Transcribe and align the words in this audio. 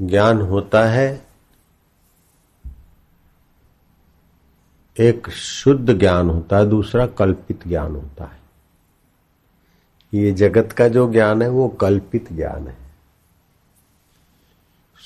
ज्ञान 0.00 0.40
होता 0.40 0.84
है, 0.84 1.26
एक 5.00 5.30
शुद्ध 5.30 5.98
ज्ञान 5.98 6.30
होता 6.30 6.58
है, 6.58 6.66
दूसरा 6.66 7.06
कल्पित 7.06 7.68
ज्ञान 7.68 7.92
होता 7.92 8.24
है। 8.24 8.40
ये 10.14 10.32
जगत 10.32 10.72
का 10.72 10.88
जो 10.88 11.12
ज्ञान 11.12 11.42
है, 11.42 11.48
वो 11.48 11.68
कल्पित 11.68 12.32
ज्ञान 12.32 12.68
है। 12.68 12.76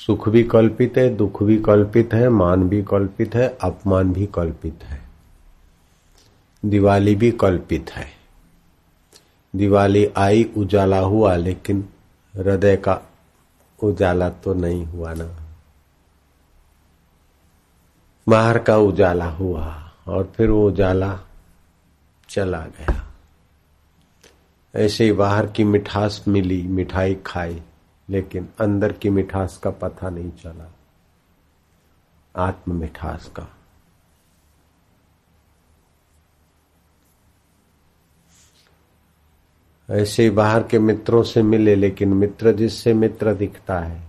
सुख 0.06 0.29
भी 0.29 0.45
कल्पित 0.45 0.95
है, 0.96 1.16
दुख 1.16 1.43
भी 1.43 1.59
कल्पित 1.59 2.14
है, 2.14 2.29
मान 2.29 2.68
भी 2.68 2.82
कल्पित 2.82 3.34
है, 3.34 3.59
अपमान 3.62 4.12
भी 4.12 4.27
कल्पित 4.27 4.79
है। 4.82 5.02
दिवाली 6.64 7.14
भी 7.14 7.30
कल्पित 7.30 7.91
है। 7.91 8.07
दिवाली 9.57 10.07
आई, 10.16 10.50
उजाला 10.57 10.98
हुआ, 10.98 11.36
लेकिन 11.36 11.89
हृदय 12.36 12.77
का 12.77 13.00
उजाला 13.82 14.30
तो 14.30 14.54
नहीं 14.54 14.84
हुआ 14.84 15.14
ना। 15.14 15.37
बाहर 18.28 18.59
का 18.59 18.77
उजाला 18.77 19.30
हुआ 19.30 19.92
और 20.09 20.32
फिर 20.37 20.51
वो 20.51 20.68
उजाला 20.68 21.20
चला 22.28 22.66
गया। 22.66 23.14
ऐसे 24.74 25.04
ही 25.04 25.12
बाहर 25.12 25.46
की 25.46 25.64
मिठास 25.64 26.24
मिली, 26.28 26.62
मिठाई 26.62 27.14
खाई, 27.14 27.62
लेकिन 28.10 28.48
अंदर 28.60 28.92
की 28.92 29.10
मिठास 29.10 29.56
का 29.56 29.70
पता 29.70 30.10
नहीं 30.10 30.30
चला। 30.30 30.73
आत्म 32.37 32.74
मिठास 32.74 33.29
का। 33.37 33.57
ऐसे 39.91 40.23
ही 40.23 40.30
बाहर 40.30 40.62
के 40.62 40.78
मित्रों 40.78 41.23
से 41.23 41.42
मिले, 41.42 41.74
लेकिन 41.74 42.09
मित्र 42.09 42.52
जिससे 42.52 42.95
मित्र 42.95 43.34
दिखता 43.34 43.79
है, 43.79 44.02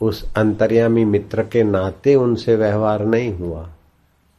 उस 0.00 0.34
अंतर्यामी 0.34 1.04
मित्र 1.04 1.42
के 1.42 1.62
नाते 1.62 2.14
उनसे 2.14 2.56
व्यवहार 2.56 3.04
नहीं 3.06 3.32
हुआ। 3.38 3.68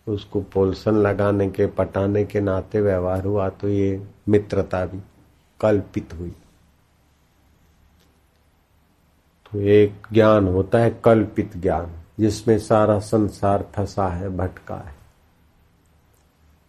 उसको 0.08 0.42
पोलसन 0.42 0.96
लगाने 0.96 1.50
के, 1.50 1.68
पटाने 1.68 2.26
के 2.26 2.40
नाते 2.40 2.82
व्यवहार 2.82 3.26
हुआ 3.26 3.50
तो 3.50 3.70
ये 3.70 4.02
मित्रता 4.30 4.86
भी 4.86 5.00
कल्पित 5.60 6.14
हुई। 6.20 6.36
तो 9.46 9.60
एक 9.60 9.94
ज्ञान 10.14 10.48
होता 10.48 10.78
है 10.78 11.02
कल्पित 11.06 11.58
ज्ञान, 11.58 11.92
जिसमें 12.20 12.60
सारा 12.60 13.00
संसार 13.00 13.66
फंसा 13.76 14.08
है, 14.08 14.30
भटका 14.38 14.76
है। 14.76 14.95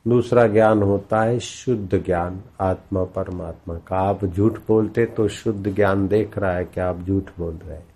दूसरा 0.09 0.47
ज्ञान 0.47 0.83
होता 0.83 1.23
है 1.23 1.39
शुद्ध 1.39 2.05
ज्ञान, 2.05 2.43
आत्मा 2.61 3.05
परमात्मा 3.05 3.75
का। 3.75 3.97
आप 3.97 4.25
झूठ 4.25 4.59
बोलते 4.69 5.07
तो 5.07 5.29
शुद्ध 5.29 5.75
ज्ञान 5.75 6.09
देख 6.09 6.39
रहा 6.39 6.53
है 6.53 6.65
कि 6.65 6.81
आप 6.81 7.01
झूठ 7.01 7.25
बोल 7.39 7.55
रहे 7.55 7.77
हैं। 7.77 7.87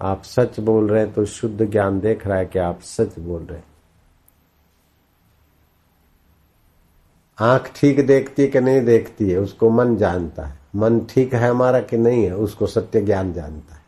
आप 0.00 0.22
सच 0.22 0.60
बोल 0.60 0.88
रहे 0.88 1.02
हैं 1.02 1.12
तो 1.12 1.24
शुद्ध 1.24 1.70
ज्ञान 1.70 2.00
देख 2.00 2.26
रहा 2.26 2.38
है 2.38 2.46
कि 2.46 2.58
आप 2.58 2.80
सच 2.80 3.18
बोल 3.18 3.42
रहे 3.42 3.58
हैं। 3.58 3.64
आँख 7.38 7.72
ठीक 7.76 8.06
देखती 8.06 8.42
है 8.42 8.48
कि 8.48 8.60
नहीं 8.60 8.80
देखती 8.80 9.30
है, 9.30 9.38
उसको 9.38 9.70
मन 9.70 9.96
जानता 9.96 10.44
है। 10.44 10.58
मन 10.76 11.00
ठीक 11.00 11.34
है 11.34 11.48
हमारा 11.48 11.80
कि 11.80 11.98
नहीं 11.98 12.24
है, 12.24 12.36
उसको 12.36 12.66
सत्य 12.66 13.00
ज्ञान 13.00 13.32
जानता 13.32 13.74
है। 13.74 13.80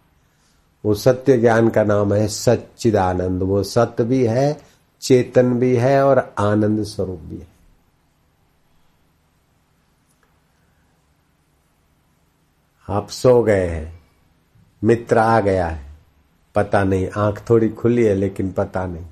वो 0.84 0.94
सत्य 0.94 1.38
ज्ञान 1.38 1.68
का 1.68 1.84
नाम 1.84 2.14
है 2.14 2.28
सच्चिदानंद। 2.28 3.42
वो 3.42 3.62
सत्य 3.62 4.04
भी 4.04 4.26
है 4.26 4.71
चेतन 5.02 5.54
भी 5.54 5.76
है 5.76 6.04
और 6.04 6.34
आनंद 6.38 6.84
स्वरूप 6.84 7.20
भी 7.20 7.38
है। 7.38 7.48
आप 12.88 13.08
सो 13.08 13.42
गए 13.42 13.66
हैं, 13.66 14.02
मित्र 14.84 15.18
आ 15.18 15.40
गया 15.40 15.68
है, 15.68 15.92
पता 16.54 16.84
नहीं, 16.84 17.08
आँख 17.16 17.50
थोड़ी 17.50 17.68
खुली 17.68 18.04
है 18.04 18.14
लेकिन 18.14 18.52
पता 18.52 18.86
नहीं, 18.86 19.06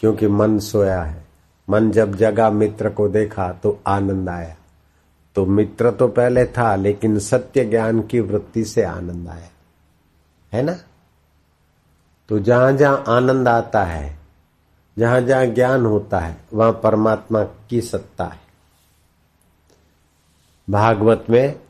क्योंकि 0.00 0.28
मन 0.28 0.58
सोया 0.58 1.02
है। 1.02 1.24
मन 1.70 1.90
जब 1.90 2.14
जगा 2.14 2.50
मित्र 2.50 2.90
को 2.90 3.08
देखा 3.08 3.52
तो 3.52 3.80
आनंद 3.86 4.28
आया। 4.28 4.56
तो 5.34 5.46
मित्र 5.46 5.90
तो 5.90 6.08
पहले 6.08 6.46
था, 6.46 6.74
लेकिन 6.76 7.18
सत्य 7.18 7.64
ज्ञान 7.64 8.02
की 8.02 8.20
वृत्ति 8.20 8.64
से 8.64 8.82
आनंद 8.82 9.28
आया। 9.28 9.48
है 10.52 10.62
ना? 10.62 10.76
तो 12.28 12.38
जहाँ 12.38 12.72
जहाँ 12.72 13.04
आनंद 13.08 13.48
आता 13.48 13.84
है 13.84 14.21
जहाँ 14.96 15.20
जहाँ 15.20 15.46
ज्ञान 15.46 15.84
होता 15.86 16.18
है, 16.18 16.36
वहाँ 16.52 16.72
परमात्मा 16.82 17.42
की 17.70 17.80
सत्ता 17.80 18.24
है। 18.24 18.40
भागवत 20.68 21.24
में 21.30 21.60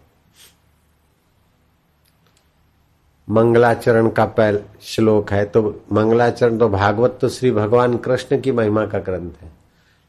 मंगलाचरण 3.28 4.08
का 4.08 4.24
पहल 4.28 4.60
श्लोक 4.82 5.32
है 5.32 5.44
तो 5.44 5.62
मंगलाचरण 5.92 6.58
तो 6.58 6.68
भागवत 6.68 7.18
तो 7.20 7.28
श्री 7.28 7.50
भगवान 7.50 7.96
कृष्ण 7.98 8.40
की 8.40 8.52
महिमा 8.52 8.86
का 8.86 8.98
ग्रंथ 8.98 9.42
है, 9.42 9.50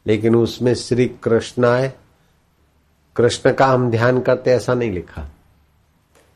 लेकिन 0.05 0.35
उसमें 0.35 0.73
श्री 0.75 1.07
कृष्ण 1.23 1.67
है 1.67 1.95
कृष्ण 3.15 3.53
का 3.53 3.65
हम 3.65 3.89
ध्यान 3.91 4.21
करते 4.21 4.51
ऐसा 4.51 4.73
नहीं 4.73 4.91
लिखा। 4.91 5.27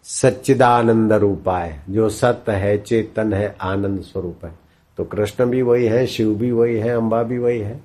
सच्चिदानंद 0.05 1.13
रूपाय, 1.13 1.79
जो 1.89 2.09
सत्य 2.09 2.51
है, 2.51 2.77
चेतन 2.77 3.33
है, 3.33 3.55
आनंद 3.61 4.01
स्वरूप 4.01 4.45
है। 4.45 4.66
तो 4.97 5.03
कृष्ण 5.03 5.45
भी 5.45 5.61
वही 5.61 5.85
है, 5.85 6.07
शिव 6.07 6.35
भी 6.35 6.51
वही 6.51 6.75
है, 6.75 6.89
अंबा 6.89 7.23
भी 7.23 7.37
वही 7.37 7.59
है, 7.59 7.79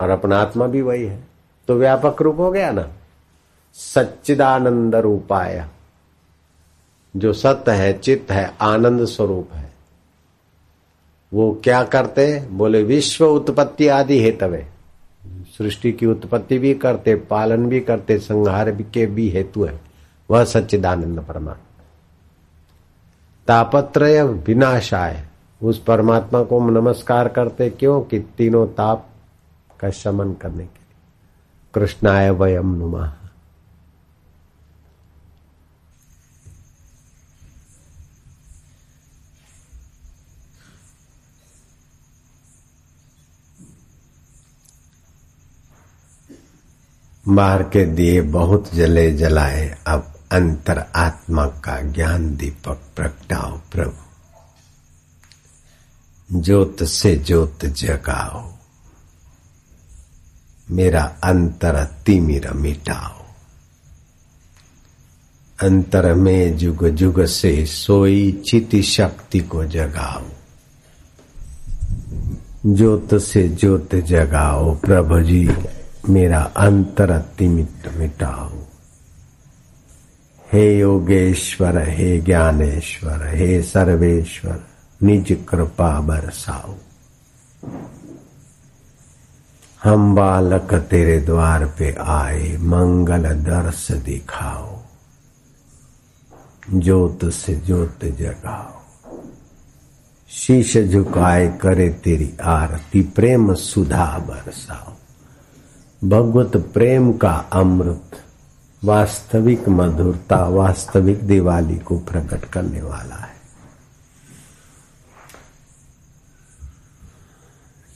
और 0.00 0.10
अपना 0.10 0.38
आत्मा 0.38 0.66
भी 0.66 0.82
वही 0.82 1.04
है। 1.04 1.24
तो 1.68 1.74
व्यापक 1.74 2.22
रूप 2.22 2.36
हो 2.38 2.52
गया 2.52 2.72
ना? 2.72 2.92
सच्चिदानंद 3.74 4.94
रूपाय। 4.94 5.66
जो 7.16 7.32
सत्य 7.32 7.72
है, 7.72 7.98
चित्त 7.98 8.32
है, 8.32 8.54
आनंद 8.60 9.04
स्वरूप 9.04 9.48
है। 9.52 9.70
वो 11.34 11.60
क्या 11.64 11.84
करते? 11.84 12.48
बोले, 12.50 12.82
विश्व 12.82 13.26
उत्पत्ति 13.26 13.88
आदि 13.88 14.22
हेतवे। 14.22 14.66
सृष्टि 15.58 15.92
की 15.92 16.06
उत्पत्ति 16.06 16.58
भी 16.58 16.74
करते, 16.74 17.14
पालन 17.14 17.66
भी 17.66 17.80
करते, 17.80 18.18
संहार 18.18 18.70
के 18.70 19.06
भी 19.06 19.28
हेतु 19.28 19.64
है। 19.64 19.80
वह 20.30 20.44
सच्चिदानंद 20.44 21.20
परमात्मा। 21.20 21.84
तापत्रय 23.46 24.22
विनाशाय। 24.22 25.29
उस 25.62 25.84
परमात्मा 25.84 26.42
को 26.42 26.70
नमस्कार 26.70 27.28
करते 27.28 27.70
क्यों? 27.70 28.02
कि 28.02 28.18
तीनों 28.18 28.66
ताप 28.66 29.10
का 29.80 29.90
शमन 29.90 30.32
करने 30.32 30.64
के 30.66 30.78
लिए। 30.78 30.96
कृष्णाय 31.74 32.30
वयम 32.30 32.74
नुमा। 32.74 33.16
बाहर 47.28 47.62
के 47.62 47.84
दिए 47.84 48.20
बहुत 48.20 48.74
जले 48.74 49.12
जलाए, 49.12 49.78
अब 49.86 50.14
अंतर 50.32 50.78
आत्मा 50.96 51.46
का 51.46 51.82
ज्ञान 51.82 52.36
दीपक 52.36 52.82
प्रगटाओ 52.96 53.58
प्रभु। 53.72 54.09
ज्योत 56.32 56.84
से 56.84 57.16
ज्योत 57.16 57.64
जगाओ। 57.64 58.52
मेरा 60.70 61.16
अंतर 61.24 61.84
तिमिर 62.06 62.52
मिटाओ। 62.52 63.24
अंतर 65.66 66.14
में 66.14 66.56
जुग 66.56 66.88
जुग 66.88 67.24
से 67.24 67.66
सोई 67.66 68.32
चिति 68.32 68.82
शक्ति 68.82 69.40
को 69.40 69.64
जगाओ। 69.64 70.22
ज्योत 72.74 73.14
से 73.14 73.48
ज्योत 73.48 73.94
जगाओ 73.94 74.76
प्रभु 74.76 75.20
जी, 75.20 75.50
मेरा 76.08 76.42
अंतर 76.42 77.18
तिमित 77.18 77.92
मिटाओ। 77.96 78.52
हे 80.52 80.78
योगेश्वर, 80.78 81.88
हे 81.88 82.20
ज्ञानेश्वर, 82.20 83.36
हे 83.36 83.62
सर्वेश्वर 83.62 84.69
निज 85.02 85.46
कृपा 85.48 86.00
बरसाओ 86.00 86.74
हम 89.84 90.14
बालक 90.14 90.74
तेरे 90.74 91.20
द्वार 91.20 91.66
पे 91.78 91.96
आए, 92.00 92.56
मंगल 92.56 93.22
दर्श 93.22 93.92
दिखाओ। 93.92 94.78
ज्योत 96.74 97.24
से 97.24 97.54
ज्योत 97.54 98.04
जगाओ। 98.04 98.80
शीश 100.28 100.78
झुकाए 100.78 101.58
करे 101.62 101.88
तेरी 101.88 102.34
आरती, 102.42 103.02
प्रेम 103.02 103.54
सुधा 103.54 104.18
बरसाओ 104.18 104.92
भगवत 106.08 106.56
प्रेम 106.56 107.12
का 107.12 107.32
अमृत, 107.32 108.10
वास्तविक 108.84 109.68
मधुरता, 109.68 110.48
वास्तविक 110.48 111.22
दिवाली 111.22 111.78
को 111.78 111.98
प्रकट 111.98 112.44
करने 112.44 112.82
वाला 112.82 113.16
है। 113.16 113.29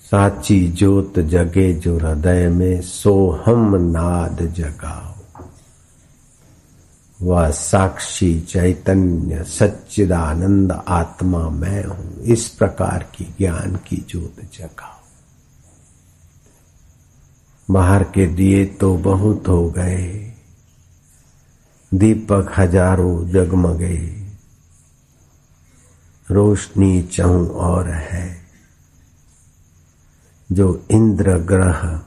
साची 0.05 0.67
ज्योत 0.69 1.19
जगे 1.19 1.73
जो 1.75 1.97
हृदय 1.99 2.49
में 2.49 2.81
सोहम 2.83 3.75
नाद 3.77 4.41
जगाओ। 4.57 5.13
वह 7.21 7.51
साक्षी 7.51 8.41
चैतन्य 8.41 9.45
सच्चिदानंद 9.45 10.73
आत्मा 10.73 11.49
मैं 11.51 11.85
हूँ, 11.85 12.23
इस 12.23 12.49
प्रकार 12.49 13.07
की 13.15 13.25
ज्ञान 13.39 13.77
की 13.89 13.97
जोत 14.09 14.41
जगाओ। 14.55 14.93
बाहर 17.69 18.03
के 18.05 18.27
दिए 18.27 18.65
तो 18.67 18.97
बहुत 18.97 19.49
हो 19.49 19.71
गए, 19.71 20.33
दीपक 21.93 22.53
हज़ारों 22.59 23.29
जगमगे। 23.29 23.99
रोशनी 26.29 27.03
चहु 27.03 27.47
और 27.47 27.89
है 27.89 28.44
जो 30.55 30.87
इंद्र 30.91 31.39
ग्रह 31.39 32.01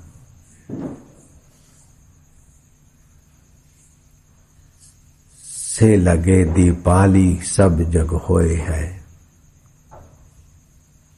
से 5.44 5.98
लगे 5.98 6.46
दीपाली 6.46 7.40
सब 7.44 7.80
जग 7.80 8.08
होए 8.08 8.56
है। 8.56 9.04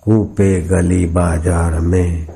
कूपे 0.01 0.61
गली 0.61 1.05
बाज़ार 1.05 1.79
में। 1.79 2.27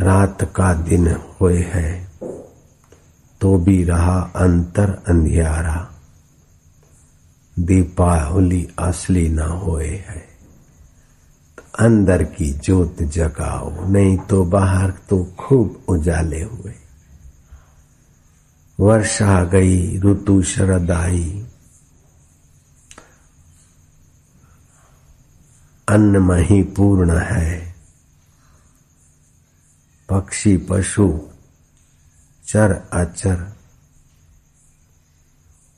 रात 0.00 0.42
का 0.42 0.74
दिन 0.74 1.08
होए 1.08 1.62
है। 1.62 2.08
तो 3.40 3.58
भी 3.58 3.84
रहा 3.84 4.20
अंतर 4.20 5.02
अंधियारा। 5.08 5.94
दीपावली 7.58 8.68
असली 8.78 9.28
न 9.28 9.38
होए 9.38 9.88
है। 9.88 10.29
अंदर 11.78 12.24
की 12.24 12.52
ज्योत 12.52 13.02
जगाओ, 13.02 13.88
नहीं 13.88 14.18
तो 14.18 14.44
बाहर 14.44 14.90
तो 14.90 15.24
खूब 15.38 15.84
उजाले 15.88 16.42
हुए। 16.42 16.74
वर्षा 18.80 19.44
गई, 19.44 19.98
ऋतु 20.00 20.42
शरद 20.42 20.90
आई। 20.90 21.46
अन्न 25.88 26.16
मही 26.16 26.62
पूर्ण 26.62 27.16
है। 27.16 27.74
पक्षी, 30.08 30.56
पशु, 30.56 31.20
चर 32.48 32.72
अचर, 32.92 33.52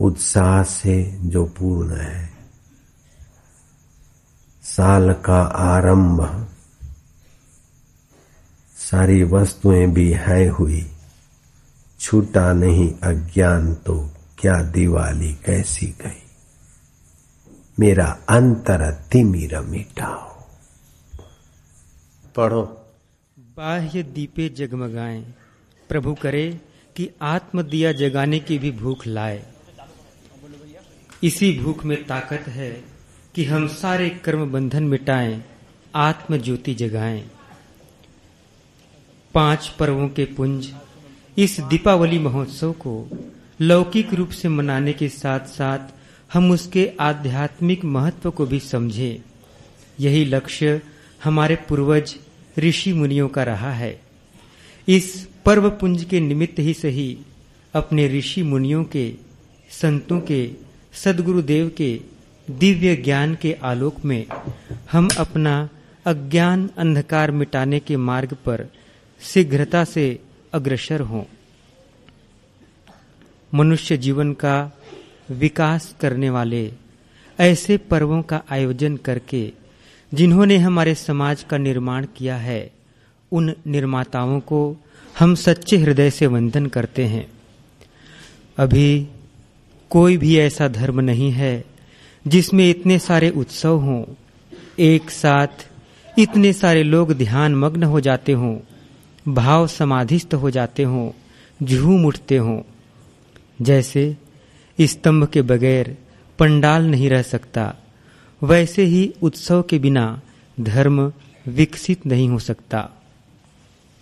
उत्साह 0.01 0.63
से 0.63 1.19
जो 1.21 1.45
पूर्ण 1.45 1.97
है। 1.97 2.32
साल 4.83 5.13
का 5.13 5.43
आरंभ। 5.43 6.49
सारी 8.77 9.23
वस्तुएँ 9.23 9.87
भी 9.87 10.13
है 10.13 10.49
हुई। 10.49 10.91
छूटा 12.01 12.53
नहीं 12.53 12.95
अज्ञान 13.03 13.75
तो 13.75 14.11
क्या 14.39 14.63
दिवाली 14.63 15.35
कैसी 15.35 15.87
गई? 15.87 16.23
मेरा 17.81 18.19
अंतर 18.29 18.91
तिमिर 18.91 19.61
मिटाओ। 19.61 20.43
पढ़ो। 22.37 22.87
बाह्य 23.39 24.03
दीपे 24.03 24.49
जगमगाएँ। 24.49 25.35
प्रभु 25.89 26.15
करे 26.15 26.61
कि 26.97 27.11
आत्म 27.23 27.63
दिया 27.63 27.93
जगाने 27.93 28.41
की 28.41 28.59
भी 28.59 28.71
भूख 28.71 29.07
लाए। 29.07 29.47
इसी 31.25 31.59
भूख 31.59 31.85
में 31.85 32.07
ताकत 32.07 32.45
है। 32.49 32.92
कि 33.35 33.45
हम 33.45 33.69
सारे 33.69 34.11
कर्म 34.11 34.53
बंधन 34.53 34.83
मिटाएँ 34.83 35.43
आत्म 35.95 36.37
ज्योति 36.37 36.75
जगाएँ। 36.75 37.25
पाँच 39.35 39.69
पर्वों 39.69 40.09
के 40.09 40.25
पुंज 40.25 40.75
इस 41.39 41.61
दीपावली 41.61 42.19
महोत्सव 42.19 42.73
को 42.73 43.09
लौकिक 43.61 44.15
रूप 44.15 44.31
से 44.31 44.49
मनाने 44.49 44.93
के 44.93 45.09
साथ 45.09 45.41
साथ 45.41 45.79
हम 46.33 46.51
उसके 46.51 46.93
आध्यात्मिक 47.01 47.85
महत्व 47.85 48.31
को 48.31 48.47
भी 48.47 48.61
समझें। 48.61 49.23
यही 50.01 50.25
लक्ष्य 50.25 50.83
हमारे 51.25 51.57
पूर्वज 51.57 52.17
ऋषि 52.59 52.93
मुनियों 52.93 53.29
का 53.29 53.43
रहा 53.43 53.73
है। 53.73 54.01
इस 54.89 55.29
पर्व 55.45 55.71
पुंज 55.71 56.05
के 56.05 56.21
निमित्त 56.21 56.59
ही 56.59 56.75
सही 56.75 57.19
अपने 57.75 58.19
ऋषि 58.19 58.43
मुनियों 58.43 58.85
के, 58.85 59.15
संतों 59.71 60.21
के, 60.21 60.51
सदगुरुदेव 60.93 61.69
के 61.69 62.01
दिव्य 62.51 62.97
ज्ञान 62.97 63.35
के 63.35 63.53
आलोक 63.53 64.05
में 64.05 64.27
हम 64.93 65.09
अपना 65.19 65.69
अज्ञान 66.07 66.71
अंधकार 66.79 67.31
मिटाने 67.31 67.81
के 67.81 67.97
मार्ग 67.97 68.35
पर 68.35 68.67
शीघ्रता 69.21 69.85
से 69.85 70.19
अग्रसर 70.53 71.01
हों। 71.01 71.25
मनुष्य 73.55 73.97
जीवन 73.97 74.33
का 74.33 74.79
विकास 75.31 75.95
करने 76.01 76.31
वाले 76.31 76.73
ऐसे 77.41 77.77
पर्वों 77.77 78.23
का 78.23 78.43
आयोजन 78.51 78.97
करके 78.97 79.53
जिन्होंने 80.15 80.57
हमारे 80.57 80.95
समाज 80.95 81.43
का 81.43 81.59
निर्माण 81.59 82.07
किया 82.17 82.37
है, 82.37 82.71
उन 83.33 83.55
निर्माताओं 83.67 84.41
को 84.41 84.77
हम 85.19 85.35
सच्चे 85.35 85.77
हृदय 85.77 86.11
से 86.11 86.27
वंदन 86.27 86.67
करते 86.67 87.05
हैं। 87.05 87.27
अभी 88.59 89.09
कोई 89.91 90.17
भी 90.17 90.39
ऐसा 90.39 90.69
धर्म 90.69 91.01
नहीं 91.01 91.31
है 91.31 91.72
जिसमें 92.27 92.71
इतने 92.71 92.99
सारे 92.99 93.31
उत्सव 93.31 93.79
हों, 93.79 94.05
एक 94.79 95.11
साथ 95.11 95.69
इतने 96.19 96.53
सारे 96.53 96.83
लोग 96.83 97.13
ध्यान 97.13 97.55
मग्न 97.55 97.83
हो 97.83 98.01
जाते 98.01 98.33
हों, 98.33 98.59
भाव 99.35 99.67
समाधिस्थ 99.67 100.35
हो 100.35 100.51
जाते 100.51 100.83
हों, 100.83 101.11
झूम 101.67 102.05
उठते 102.05 102.37
हों, 102.37 102.63
जैसे 103.63 104.17
स्तंभ 104.81 105.27
के 105.27 105.43
बगैर 105.43 105.99
पंडाल 106.39 106.85
नहीं 106.85 107.11
रह 107.11 107.23
सकता, 107.23 107.75
वैसे 108.43 108.85
ही 108.85 109.15
उत्सव 109.23 109.63
के 109.63 109.79
बिना 109.79 110.21
धर्म 110.61 111.13
विकसित 111.49 112.07
नहीं 112.07 112.29
हो 112.29 112.39
सकता। 112.39 112.91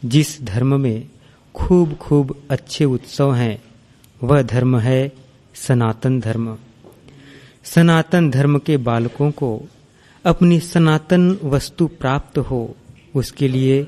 जिस 0.04 0.42
धर्म 0.42 0.80
में 0.80 1.08
खूब 1.54 1.94
खूब 1.94 2.42
अच्छे 2.50 2.84
उत्सव 2.84 3.34
हैं, 3.34 3.62
वह 4.22 4.42
धर्म 4.42 4.78
है 4.78 5.12
सनातन 5.54 6.20
धर्म। 6.20 6.58
सनातन 7.64 8.30
धर्म 8.30 8.58
के 8.58 8.76
बालकों 8.76 9.30
को 9.30 9.62
अपनी 10.24 10.60
सनातन 10.60 11.38
वस्तु 11.42 11.86
प्राप्त 11.86 12.38
हो, 12.38 12.76
उसके 13.14 13.48
लिए 13.48 13.86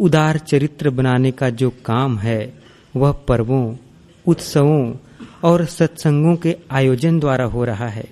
उदार 0.00 0.38
चरित्र 0.38 0.90
बनाने 0.90 1.30
का 1.30 1.50
जो 1.50 1.70
काम 1.70 2.18
है, 2.18 2.54
वह 2.96 3.12
पर्वों, 3.12 3.76
उत्सवों 4.26 4.94
और 5.44 5.64
सत्संगों 5.64 6.36
के 6.36 6.56
आयोजन 6.70 7.18
द्वारा 7.18 7.44
हो 7.44 7.64
रहा 7.64 7.88
है। 7.88 8.04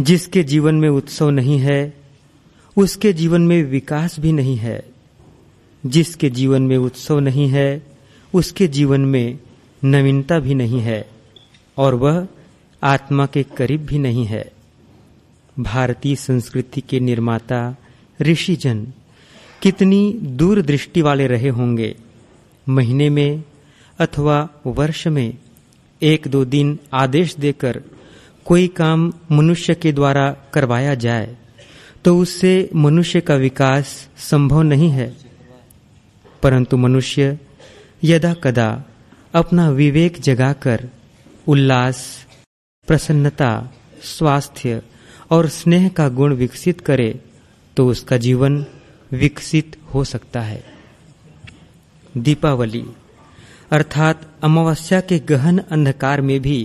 जिसके 0.00 0.42
जीवन 0.42 0.74
में 0.74 0.88
उत्सव 0.88 1.30
नहीं 1.30 1.58
है, 1.58 1.94
उसके 2.76 3.12
जीवन 3.12 3.42
में 3.42 3.62
विकास 3.62 4.20
भी 4.20 4.32
नहीं 4.32 4.56
है। 4.56 4.84
जिसके 5.86 6.30
जीवन 6.30 6.62
में 6.62 6.76
उत्सव 6.76 7.18
नहीं 7.18 7.48
है, 7.48 7.86
उसके 8.34 8.68
जीवन 8.68 9.00
में 9.00 9.38
नवीनता 9.84 10.38
भी 10.38 10.54
नहीं 10.54 10.80
है, 10.80 11.08
और 11.76 11.94
वह 11.94 12.28
आत्मा 12.82 13.26
के 13.26 13.42
करीब 13.42 13.86
भी 13.86 13.98
नहीं 13.98 14.24
है। 14.26 14.52
भारतीय 15.60 16.16
संस्कृति 16.16 16.80
के 16.80 17.00
निर्माता 17.00 17.76
ऋषिजन 18.22 18.86
कितनी 19.62 20.18
दूरदृष्टि 20.22 21.02
वाले 21.02 21.26
रहे 21.26 21.48
होंगे। 21.48 21.96
महीने 22.68 23.10
में 23.10 23.42
अथवा 23.98 24.48
वर्ष 24.66 25.06
में 25.06 25.34
एक 26.02 26.28
दो 26.28 26.44
दिन 26.44 26.78
आदेश 26.92 27.34
देकर 27.36 27.82
कोई 28.44 28.68
काम 28.68 29.12
मनुष्य 29.30 29.74
के 29.74 29.92
द्वारा 29.92 30.36
करवाया 30.54 30.94
जाए 30.94 31.36
तो 32.04 32.18
उससे 32.18 32.70
मनुष्य 32.74 33.20
का 33.20 33.34
विकास 33.34 34.08
संभव 34.18 34.62
नहीं 34.62 34.90
है। 34.90 35.16
परंतु 36.42 36.76
मनुष्य 36.76 37.38
यदा 38.04 38.34
कदा 38.34 38.84
अपना 39.34 39.68
विवेक 39.68 40.20
जगाकर, 40.20 40.88
उल्लास 41.46 42.27
प्रसन्नता, 42.88 43.50
स्वास्थ्य 44.02 44.82
और 45.30 45.48
स्नेह 45.48 45.88
का 45.88 46.08
गुण 46.08 46.34
विकसित 46.34 46.80
करे 46.80 47.20
तो 47.76 47.86
उसका 47.88 48.16
जीवन 48.16 48.64
विकसित 49.12 49.76
हो 49.94 50.04
सकता 50.04 50.40
है। 50.40 50.62
दीपावली, 52.16 52.84
अर्थात 53.70 54.26
अमावस्या 54.42 55.00
के 55.00 55.18
गहन 55.18 55.58
अंधकार 55.58 56.20
में 56.20 56.40
भी 56.40 56.58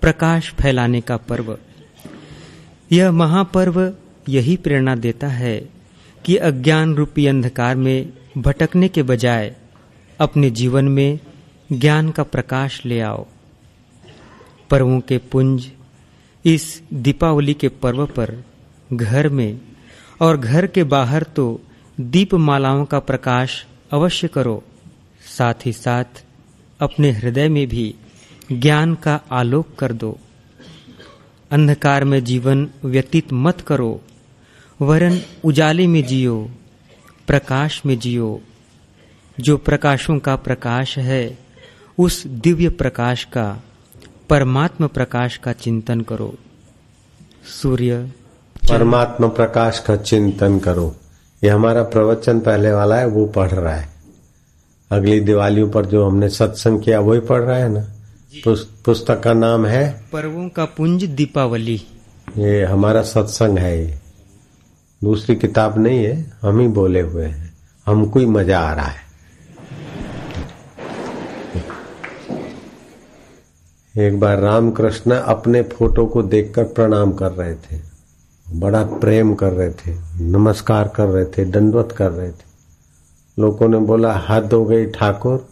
प्रकाश 0.00 0.52
फैलाने 0.52 1.00
का 1.00 1.16
पर्व। 1.16 1.56
यह 2.92 3.10
महापर्व 3.12 3.80
यही 4.28 4.56
प्रेरणा 4.56 4.94
देता 4.96 5.28
है 5.28 5.58
कि 6.24 6.36
अज्ञान 6.36 6.94
रूपी 6.94 7.26
अंधकार 7.26 7.76
में 7.76 8.12
भटकने 8.38 8.88
के 8.88 9.02
बजाय 9.02 9.54
अपने 10.20 10.50
जीवन 10.50 10.88
में 10.88 11.18
ज्ञान 11.72 12.10
का 12.10 12.22
प्रकाश 12.22 12.84
ले 12.84 13.00
आओ। 13.00 13.26
पर्वों 14.70 15.00
के 15.00 15.18
पुंज, 15.18 15.70
इस 16.44 16.82
दीपावली 16.94 17.54
के 17.54 17.68
पर्व 17.68 18.06
पर 18.06 18.44
घर 18.92 19.28
में 19.28 19.60
और 20.20 20.36
घर 20.36 20.66
के 20.66 20.84
बाहर 20.84 21.22
तो 21.22 21.60
दीप 22.00 22.34
मालाओं 22.34 22.84
का 22.84 22.98
प्रकाश 22.98 23.66
अवश्य 23.90 24.28
करो। 24.28 24.64
साथ 25.38 25.54
ही 25.66 25.72
साथ 25.72 26.24
अपने 26.80 27.10
हृदय 27.10 27.48
में 27.48 27.66
भी 27.68 27.94
ज्ञान 28.52 28.94
का 28.94 29.20
आलोक 29.30 29.74
कर 29.78 29.92
दो। 29.92 30.18
अंधकार 31.50 32.04
में 32.04 32.24
जीवन 32.24 32.70
व्यतीत 32.84 33.32
मत 33.32 33.60
करो। 33.60 34.00
वरन 34.80 35.20
उजाले 35.44 35.86
में 35.86 36.04
जियो, 36.04 36.50
प्रकाश 37.26 37.82
में 37.86 37.98
जियो। 37.98 38.40
जो 39.40 39.56
प्रकाशों 39.56 40.18
का 40.18 40.36
प्रकाश 40.36 40.98
है, 40.98 41.38
उस 41.98 42.26
दिव्य 42.26 42.68
प्रकाश 42.68 43.24
का 43.24 43.64
परमात्मा 44.30 44.86
प्रकाश 44.86 45.36
का 45.36 45.52
चिंतन 45.52 46.00
करो। 46.00 46.34
सूर्य 47.62 48.10
परमात्मा 48.70 49.28
प्रकाश 49.28 49.78
का 49.78 49.96
चिंतन 49.96 50.58
करो। 50.58 50.96
ये 51.44 51.50
हमारा 51.50 51.82
प्रवचन 51.82 52.40
पहले 52.40 52.72
वाला 52.72 52.96
है 52.96 53.06
वो 53.06 53.26
पढ़ 53.26 53.50
रहा 53.50 53.74
है। 53.74 53.88
अगली 54.90 55.20
दिवालियों 55.20 55.70
पर 55.70 55.86
जो 55.86 56.04
हमने 56.06 56.28
सत्संग 56.28 56.82
किया 56.82 57.00
वही 57.00 57.20
पढ़ 57.20 57.40
रहा 57.40 57.56
है 57.56 57.68
ना? 57.68 57.86
पुस्तक 58.84 59.20
का 59.20 59.32
नाम 59.32 59.66
है? 59.66 60.04
पर्वों 60.12 60.48
का 60.48 60.64
पुंज 60.64 61.04
दीपावली। 61.04 61.80
ये 62.38 62.64
हमारा 62.64 63.02
सत्संग 63.02 63.58
है 63.58 63.78
ये। 63.84 63.98
दूसरी 65.04 65.36
किताब 65.36 65.78
नहीं 65.78 66.04
है 66.04 66.32
हम 66.42 66.60
ही 66.60 66.68
बोले 66.68 67.00
हुए 67.00 67.26
हैं। 67.26 67.52
हमको 67.86 68.20
ही 68.20 68.26
मज़ा 68.26 68.60
आ 68.60 68.74
रहा 68.74 68.86
है। 68.86 69.07
एक 73.97 74.19
बार 74.19 74.39
रामकृष्ण 74.39 75.15
अपने 75.27 75.61
फोटो 75.71 76.05
को 76.05 76.23
देखकर 76.25 76.63
प्रणाम 76.71 77.11
कर 77.13 77.31
रहे 77.31 77.55
थे 77.55 77.79
बड़ा 78.47 78.83
प्रेम 78.99 79.33
कर 79.33 79.51
रहे 79.51 79.69
थे 79.71 79.93
नमस्कार 80.29 80.87
कर 80.95 81.07
रहे 81.07 81.25
थे 81.27 81.45
दंडवत 81.45 81.91
कर 81.91 82.11
रहे 82.11 82.31
थे 82.31 82.51
लोगों 83.37 83.67
ने 83.67 83.77
बोला 83.85 84.13
हद 84.29 84.53
हो 84.53 84.63
गई 84.65 84.85
ठाकुर 84.91 85.45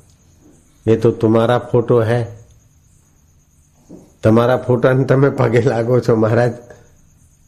ये 0.86 0.96
तो 0.96 1.12
तुम्हारा 1.22 1.58
फोटो 1.72 2.00
है 2.02 2.24
तुम्हारा 4.24 4.58
फोटो 4.60 4.94
ने 4.94 5.06
તમે 5.06 5.30
પગે 5.38 5.62
लागो 5.64 6.00
छो 6.00 6.16
महाराज 6.16 6.54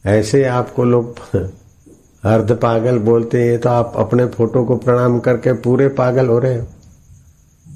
ऐसे 0.04 0.44
आपको 0.50 0.84
लोग 0.84 1.18
अर्ध 2.24 2.52
पागल 2.58 2.98
बोलते 3.00 3.42
हैं 3.42 3.58
तो 3.60 3.68
आप 3.70 3.92
अपने 3.96 4.26
फोटो 4.28 4.64
को 4.64 4.76
प्रणाम 4.78 5.18
करके 5.20 5.52
पूरे 5.62 5.88
पागल 5.94 6.26
हो 6.26 6.38
रहे 6.38 6.58
हो 6.58 6.66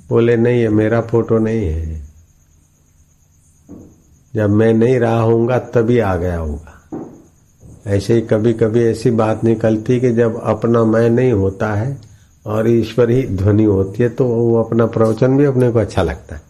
बोले 0.08 0.36
नहीं 0.38 0.60
है 0.62 0.68
मेरा 0.72 1.00
फोटो 1.04 1.38
नहीं 1.38 1.66
है 1.66 2.00
जब 4.33 4.49
मैं 4.49 4.73
नहीं 4.73 4.99
रहा 4.99 5.19
हूँगा 5.19 5.57
तभी 5.73 5.99
आ 5.99 6.15
गया 6.15 6.37
होगा। 6.37 6.69
ऐसे 7.87 8.13
ही 8.13 8.21
कभी 8.21 8.53
कभी 8.53 8.83
ऐसी 8.83 9.11
बात 9.11 9.43
निकलती 9.43 9.99
कि 9.99 10.11
जब 10.11 10.41
अपना 10.43 10.83
मैं 10.85 11.09
नहीं 11.09 11.31
होता 11.33 11.73
है 11.73 11.97
और 12.45 12.69
ईश्वर 12.69 13.09
ही 13.09 13.21
ध्वनि 13.27 13.63
होती 13.63 14.03
है 14.03 14.09
तो 14.09 14.25
वो 14.25 14.63
अपना 14.63 14.85
प्रवचन 14.87 15.37
भी 15.37 15.45
अपने 15.45 15.71
को 15.71 15.79
अच्छा 15.79 16.03
लगता 16.03 16.35
है, 16.35 16.41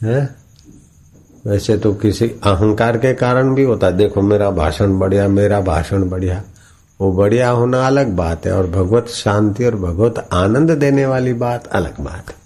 है? 0.00 0.34
वैसे 1.46 1.76
तो 1.78 1.92
किसी 1.94 2.28
अहंकार 2.44 2.98
के 2.98 3.12
कारण 3.14 3.54
भी 3.54 3.62
होता 3.62 3.86
है। 3.86 3.96
देखो 3.96 4.22
मेरा 4.22 4.50
भाषण 4.50 4.98
बढ़िया 4.98 5.28
मेरा 5.28 5.60
भाषण 5.60 6.08
बढ़िया। 6.08 6.42
वो 7.00 7.12
बढ़िया 7.12 7.50
होना 7.50 7.86
अलग 7.86 8.14
बात 8.16 8.46
है 8.46 8.52
और 8.52 8.66
भगवत 8.66 9.08
शांति 9.08 9.64
और 9.64 9.76
भगवत 9.76 10.28
आनंद 10.32 10.70
देने 10.70 11.06
वाली 11.06 11.32
बात 11.34 11.66
अलग 11.68 12.00
बात 12.00 12.30
है। 12.30 12.41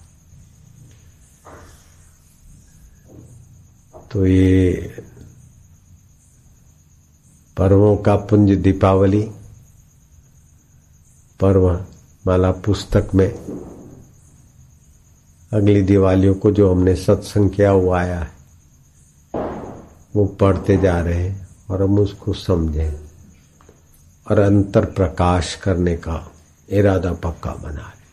तो 4.12 4.26
ये 4.26 4.72
पर्वों 7.56 7.96
का 7.96 8.16
पुंज 8.16 8.50
दीपावली, 8.50 9.22
पर्व 11.40 11.84
माला 12.26 12.50
पुस्तक 12.52 13.10
में 13.14 13.28
अगली 15.52 15.82
दिवालियों 15.82 16.34
को 16.34 16.50
जो 16.50 16.74
हमने 16.74 16.96
सत्संग 16.96 17.50
किया 17.50 17.72
वो 17.72 17.92
आया 17.92 18.18
है, 18.20 18.30
वो 20.16 20.26
पढ़ते 20.26 20.76
जा 20.76 21.00
रहे 21.00 21.28
हैं 21.28 21.48
और 21.70 21.82
हम 21.82 21.98
उसको 21.98 22.32
समझें 22.32 22.92
और 24.30 24.38
अंतर 24.38 24.84
प्रकाश 24.84 25.54
करने 25.54 25.96
का 25.96 26.32
इरादा 26.70 27.12
पक्का 27.12 27.54
बना 27.54 27.80
रहे 27.80 28.06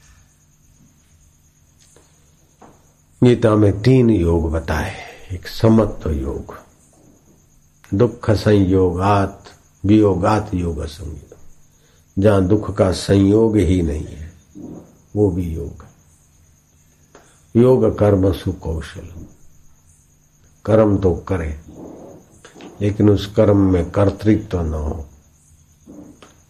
गीता 3.24 3.56
में 3.56 3.82
तीन 3.82 4.10
योग 4.10 4.52
बताए 4.52 5.13
एक 5.34 5.48
समत्व 5.48 6.12
योग। 6.12 6.56
दुख 7.94 8.32
संयोगात 8.32 9.44
वियोगात 9.86 10.54
योग 10.54 10.86
संयोग 10.86 11.36
जहाँ 12.20 12.46
दुख 12.46 12.76
का 12.78 12.92
संयोग 12.92 13.58
ही 13.58 13.82
नहीं 13.82 14.06
है, 14.06 14.32
वो 15.16 15.30
भी 15.32 15.54
योग। 15.54 15.86
योग 17.56 17.98
कर्म 18.00 18.32
सुकौशल। 18.34 19.10
कर्म 20.66 20.98
तो 20.98 21.14
करे, 21.14 21.60
लेकिन 22.82 23.10
उस 23.10 23.26
कर्म 23.36 23.58
में 23.58 23.92
कर्तृत्व 23.92 24.48
तो 24.48 24.62
न 24.62 24.74
हो। 24.74 25.06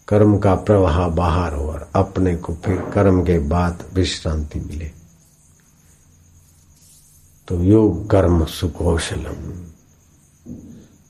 कर्म 0.08 0.38
का 0.38 0.56
प्रवाह 0.56 1.08
बाहर 1.08 1.54
हो 1.54 1.72
और 1.72 1.90
अपने 1.96 2.36
को 2.36 2.54
फिर 2.54 2.82
कर्म 2.94 3.24
के 3.24 3.40
बाद 3.40 3.84
विश्रांति 3.94 4.60
मिले। 4.60 5.03
तो 7.48 7.64
योग 7.64 8.10
कर्म 8.10 8.46
सुकौशलम। 8.46 9.66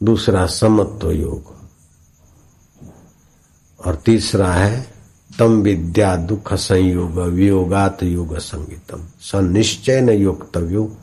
दूसरा 0.06 0.46
समत्व 0.46 1.12
योग। 1.12 1.54
और 3.86 3.96
तीसरा 3.96 4.54
है, 4.54 4.94
तम 5.40 5.62
विद्या 5.62 6.16
दुख 6.16 6.54
संयोग 6.54 7.20
वियोगात 7.20 8.04
योग 8.04 8.38
संगीतम। 8.38 9.04
स 9.22 9.32
निश्चय 9.36 10.02
न 10.02 10.10
योगतव्यो 10.10 10.98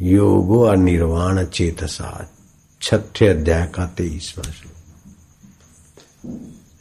योगो 0.00 0.62
अनिर्वाण 0.62 1.44
चेतसा। 1.44 2.30
छठे 2.82 3.26
अध्याय 3.26 3.66
का 3.66 3.86
तेईसवा 3.86 4.42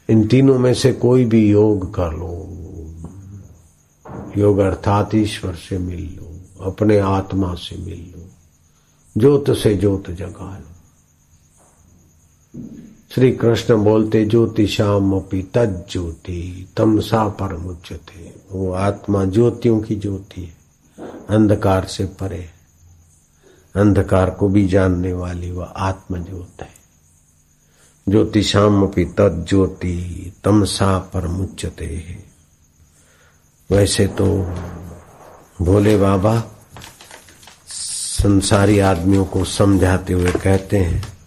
इन 0.10 0.28
तीनों 0.28 0.60
में 0.60 0.74
से 0.74 0.94
कोई 0.94 1.26
भी 1.26 1.52
योग 1.52 1.94
कर 1.94 2.12
लो। 2.12 2.52
योग 4.38 4.58
अर्थात 4.60 5.16
ईश्वर 5.16 5.56
से 5.56 5.78
मिल 5.78 6.16
लो। 6.18 6.25
अपने 6.62 7.00
आत्मा 7.00 7.54
से 7.54 7.78
मिल 7.78 8.14
लो, 8.16 8.30
ज्योत 9.18 9.58
से 9.58 9.76
ज्योत 9.76 10.10
जगा 10.10 10.58
लो। 10.58 10.72
श्री 13.12 13.32
कृष्ण 13.32 13.76
बोलते, 13.76 14.26
ज्योति 14.26 14.68
श्याम 14.68 15.14
अपी 15.14 15.42
ज्योति 15.92 16.70
तमसा 16.78 17.28
पर 17.28 17.58
थे 17.96 18.32
वो 18.52 18.72
आत्मा 18.72 19.26
ज्योतियों 19.26 19.82
की 19.82 19.96
ज्योति 19.96 20.42
है, 20.42 20.58
अंधकार 21.30 21.86
से 21.86 22.06
परे 22.06 22.50
अंधकार 23.76 24.30
को 24.30 24.48
भी 24.48 24.68
जानने 24.68 25.14
वाली 25.14 25.52
वह 25.52 25.66
आत्म 25.66 26.24
ज्योत 26.24 26.62
है। 26.62 26.76
ज्योति 28.10 28.44
श्याम 28.44 28.84
अपी 28.84 29.06
ज्योति 29.20 30.34
तमसा 30.44 31.00
पर 31.00 31.28
मुच्यते 31.28 31.86
है। 31.86 32.26
वैसे 33.72 34.08
तो 34.08 34.26
भोले 35.62 35.98
बाबा, 35.98 36.44
संसारी 37.68 38.80
आदमियों 38.80 39.26
को 39.26 39.46
समझाते 39.46 40.14
हुए 40.14 40.32
कहते 40.32 40.78
हैं 40.78 41.18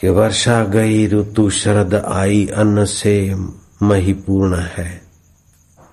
कि 0.00 0.08
वर्षा 0.08 0.64
गई, 0.64 1.06
ऋतु 1.06 1.50
शरद 1.50 1.94
आई, 1.94 2.46
अन्न 2.46 2.84
से 2.84 3.34
मही 3.82 4.12
पूर्ण 4.12 4.56
है। 4.56 5.02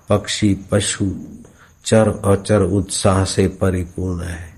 पक्षी, 0.08 0.54
पशु, 0.54 1.12
चर 1.84 2.08
अचर 2.08 2.60
उत्साह 2.62 3.24
से 3.24 3.48
परिपूर्ण 3.48 4.22
है। 4.22 4.54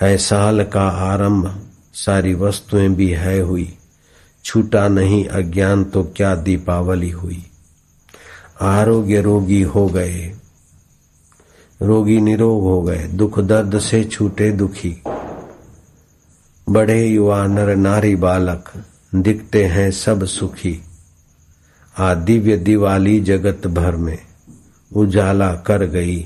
है 0.00 0.18
साल 0.18 0.64
का 0.64 0.88
आरंभ, 0.88 1.66
सारी 1.94 2.34
वस्तुएँ 2.34 2.88
भी 2.88 3.08
है 3.08 3.40
हुई। 3.40 3.78
छूटा 4.44 4.88
नहीं 4.88 5.24
अज्ञान 5.24 5.84
तो 5.84 6.04
क्या 6.04 6.34
दीपावली 6.34 7.10
हुई? 7.10 7.49
आरोग्य 8.60 9.20
रोगी 9.20 9.62
हो 9.62 9.86
गए। 9.86 10.34
रोगी 11.82 12.20
निरोग 12.20 12.62
हो 12.62 12.82
गए। 12.82 13.08
दुख 13.08 13.38
दर्द 13.38 13.78
से 13.78 14.04
छूटे 14.04 14.52
दुखी। 14.52 15.02
बड़े 16.68 17.06
युवा 17.06 17.46
नर 17.46 17.76
नारी 17.76 18.16
बालक 18.16 18.84
दिखते 19.14 19.64
हैं 19.64 19.90
सब 19.90 20.24
सुखी। 20.24 20.82
आ 21.98 22.14
दिव्य 22.14 22.56
दिवाली 22.56 23.20
जगत 23.20 23.66
भर 23.66 23.96
में 23.96 24.18
उजाला 24.96 25.54
कर 25.54 25.84
गई। 25.84 26.20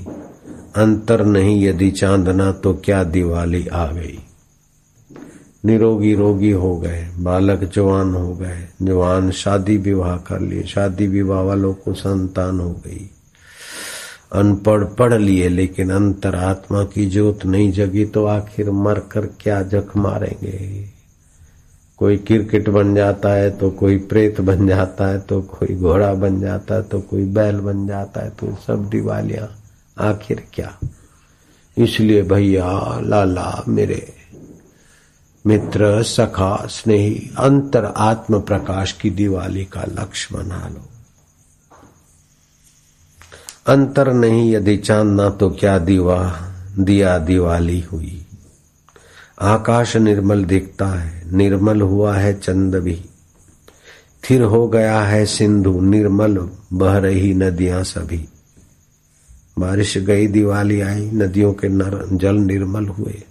अंतर 0.75 1.25
नहीं 1.25 1.65
यदि 1.65 1.91
चांदना 1.91 2.51
तो 2.51 2.73
क्या 2.73 3.03
दिवाली 3.03 3.67
आ 3.67 3.87
गई। 3.87 4.24
निरोगी 5.65 6.13
रोगी 6.15 6.51
हो 6.51 6.75
गए, 6.77 7.09
बालक 7.17 7.63
जवान 7.63 8.13
हो 8.15 8.33
गए, 8.35 8.67
जवान 8.81 9.31
शादी 9.31 9.77
विवाह 9.77 10.17
कर 10.17 10.39
लिए, 10.39 10.63
शादी 10.63 11.07
विवाह 11.07 11.41
वालों 11.41 11.73
को 11.73 11.93
संतान 11.93 12.59
हो 12.59 12.71
गई। 12.87 13.09
अनपढ़ 14.33 14.83
पढ़ 14.83 15.13
लिए, 15.13 15.49
लेकिन 15.49 15.89
अंतरात्मा 15.89 16.83
की 16.83 17.05
जोत 17.05 17.45
नहीं 17.45 17.71
जगी 17.71 18.05
तो 18.05 18.25
आखिर 18.25 18.71
मर 18.71 18.99
कर 18.99 19.25
क्या 19.25 19.61
जख 19.63 19.97
मारेंगे? 19.97 20.89
कोई 21.97 22.17
क्रिकेट 22.17 22.69
बन 22.69 22.95
जाता 22.95 23.29
है 23.29 23.49
तो 23.51 23.69
कोई 23.71 23.97
प्रेत 23.97 24.41
बन 24.41 24.67
जाता 24.67 25.07
है 25.07 25.19
तो 25.19 25.41
कोई 25.41 25.75
घोड़ा 25.75 26.13
बन 26.13 26.39
जाता 26.41 26.75
है 26.75 26.83
तो 26.83 26.99
कोई 27.01 27.25
बैल 27.25 27.59
बन 27.59 27.87
जाता 27.87 28.21
है 28.21 28.29
तो 28.29 28.57
सब 28.67 28.89
दिवालियाँ। 28.89 29.47
आखिर 29.97 30.43
क्या? 30.53 30.77
इसलिए 31.77 32.21
भैया, 32.21 32.99
लाला 32.99 33.63
मेरे 33.67 34.14
मित्र, 35.47 36.03
सखा, 36.03 36.67
स्नेही, 36.67 37.31
अंतर 37.37 37.85
आत्म 37.85 38.41
प्रकाश 38.41 38.91
की 38.91 39.09
दिवाली 39.09 39.65
का 39.65 39.81
लक्ष्य 39.81 40.35
बना 40.35 40.69
लो। 40.73 40.89
अंतर 43.67 44.13
नहीं, 44.13 44.55
यदि 44.55 44.77
चांदना 44.77 45.29
तो 45.29 45.49
क्या 45.49 45.77
दीवा, 45.77 46.41
दिया 46.79 47.17
दिवाली 47.17 47.79
हुई? 47.79 48.25
आकाश 49.41 49.97
निर्मल 49.97 50.43
दिखता 50.43 50.87
है, 50.87 51.35
निर्मल 51.35 51.81
हुआ 51.81 52.15
है 52.15 52.39
चंद 52.39 52.75
भी। 52.75 53.05
फिर 54.23 54.41
हो 54.41 54.67
गया 54.67 55.01
है 55.01 55.25
सिंधु, 55.25 55.81
निर्मल 55.81 56.49
बह 56.73 56.97
रही 56.97 57.33
नदियाँ 57.33 57.83
सभी। 57.83 58.29
बारिश 59.59 59.97
गई, 59.97 60.27
दिवाली 60.27 60.81
आई, 60.81 61.11
नदियों 61.11 61.53
के 61.53 61.67
नर, 61.67 62.09
जल 62.11 62.35
निर्मल 62.35 62.85
हुए। 62.85 63.23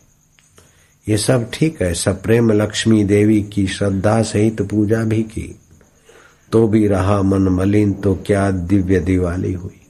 ये 1.07 1.17
सब 1.19 1.49
ठीक 1.53 1.81
है। 1.83 1.93
सब 1.95 2.23
प्रेम 2.23 2.51
लक्ष्मी 2.53 3.03
देवी 3.05 3.43
की 3.45 3.67
श्रद्धा 3.67 4.23
सहित 4.23 4.63
पूजा 4.63 5.03
भी 5.05 5.23
की। 5.23 5.55
तो 6.53 6.67
भी 6.69 6.87
रहा 6.89 7.21
मन 7.23 7.49
मलिन 7.51 7.93
तो 7.95 8.15
क्या 8.27 8.51
दिव्य 8.51 9.01
दिवाली 9.01 9.53
हुई। 9.53 9.81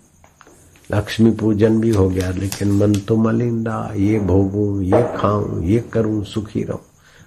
लक्ष्मी 0.90 1.30
पूजन 1.30 1.78
भी 1.80 1.90
हो 1.90 2.09
गया, 2.09 2.30
लेकिन 2.30 2.73
मन 2.73 2.94
तो 2.99 3.16
मलिन 3.16 3.64
रहा। 3.66 3.92
ये 3.97 4.18
भोगू, 4.21 4.80
ये 4.83 5.02
खाऊं, 5.16 5.62
ये 5.62 5.78
करूँ, 5.92 6.25
सुखी 6.25 6.62
रहूँ। 6.62 6.80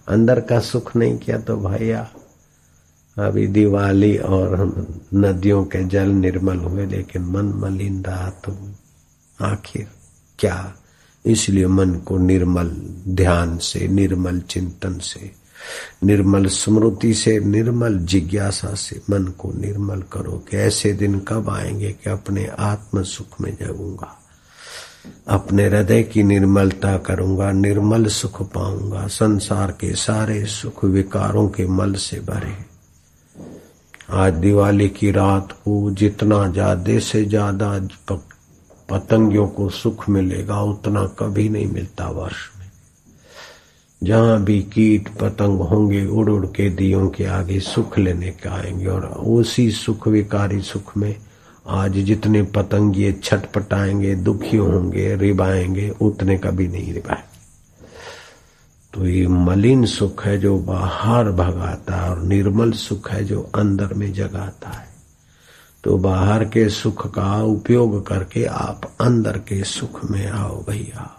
अंदर 0.08 0.39
का 0.41 0.60
सुख 0.60 0.96
नहीं 0.96 1.17
किया 1.17 1.38
तो 1.38 1.56
भैया, 1.58 2.08
अभी 3.17 3.46
दिवाली 3.48 4.17
और 4.17 4.74
नदियों 5.13 5.63
के 5.65 5.84
जल 5.86 6.10
निर्मल 6.10 6.58
हुए, 6.58 6.86
लेकिन 6.86 7.22
मन 7.24 7.53
मलिन 7.58 8.03
रहा 8.03 8.29
तो 8.46 8.58
आखिर 9.39 9.88
क्या 10.39 10.56
इसलिए 11.27 11.67
मन 11.67 11.93
को 11.93 12.17
निर्मल 12.17 12.72
ध्यान 13.07 13.57
से, 13.57 13.88
निर्मल 13.88 14.39
चिंतन 14.39 14.98
से, 14.98 15.31
निर्मल 16.03 16.46
स्मृति 16.46 17.13
से, 17.13 17.39
निर्मल 17.39 17.98
जिज्ञासा 17.98 18.74
से 18.74 19.01
मन 19.10 19.24
को 19.24 19.51
निर्मल 19.51 20.01
करो 20.01 20.43
कि 20.51 20.57
ऐसे 20.57 20.93
दिन 20.93 21.19
कब 21.19 21.50
आएँगे 21.50 21.91
कि 21.91 22.10
अपने 22.10 22.48
आत्म 22.60 23.03
सुख 23.03 23.41
में 23.41 23.57
जगूँगा। 23.62 24.24
अपने 25.27 25.65
हृदय 25.65 26.03
की 26.03 26.24
निर्मलता 26.24 26.98
करूँगा, 26.98 27.51
निर्मल 27.51 28.05
सुख 28.05 28.53
पाऊँगा, 28.53 29.07
संसार 29.07 29.72
के 29.72 29.96
सारे 29.96 30.46
सुख 30.46 30.86
विकारों 30.86 31.50
के 31.50 31.67
मल 31.67 31.93
से 31.93 32.19
भरे। 32.19 32.77
आज 34.10 34.34
दिवाली 34.34 34.89
की 34.89 35.12
रात 35.12 35.51
को 35.51 35.91
जितना 35.91 36.48
ज़्यादा 36.48 37.00
से 37.00 37.25
ज़्यादा 37.25 37.79
पतंगियों 38.89 39.48
को 39.48 39.70
सुख 39.70 40.10
मिलेगा, 40.10 40.62
उतना 40.62 41.06
कभी 41.06 41.50
नहीं 41.50 41.67
मिलता 41.67 42.08
वर्ष 42.08 42.36
में। 42.60 42.67
जहाँ 44.03 44.44
भी 44.44 44.62
कीट 44.62 45.10
पतंग 45.10 45.60
होंगे 45.60 46.06
उड़ 46.06 46.29
उड़ 46.29 46.46
के 46.46 46.70
दियों 46.70 47.10
के 47.10 47.25
आगे 47.25 47.60
सुख 47.60 48.00
लेने 48.00 48.32
के 48.32 48.50
आएँगे, 48.50 48.86
और 48.86 49.06
उसी 49.06 49.72
सुख, 49.72 50.08
विकारी 50.08 50.62
सुख 50.62 50.98
में 50.98 51.15
आज 51.67 51.91
जितने 51.91 52.44
पतंगिए 52.44 53.13
छटपटाएँगे, 53.13 54.15
दुखी 54.15 54.58
होंगे, 54.58 55.15
रिबाएँगे, 55.15 55.89
उतने 56.01 56.38
कभी 56.38 56.67
नहीं 56.67 56.94
रिबाए। 56.94 57.24
तो 58.94 59.08
ये 59.08 59.27
मलिन 59.27 59.86
सुख 59.86 60.25
है 60.25 60.38
जो 60.38 60.58
बाहर 60.58 61.32
भगाता 61.32 61.96
है, 61.96 62.10
और 62.10 62.22
निर्मल 62.22 62.72
सुख 62.72 63.12
है 63.12 63.24
जो 63.24 63.51
अंदर 63.56 63.94
में 63.94 64.13
जगाता 64.13 64.70
है। 64.70 64.96
तो 65.84 65.98
बाहर 65.98 66.46
के 66.46 66.69
सुख 66.69 67.13
का 67.13 67.43
उपयोग 67.43 68.07
करके 68.07 68.46
आप 68.46 68.91
अंदर 69.01 69.38
के 69.38 69.63
सुख 69.63 70.12
में 70.12 70.27
आओ 70.27 70.65
भैया। 70.69 71.13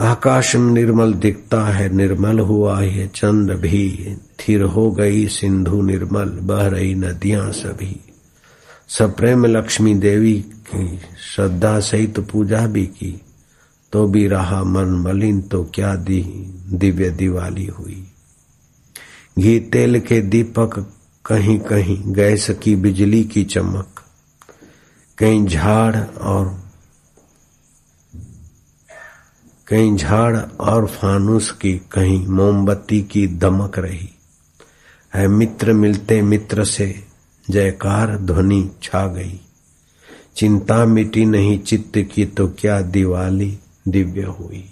आकाश 0.00 0.56
निर्मल 0.56 1.12
दिखता 1.14 1.64
है, 1.64 1.94
निर्मल 1.94 2.38
हुआ 2.40 2.80
ये 2.82 3.10
चंद्र 3.14 3.54
भी। 3.54 4.16
थिर 4.40 4.62
हो 4.62 4.90
गई 4.90 5.26
सिंधु 5.26 5.82
निर्मल, 5.82 6.28
बह 6.28 6.66
रही 6.66 6.94
नदियाँ 6.94 7.52
सभी। 7.52 8.00
सब 8.88 9.16
प्रेम 9.16 9.46
लक्ष्मी 9.46 9.94
देवी 9.94 10.34
की 10.40 10.98
श्रद्धा 11.34 11.80
सहित 11.80 12.14
तो 12.14 12.22
पूजा 12.22 12.66
भी 12.66 12.86
की। 12.86 13.20
तो 13.92 14.06
भी 14.06 14.28
रहा 14.28 14.64
मन 14.64 14.88
मलिन 14.88 15.40
तो 15.40 15.64
क्या 15.74 15.94
दी 15.94 16.22
दिव्य 16.68 17.10
दिवाली 17.10 17.66
हुई। 17.66 18.06
घी 19.38 19.60
तेल 19.60 20.00
के 20.00 20.20
दीपक 20.20 20.92
कहीं 21.24 21.58
कहीं 21.58 22.14
गैस 22.14 22.50
की 22.62 22.76
बिजली 22.76 23.24
की 23.24 23.44
चमक, 23.44 24.04
कहीं 25.18 25.46
झाड़ 25.46 25.96
और, 26.18 26.46
कहीं 29.66 29.96
झाड़ 29.96 30.36
और 30.60 30.86
फानुस 30.86 31.50
की, 31.50 31.72
कहीं 31.92 32.26
मोमबत्ती 32.26 33.02
की 33.02 33.26
दमक 33.26 33.78
रही। 33.78 34.08
है 35.14 35.28
मित्र 35.28 35.72
मिलते 35.72 36.22
मित्र 36.22 36.64
से 36.64 37.04
जयकार 37.50 38.16
ध्वनि 38.18 38.70
छा 38.82 39.06
गई। 39.06 39.40
चिंता 40.36 40.84
मिटी 40.84 41.26
नहीं 41.26 41.58
चित्त 41.58 41.98
की 42.14 42.24
तो 42.26 42.48
क्या 42.48 42.80
दिवाली 42.80 43.58
दिव्य 43.88 44.22
हुई। 44.22 44.64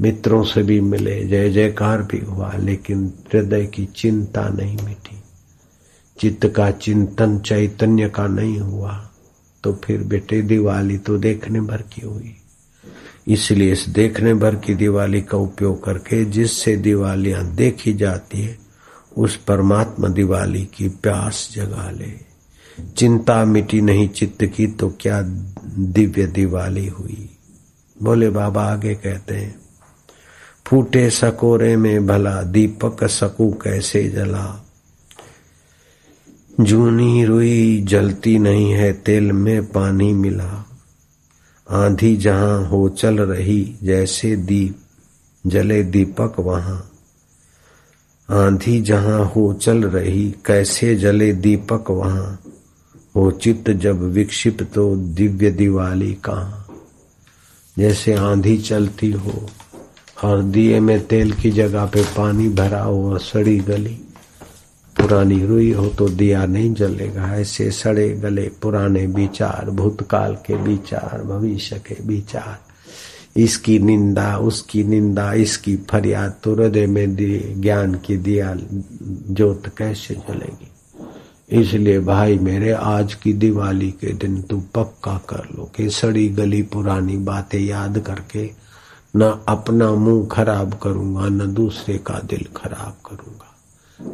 मित्रों 0.00 0.44
से 0.44 0.62
भी 0.62 0.80
मिले 0.80 1.24
जय 1.24 1.50
जयकार 1.50 2.02
भी 2.02 2.18
हुआ, 2.18 2.52
लेकिन 2.52 3.12
हृदय 3.34 3.66
की 3.66 3.86
चिंता 3.86 4.48
नहीं 4.48 4.76
मिटी। 4.84 5.16
चित्त 6.20 6.46
का 6.46 6.70
चिंतन 6.70 7.38
चैतन्य 7.38 8.08
का 8.08 8.26
नहीं 8.26 8.58
हुआ 8.58 8.92
तो 9.64 9.72
फिर 9.84 10.02
बेटे 10.02 10.42
दिवाली 10.42 10.98
तो 10.98 11.16
देखने 11.18 11.60
भर 11.60 11.82
की 11.82 12.06
हुई। 12.06 12.34
इसलिए 13.28 13.72
इस 13.72 13.88
देखने 13.88 14.34
भर 14.34 14.54
की 14.56 14.74
दिवाली 14.74 15.20
का 15.22 15.38
उपयोग 15.38 15.82
करके 15.84 16.24
जिससे 16.24 16.76
दिवालियाँ 16.76 17.44
देखी 17.46 17.92
जाती 17.92 18.42
है, 18.42 18.58
उस 19.16 19.36
परमात्मा 19.36 20.08
दिवाली 20.08 20.64
की 20.74 20.88
प्यास 20.88 21.48
जगा 21.52 21.90
ले। 21.90 22.12
चिंता 22.96 23.44
मिटी 23.44 23.80
नहीं 23.80 24.08
चित्त 24.08 24.44
की 24.46 24.66
तो 24.66 24.88
क्या 25.00 25.20
दिव्य 25.22 26.26
दिवाली 26.26 26.86
हुई? 26.88 27.28
बोले, 28.02 28.30
बाबा 28.30 28.64
आगे 28.64 28.94
कहते 28.94 29.34
हैं, 29.34 29.54
फूटे 30.66 31.10
सकोरे 31.10 31.76
में 31.76 32.06
भला 32.06 32.42
दीपक 32.42 33.04
सकू 33.04 33.50
कैसे 33.52 34.08
जला? 34.08 34.66
जूनी 36.60 37.24
रुई 37.24 37.82
जलती 37.82 38.38
नहीं 38.38 38.70
है, 38.70 38.92
तेल 38.92 39.32
में 39.32 39.66
पानी 39.66 40.12
मिला। 40.12 40.66
आंधी 41.70 42.16
जहाँ 42.16 42.66
हो 42.66 42.88
चल 42.88 43.20
रही, 43.20 43.76
जैसे 43.82 44.36
दीप, 44.36 44.76
जले 45.46 45.82
दीपक 45.82 46.34
वहाँ। 46.38 46.90
आंधी 48.30 48.80
जहाँ 48.80 49.24
हो 49.24 49.52
चल 49.52 49.84
रही, 49.84 50.34
कैसे 50.46 50.96
जले 50.96 51.32
दीपक 51.32 51.90
वहाँ। 51.90 52.40
हो 53.16 53.30
चित्त 53.30 53.70
जब 53.70 54.02
विक्षिप्त 54.02 54.62
तो 54.74 54.96
दिव्य 54.96 55.50
दिवाली 55.50 56.12
कहा। 56.12 56.68
जैसे 57.78 58.14
आंधी 58.14 58.58
चलती 58.58 59.10
हो 59.10 59.50
और 60.24 60.42
दिए 60.42 60.80
में 60.80 61.06
तेल 61.06 61.32
की 61.32 61.50
जगह 61.50 61.86
पे 61.86 62.02
पानी 62.02 62.48
भरा 62.48 62.82
हो 62.82 63.18
सड़ी 63.18 63.58
गली। 63.58 63.98
पुरानी 65.00 65.44
रुई 65.46 65.70
हो 65.72 65.86
तो 65.88 66.08
दिया 66.08 66.44
नहीं 66.46 66.72
जलेगा। 66.74 67.34
ऐसे 67.34 67.70
सड़े 67.70 68.08
गले 68.14 68.48
पुराने 68.62 69.06
विचार, 69.06 69.70
भूतकाल 69.70 70.34
के 70.46 70.54
विचार, 70.54 71.22
भविष्य 71.22 71.78
के 71.86 71.96
विचार। 72.04 72.58
इसकी 73.36 73.78
निंदा, 73.78 74.36
उसकी 74.38 74.82
निंदा, 74.84 75.32
इसकी 75.34 75.76
फरियाद 75.90 76.34
तो 76.44 76.54
हृदय 76.54 76.86
में 76.86 77.16
ज्ञान 77.60 77.94
की 77.96 78.16
दिया 78.18 78.54
जोत 79.30 79.68
कैसे 79.78 80.14
जलेगी? 80.28 80.68
इसलिए 81.60 82.00
भाई 82.00 82.38
मेरे, 82.38 82.70
आज 82.70 83.14
की 83.14 83.32
दिवाली 83.32 83.90
के 83.90 84.12
दिन 84.14 84.40
तू 84.42 84.58
पक्का 84.74 85.16
कर 85.28 85.48
लो 85.56 85.70
कि 85.76 85.88
सड़ी 85.90 86.28
गली 86.28 86.62
पुरानी 86.62 87.16
बातें 87.16 87.60
याद 87.60 87.98
करके 87.98 88.50
न 89.16 89.30
अपना 89.48 89.90
मुँह 89.92 90.26
खराब 90.26 90.74
करूँगा, 90.74 91.28
न 91.28 91.52
दूसरे 91.54 91.98
का 91.98 92.18
दिल 92.24 92.46
खराब 92.56 92.96
करूँगा। 93.06 93.49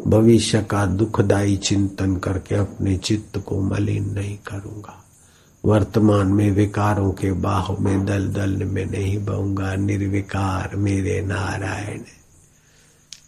भविष्य 0.06 0.62
का 0.62 0.86
दुखदायी 0.86 1.56
चिंतन 1.56 2.16
करके 2.16 2.54
अपने 2.54 2.96
चित्त 2.96 3.38
को 3.38 3.60
मलिन 3.60 4.04
नहीं 4.14 4.36
करूँगा। 4.36 5.04
वर्तमान 5.64 6.26
में 6.26 6.50
विकारों 6.50 7.12
के 7.12 7.32
बाह 7.32 7.82
में 7.82 8.06
दल 8.06 8.28
दल 8.28 8.64
में 8.64 8.86
नहीं 8.86 9.24
बहूँगा। 9.24 9.74
निर्विकार 9.74 10.76
मेरे 10.76 11.20
नारायण 11.20 12.00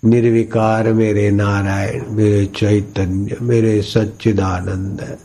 निर्विकार 0.04 0.92
मेरे 0.92 1.30
नारायण, 1.30 2.02
मेरे 2.08 2.46
चैतन्य, 2.46 3.36
मेरे 3.42 3.82
सच्चिदानंद 3.82 5.18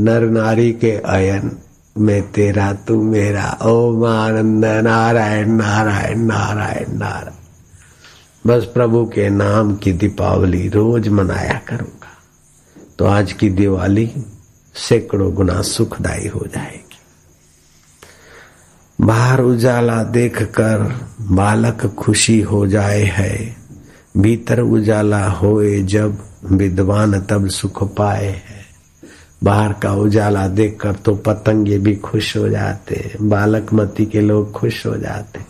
नर 0.00 0.20
नारी 0.20 0.72
के 0.72 0.90
अयन 0.90 1.58
मैं 1.98 2.32
तेरा 2.32 2.72
तू 2.72 3.02
मेरा। 3.02 3.58
ओम 3.64 4.04
आनंद 4.04 4.64
नारायण 4.64 5.50
नारायण 5.50 6.18
नारायण 6.18 6.92
नारायण। 6.92 7.39
बस 8.46 8.64
प्रभु 8.64 9.04
के 9.06 9.28
नाम 9.30 9.74
की 9.74 9.92
दीपावली 9.92 10.68
रोज 10.68 11.08
मनाया 11.08 11.60
करूँगा। 11.68 12.16
तो 12.98 13.04
आज 13.06 13.32
की 13.32 13.50
दिवाली 13.50 14.12
सैकड़ों 14.74 15.34
गुना 15.34 15.62
सुखदायी 15.62 16.28
हो 16.28 16.46
जाएगी। 16.54 16.98
बाहर 19.00 19.40
उजाला 19.40 20.02
देखकर 20.04 21.00
बालक 21.20 21.86
खुशी 21.86 22.40
हो 22.40 22.66
जाए 22.66 23.02
है। 23.02 23.56
भीतर 24.16 24.60
उजाला 24.60 25.26
होए 25.28 25.82
जब 25.82 26.18
विद्वान 26.44 27.20
तब 27.20 27.48
सुख 27.48 27.82
पाए 27.96 28.26
है। 28.26 28.64
बाहर 29.44 29.72
का 29.72 29.92
उजाला 29.94 30.48
देखकर 30.48 30.94
तो 30.94 31.14
पतंगे 31.16 31.78
भी 31.78 31.96
खुश 31.96 32.36
हो 32.36 32.48
जाते 32.48 33.14
बालक 33.20 33.72
मती 33.72 34.06
के 34.06 34.20
लोग 34.20 34.52
खुश 34.52 34.86
हो 34.86 34.96
जाते 34.96 35.49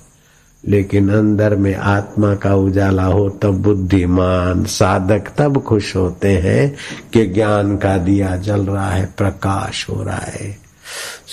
लेकिन 0.69 1.11
अंदर 1.11 1.57
में 1.57 1.77
आत्मा 1.77 2.35
का 2.35 2.55
उजाला 2.55 3.05
हो, 3.05 3.29
तब 3.29 3.51
बुद्धिमान 3.51 4.65
साधक 4.65 5.25
तब 5.39 5.63
खुश 5.63 5.97
होते 5.97 6.29
हैं 6.29 6.77
कि 7.13 7.27
ज्ञान 7.27 7.77
का 7.77 7.97
दिया 7.97 8.37
जल 8.37 8.61
रहा 8.61 8.91
है, 8.91 9.15
प्रकाश 9.17 9.87
हो 9.91 10.03
रहा 10.03 10.17
है। 10.17 10.59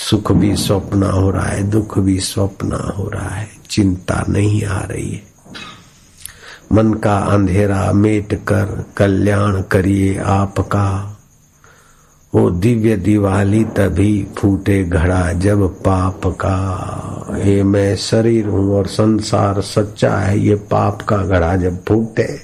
सुख 0.10 0.32
भी 0.32 0.56
स्वप्न 0.56 1.04
हो 1.04 1.32
रहा 1.32 1.46
है, 1.46 1.64
दुख 1.64 2.00
भी 2.00 2.20
स्वप्न 2.20 2.94
हो 2.98 3.10
रहा 3.10 3.30
है, 3.30 3.48
चिंता 3.70 4.26
नहीं 4.30 4.66
आ 4.66 4.80
रही 4.80 5.12
है। 5.12 5.24
मन 6.74 6.94
का 6.94 7.18
अंधेरा 7.18 7.92
मेट 7.92 8.34
कर 8.34 8.86
कल्याण 8.98 9.62
करिए 9.62 10.18
आपका। 10.18 11.17
वो 12.36 12.50
दिव्य 12.50 12.96
दिवाली 12.96 13.64
तभी 13.64 14.28
फूटे 14.38 14.84
घड़ा 14.84 15.34
जब 15.34 15.68
पाप 15.80 16.22
का। 16.26 17.38
ये 17.46 17.64
मैं 17.64 17.96
शरीर 17.96 18.48
हूँ 18.48 18.76
और 18.76 18.88
संसार 18.88 19.62
सच्चा 19.62 20.18
है, 20.18 20.40
ये 20.40 20.56
पाप 20.56 21.02
का 21.02 21.18
घड़ा 21.18 21.56
जब 21.56 21.84
फूटे। 21.86 22.42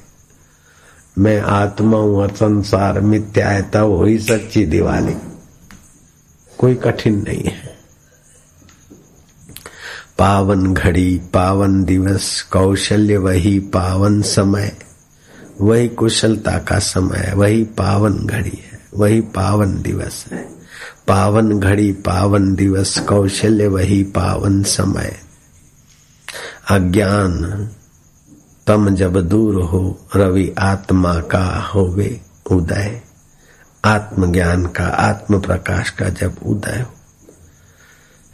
मैं 1.17 1.41
आत्मा 1.41 1.97
हूँ 1.97 2.15
और 2.15 2.29
संसार 2.29 2.99
मिथ्या 3.01 3.49
है, 3.49 3.71
तब 3.71 3.91
हुई 3.91 4.17
सच्ची 4.17 4.65
दिवाली। 4.65 5.15
कोई 6.57 6.75
कठिन 6.75 7.23
नहीं 7.27 7.43
है। 7.43 7.73
पावन 10.17 10.73
घड़ी, 10.73 11.21
पावन 11.33 11.83
दिवस, 11.83 12.41
कौशल्य 12.41 13.17
वही 13.17 13.59
पावन 13.59 14.21
समय, 14.21 14.77
वही 15.61 15.87
कुशलता 15.87 16.57
का 16.57 16.79
समय, 16.79 17.33
वही 17.35 17.63
पावन 17.63 18.13
घड़ी 18.13 18.61
है। 18.63 18.72
वही 18.95 19.21
पावन 19.21 19.81
दिवस 19.81 20.25
है। 20.31 20.63
पावन 21.07 21.59
घड़ी, 21.59 21.91
पावन 21.91 22.55
दिवस, 22.55 22.99
कौशल्य 22.99 23.67
वही 23.67 24.03
पावन 24.03 24.63
समय। 24.63 25.17
अज्ञान, 26.71 27.69
तम 28.67 28.89
जब 28.89 29.27
दूर 29.29 29.55
हो, 29.55 29.99
रवि 30.15 30.55
आत्मा 30.59 31.13
का 31.13 31.71
होवे 31.75 32.21
उदय। 32.51 33.01
आत्मज्ञान 33.85 34.65
का 34.65 34.85
आत्म 34.85 35.39
प्रकाश 35.39 35.89
का 35.89 36.09
जब 36.09 36.35
उदय 36.45 36.79
हो। 36.79 36.93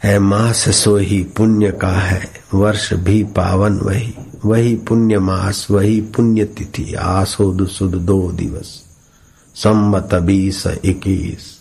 है 0.02 0.18
मास 0.18 0.68
सो 0.68 0.96
ही 0.96 1.24
पुण्य 1.24 1.70
का 1.70 1.92
है, 1.92 2.30
वर्ष 2.54 2.92
भी 2.92 3.24
पावन 3.24 3.78
वही। 3.78 4.14
वही 4.44 4.76
पुण्य 4.76 5.18
मास, 5.18 5.66
वही 5.70 6.00
पुण्य 6.00 6.44
तिथि 6.44 6.94
आसोद 6.94 7.68
सुद 7.68 7.90
दो 7.90 8.32
दिवस। 8.32 8.89
संबत 9.60 10.14
बीस 10.14 10.66
इक्कीस। 10.66 11.58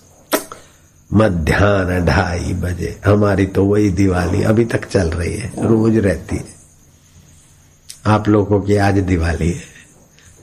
मध्यान्ह 1.13 1.99
ढाई 2.05 2.53
बजे। 2.53 2.99
हमारी 3.05 3.45
तो 3.45 3.63
वही 3.65 3.89
दिवाली 3.89 4.43
अभी 4.43 4.65
तक 4.65 4.85
चल 4.85 5.09
रही 5.09 5.37
है, 5.37 5.51
रोज 5.67 5.97
रहती 5.97 6.35
है। 6.35 6.53
आप 8.05 8.29
लोगों 8.29 8.59
की 8.61 8.75
आज 8.75 8.97
दिवाली 8.97 9.51
है। 9.51 9.63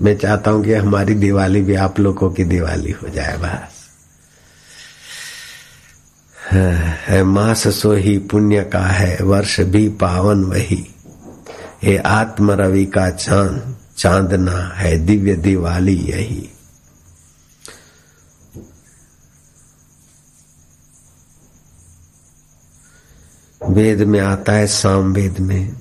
मैं 0.03 0.17
चाहता 0.19 0.51
हूँ 0.51 0.65
कि 0.65 0.75
हमारी 0.75 1.15
दिवाली 1.15 1.63
भी 1.63 1.75
आप 1.75 2.01
लोगों 2.01 2.31
की 2.31 2.45
दिवाली 2.45 2.91
हो 2.93 3.09
जाए 3.09 3.37
बस। 3.37 3.77
है, 6.51 7.23
मास 7.23 7.69
सो 7.69 7.93
ही 7.93 8.19
पुण्य 8.19 8.63
का 8.63 8.85
है, 8.87 9.17
वर्ष 9.23 9.61
भी 9.61 9.89
पावन 9.89 10.45
वही। 10.45 10.87
ये 11.85 11.97
आत्म 11.97 12.51
रवि 12.51 12.85
का 12.87 13.11
चाँद, 13.11 13.77
चांदना 13.97 14.73
है, 14.77 14.97
दिव्य 14.99 15.35
दिवाली 15.37 15.97
यही। 15.97 16.49
वेद 23.69 24.03
में 24.03 24.21
आता 24.21 24.53
है, 24.53 24.67
साम 24.67 25.13
वेद 25.13 25.41
में। 25.41 25.77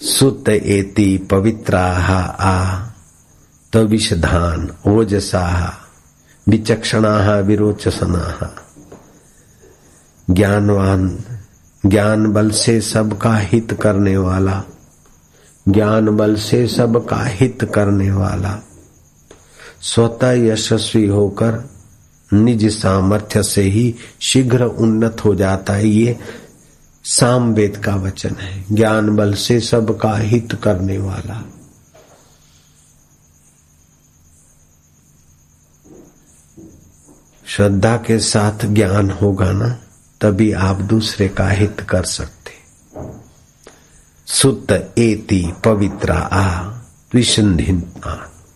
सुत 0.00 0.48
एति 0.48 1.18
पवित्राह 1.18 2.12
आ 2.22 2.86
तविषधान 3.72 4.70
ओजसाह 4.86 5.84
विचक्षणा 6.48 7.38
विरोचसना 7.38 8.54
ज्ञानवान 10.30 11.20
ज्ञान 11.86 12.26
बल 12.26 12.50
से 12.50 12.80
सबका 12.80 13.36
हित 13.36 13.78
करने 13.82 14.16
वाला 14.16 14.62
ज्ञान 15.68 16.16
बल 16.16 16.36
से 16.36 16.68
सबका 16.68 17.24
हित 17.24 17.72
करने 17.74 18.10
वाला। 18.10 18.58
स्वतः 19.82 20.30
यशस्वी 20.30 21.06
होकर 21.06 21.73
निज 22.34 22.78
सामर्थ्य 22.78 23.42
से 23.42 23.62
ही 23.62 23.94
शीघ्र 24.20 24.64
उन्नत 24.64 25.24
हो 25.24 25.34
जाता 25.34 25.72
है। 25.72 25.88
ये 25.88 26.18
सामवेद 27.04 27.76
का 27.76 27.94
वचन 27.94 28.36
है। 28.40 28.64
ज्ञान 28.72 29.16
बल 29.16 29.34
से 29.34 29.60
सबका 29.60 30.16
हित 30.16 30.58
करने 30.62 30.98
वाला। 30.98 31.44
श्रद्धा 37.46 37.96
के 37.96 38.18
साथ 38.18 38.66
ज्ञान 38.66 39.10
होगा 39.10 39.52
ना, 39.52 39.68
तभी 40.20 40.52
आप 40.52 40.76
दूसरे 40.76 41.28
का 41.28 41.50
हित 41.50 41.80
कर 41.80 42.04
सकते। 42.04 42.44
सुत 44.26 44.72
एति 44.98 45.52
पवित्र 45.64 46.12
आ 46.12 46.62
विशंधि 47.14 47.82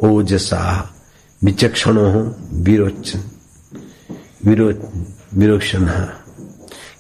ओजसा, 0.00 0.94
विचक्षण 1.44 1.96
हो 1.96 2.36
विरोचन। 2.52 3.38
विरोचन 4.44 6.09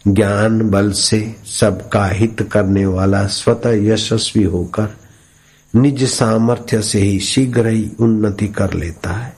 ज्ञान 0.08 0.70
बल 0.70 0.92
से 0.92 1.36
सबका 1.44 2.06
हित 2.06 2.48
करने 2.52 2.86
वाला 2.86 3.26
स्वतः 3.26 3.70
यशस्वी 3.70 4.42
होकर 4.42 4.96
निज 5.74 6.04
सामर्थ्य 6.04 6.82
से 6.82 7.00
ही 7.00 7.20
शीघ्र 7.20 7.66
ही 7.66 7.90
उन्नति 8.00 8.48
कर 8.48 8.74
लेता 8.74 9.12
है। 9.12 9.36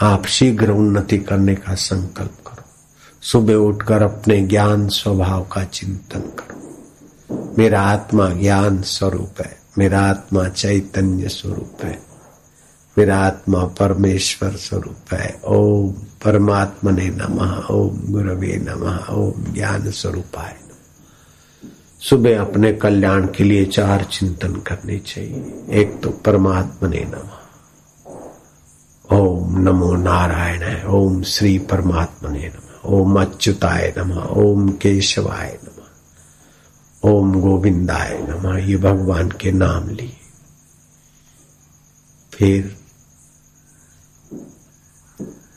आप 0.00 0.26
शीघ्र 0.26 0.70
उन्नति 0.70 1.18
करने 1.18 1.54
का 1.54 1.74
संकल्प 1.74 2.36
करो। 2.46 2.64
सुबह 3.22 3.54
उठकर 3.54 4.02
अपने 4.02 4.40
ज्ञान 4.40 4.88
स्वभाव 4.88 5.44
का 5.44 5.64
चिंतन 5.64 6.20
करो। 6.20 6.56
मेरा 7.58 7.82
आत्मा 7.82 8.30
ज्ञान 8.30 8.82
स्वरूप 8.82 9.40
है, 9.40 9.58
मेरा 9.78 10.00
आत्मा 10.00 10.48
चैतन्य 10.48 11.28
स्वरूप 11.28 11.84
है, 11.84 12.02
मेरा 12.98 13.18
आत्मा 13.18 13.64
परमेश्वर 13.64 14.50
स्वरूप 14.50 15.14
है। 15.14 15.40
ओम। 15.46 15.94
परमात्मा 16.26 16.90
ने 16.90 17.08
नमः, 17.08 17.66
ओम 17.66 18.12
गुरवे 18.12 18.56
नमः, 18.56 19.06
ओम 19.06 19.52
ज्ञान 19.52 19.90
स्वरूपाय 19.90 20.56
सुबह 22.00 22.40
अपने 22.40 22.72
कल्याण 22.72 23.26
के 23.26 23.44
लिए 23.44 23.64
चार 23.64 24.04
चिंतन 24.04 24.56
करने 24.56 24.98
चाहिए। 24.98 25.66
एक 25.70 26.00
तो 26.02 26.10
परमात्मा 26.10 26.88
ने 26.88 27.04
नमः। 27.04 27.32
ओम 29.16 29.60
नमो 29.60 29.96
नारायण 29.96 30.84
ओम 30.86 31.22
श्री 31.22 31.58
परमात्मा 31.58 32.30
ने 32.30 32.48
नमः। 32.48 32.90
ओम 32.90 33.20
अच्युताय 33.20 33.94
नमः, 33.98 34.22
ओम 34.22 34.68
केशवाय 34.68 35.58
नमः। 35.64 35.82
ओम 37.10 37.40
गोविंदाय 37.40 38.26
नमः, 38.30 38.56
ये 38.56 38.76
भगवान 38.76 39.28
के 39.30 39.52
नाम 39.52 39.88
लिए। 39.88 40.16
फिर 42.32 42.85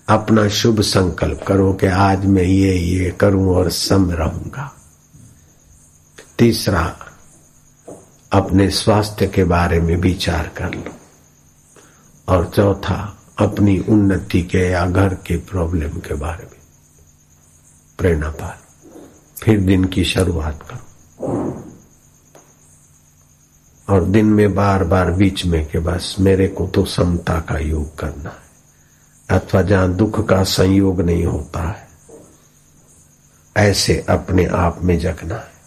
अपना 0.10 0.48
शुभ 0.48 0.82
संकल्प 0.82 1.42
करो 1.48 1.74
कि 1.74 1.86
आज 1.86 2.26
मैं 2.26 2.44
ये 2.44 2.74
ये 2.76 3.12
करूँ 3.12 3.56
और 3.56 3.70
सम 3.70 4.12
रहूँगा। 4.12 4.76
तीसरा, 6.40 6.96
अपने 8.32 8.70
स्वास्थ्य 8.70 9.28
के 9.28 9.44
बारे 9.44 9.80
में 9.80 9.96
विचार 9.96 10.52
कर 10.58 10.74
लो। 10.74 10.96
और 12.28 12.52
चौथा, 12.56 13.18
अपनी 13.40 13.80
उन्नति 13.80 14.42
के 14.42 14.58
या 14.58 14.90
घर 14.90 15.14
के 15.14 15.38
प्रॉब्लम 15.38 15.90
के 15.90 16.14
बारे 16.14 16.44
में 16.44 16.62
प्रेरणा 17.98 18.30
पालो। 18.30 19.00
फिर 19.44 19.60
दिन 19.60 19.84
की 19.84 20.04
शुरुआत 20.04 20.60
करो। 20.70 21.64
और 23.90 24.04
दिन 24.04 24.26
में 24.26 24.56
बार 24.56 24.84
बार 24.84 25.12
बीच 25.12 25.46
में 25.46 25.70
के 25.70 25.80
बस 25.80 26.16
मेरे 26.20 26.48
को 26.48 26.68
तो 26.68 26.86
समता 26.86 27.40
का 27.40 27.58
योग 27.58 27.98
करना 27.98 28.30
है। 28.30 28.49
अथवा 29.30 29.62
जहाँ 29.62 29.94
दुख 29.94 30.26
का 30.28 30.44
संयोग 30.44 31.02
नहीं 31.02 31.26
होता 31.26 31.62
है, 31.62 31.88
ऐसे 33.56 34.06
अपने 34.10 34.46
आप 34.46 34.80
में 34.84 34.98
जगना 35.00 35.36
है। 35.36 35.58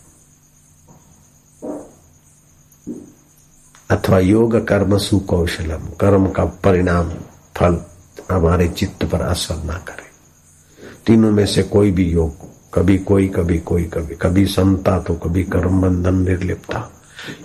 अथवा 3.91 4.19
योग 4.19 4.57
कर्म 4.69 4.97
सुकौशलम, 4.99 5.87
कर्म 6.01 6.29
का 6.31 6.45
परिणाम, 6.65 7.11
फल 7.57 7.79
हमारे 8.31 8.69
चित्त 8.69 9.05
पर 9.05 9.21
असर 9.21 9.63
ना 9.65 9.79
करे। 9.89 10.11
तीनों 11.07 11.31
में 11.31 11.47
से 11.47 11.63
कोई 11.65 11.91
भी 11.91 12.11
योग, 12.11 12.51
कभी 12.75 12.99
कोई 12.99 13.29
कभी 13.29 13.59
कोई, 13.61 13.85
कभी 13.85 14.15
कभी 14.15 14.47
समता 14.47 14.99
तो 14.99 15.15
कभी 15.15 15.45
कर्म 15.45 15.81
बंधन 15.83 16.23
निर्लिप्ता 16.23 16.89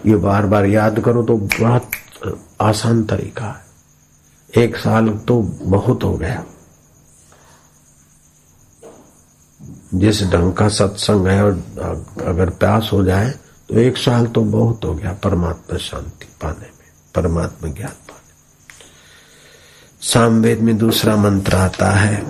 ये 0.06 0.16
बार 0.16 0.46
बार 0.46 0.66
याद 0.66 1.00
करो 1.00 1.24
तो 1.24 1.38
बहुत 1.38 1.92
आसान 2.62 3.04
तरीका 3.04 3.46
है। 3.46 3.67
एक 4.50 4.78
साल 4.78 5.10
तो 5.28 5.42
बहुत 5.64 6.04
हो 6.04 6.14
गया। 6.18 6.44
जिस 9.94 10.24
ढंग 10.24 10.54
का 10.54 10.68
सत्संग 10.70 11.28
है 11.28 11.44
और 11.44 11.54
अगर 12.26 12.50
प्यास 12.50 12.90
हो 12.94 13.04
जाए 13.04 13.30
तो 13.70 13.80
एक 13.80 13.98
साल 13.98 14.28
तो 14.28 14.42
बहुत 14.44 14.86
हो 14.86 14.94
गया 14.96 15.14
परमात्मा 15.14 15.78
शांति 15.78 16.26
पाने 16.42 16.60
में, 16.60 16.90
परमात्मा 17.16 17.70
ज्ञान 17.70 17.92
पाने 18.08 18.26
सामवेद 20.02 20.60
में 20.60 20.78
दूसरा 20.78 21.16
मंत्र 21.16 21.56
आता 21.56 21.90
है 21.92 22.22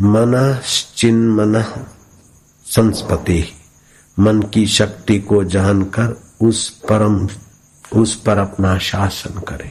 मन 0.00 0.60
चिन 0.96 1.28
मन 1.30 1.62
संस्पति। 2.66 3.44
मन 4.18 4.42
की 4.42 4.66
शक्ति 4.66 5.18
को 5.18 5.42
जानकर 5.44 6.16
उस 6.40 6.68
परम 6.88 7.26
उस 7.94 8.14
पर 8.16 8.38
अपना 8.38 8.76
शासन 8.80 9.40
करे। 9.40 9.70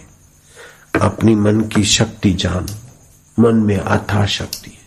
अपनी 1.02 1.36
मन 1.36 1.62
की 1.68 1.84
शक्ति 1.86 2.32
जान, 2.34 2.68
मन 3.38 3.56
में 3.58 3.78
अथा 3.78 4.26
शक्ति 4.28 4.72
है। 4.72 4.80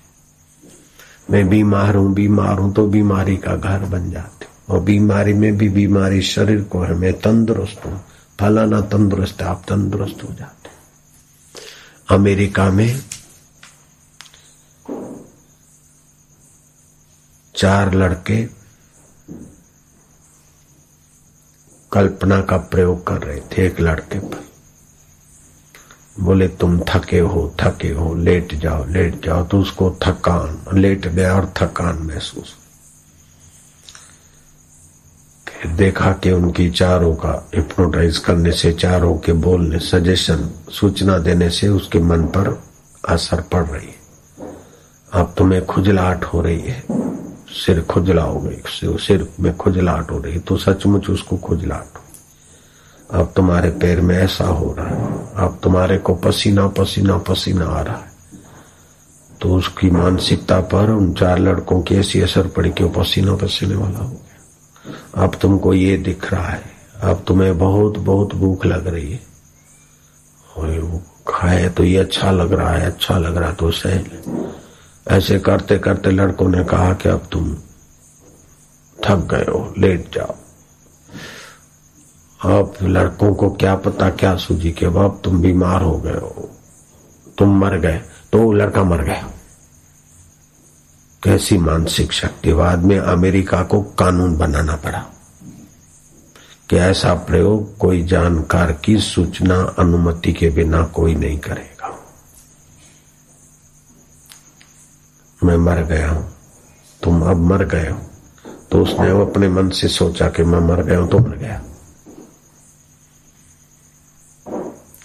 मैं 1.30 1.48
बीमार 1.48 1.94
हूँ 1.96 2.12
बीमार 2.14 2.58
हूँ 2.58 2.72
तो 2.74 2.86
बीमारी 2.88 3.36
का 3.36 3.56
घर 3.56 3.84
बन 3.88 4.10
जाते 4.10 4.46
और 4.68 4.80
बीमारी 4.80 5.32
में 5.32 5.56
भी 5.56 5.68
बीमारी 5.70 6.20
शरीर 6.22 6.62
को 6.62 6.80
है, 6.80 6.94
मैं 6.94 7.12
तंदुरुस्त 7.20 7.84
हूँ। 7.86 8.00
फलाना 8.38 8.80
तंदुरुस्त 8.82 9.42
है, 9.42 9.48
आप 9.48 9.64
तंदुरुस्त 9.68 10.22
हो 10.24 10.34
जाते 10.34 10.72
अमेरिका 12.08 12.70
में 12.70 13.00
चार 17.54 17.94
लड़के 17.94 18.44
कल्पना 21.94 22.40
का 22.40 22.56
प्रयोग 22.56 23.06
कर 23.06 23.22
रहे 23.22 23.40
थे 23.40 23.66
एक 23.66 23.80
लड़के 23.80 24.18
पर। 24.18 24.42
बोले, 26.20 26.48
तुम 26.48 26.80
थके 26.80 27.18
हो 27.18 27.54
थके 27.60 27.88
हो, 27.88 28.14
लेट 28.14 28.54
जाओ 28.54 28.84
लेट 28.84 29.24
जाओ 29.24 29.44
तो 29.44 29.60
उसको 29.60 29.90
थकान, 30.02 30.78
लेट 30.78 31.06
गया 31.06 31.34
और 31.34 31.52
थकान 31.56 31.98
महसूस 32.02 32.54
देखा 35.66 36.12
कि 36.12 36.30
उनकी 36.30 36.70
चारों 36.70 37.14
का 37.14 37.48
हिप्नोटाइज 37.54 38.18
करने 38.18 38.52
से, 38.52 38.72
चारों 38.72 39.16
के 39.18 39.32
बोलने 39.32 39.78
सजेशन 39.78 40.50
सूचना 40.70 41.18
देने 41.18 41.48
से 41.50 41.68
उसके 41.68 41.98
मन 41.98 42.22
पर 42.26 42.62
असर 43.08 43.40
पड़ 43.40 43.64
रही 43.64 43.86
है। 43.86 44.52
अब 45.12 45.34
तुम्हें 45.38 45.64
खुजलाहट 45.66 46.24
हो 46.24 46.40
रही 46.40 46.60
है। 46.60 46.82
सिर 47.54 47.80
खुजला 47.80 48.22
हो 48.22 48.40
गई 48.40 48.96
सिर 48.98 49.28
में 49.40 49.56
खुजलाहट 49.56 50.10
हो 50.10 50.18
रही 50.18 50.38
तो 50.38 50.56
सचमुच 50.56 51.10
उसको 51.10 51.36
खुजलाहट 51.36 51.96
हो 51.96 52.02
अब 53.10 53.32
तुम्हारे 53.36 53.70
पैर 53.70 54.00
में 54.00 54.16
ऐसा 54.16 54.44
हो 54.44 54.74
रहा 54.78 54.88
है, 54.88 55.04
अब 55.36 55.58
तुम्हारे 55.62 55.98
को 55.98 56.14
पसीना 56.14 56.66
पसीना 56.68 57.16
पसीना 57.18 57.66
आ 57.66 57.80
रहा 57.80 57.96
है। 57.96 58.12
तो 59.40 59.54
उसकी 59.54 59.90
मानसिकता 59.90 60.60
पर 60.72 60.90
उन 60.90 61.12
चार 61.12 61.38
लड़कों 61.38 61.80
की 61.82 61.94
ऐसी 61.94 62.20
असर 62.20 62.46
पड़ी 62.46 62.70
कि 62.70 62.84
वो 62.84 62.90
पसीना, 62.90 63.34
पसीने 63.36 63.74
वाला 63.74 63.98
हो 63.98 64.08
गया। 64.08 65.24
अब 65.24 65.34
तुमको 65.42 65.74
ये 65.74 65.96
दिख 65.98 66.32
रहा 66.32 66.48
है, 66.48 66.62
अब 67.02 67.24
तुम्हें 67.28 67.58
बहुत 67.58 67.98
बहुत 67.98 68.34
भूख 68.34 68.66
लग 68.66 68.86
रही 68.86 69.12
है। 69.12 69.20
और 70.56 70.78
वो 70.80 71.02
खाए 71.28 71.68
तो 71.68 71.84
ये 71.84 71.96
अच्छा 71.98 72.30
लग 72.30 72.52
रहा 72.52 72.72
है 72.72 72.86
अच्छा 72.86 73.18
लग 73.18 73.36
रहा 73.36 73.48
है 73.48 73.54
तो 73.54 73.70
सह 73.70 73.98
ऐसे 75.08 75.38
करते 75.38 75.78
करते 75.78 76.10
लड़कों 76.10 76.48
ने 76.48 76.64
कहा 76.64 76.92
कि 76.92 77.08
अब 77.08 77.28
तुम 77.32 77.54
थक 79.04 79.16
गए 79.16 79.52
हो, 79.52 79.74
लेट 79.78 80.14
जाओ। 80.14 80.34
अब 82.60 82.74
लड़कों 82.82 83.34
को 83.34 83.50
क्या 83.50 83.74
पता, 83.76 84.10
क्या 84.10 84.36
सूझी 84.36 84.72
कि 84.72 84.86
अब 84.86 85.20
तुम 85.24 85.40
बीमार 85.42 85.82
हो 85.82 85.98
गए 85.98 86.12
हो। 86.12 86.50
तुम 87.38 87.58
मर 87.58 87.78
गए 87.78 88.02
तो 88.32 88.52
लड़का 88.52 88.84
मर 88.84 89.02
गया। 89.02 89.30
कैसी 91.22 91.58
मानसिक 91.58 92.12
शक्ति 92.12 92.52
बाद 92.52 92.78
में 92.78 92.98
अमेरिका 92.98 93.62
को 93.62 93.82
कानून 93.82 94.36
बनाना 94.36 94.76
पड़ा 94.76 95.06
कि 96.70 96.76
ऐसा 96.76 97.14
प्रयोग 97.14 97.76
कोई 97.76 98.02
जानकार 98.02 98.72
की 98.72 98.98
सूचना, 98.98 99.74
अनुमति 99.78 100.32
के 100.32 100.50
बिना 100.50 100.82
कोई 100.82 101.14
नहीं 101.14 101.38
करे। 101.38 101.73
मैं 105.44 105.56
मर 105.56 105.82
गया 105.82 106.10
हूँ, 106.10 106.28
तुम 107.02 107.22
अब 107.22 107.36
मर 107.36 107.64
गए 107.64 107.88
हो। 107.88 107.98
तो 108.70 108.82
उसने 108.82 109.10
अब 109.10 109.30
अपने 109.30 109.48
मन 109.48 109.68
से 109.68 109.88
सोचा 109.88 110.28
कि 110.28 110.42
मैं 110.42 110.60
मर 110.60 110.82
गया 110.82 110.98
हूँ 110.98 111.10
तो 111.10 111.18
मर 111.18 111.36
गया। 111.36 111.62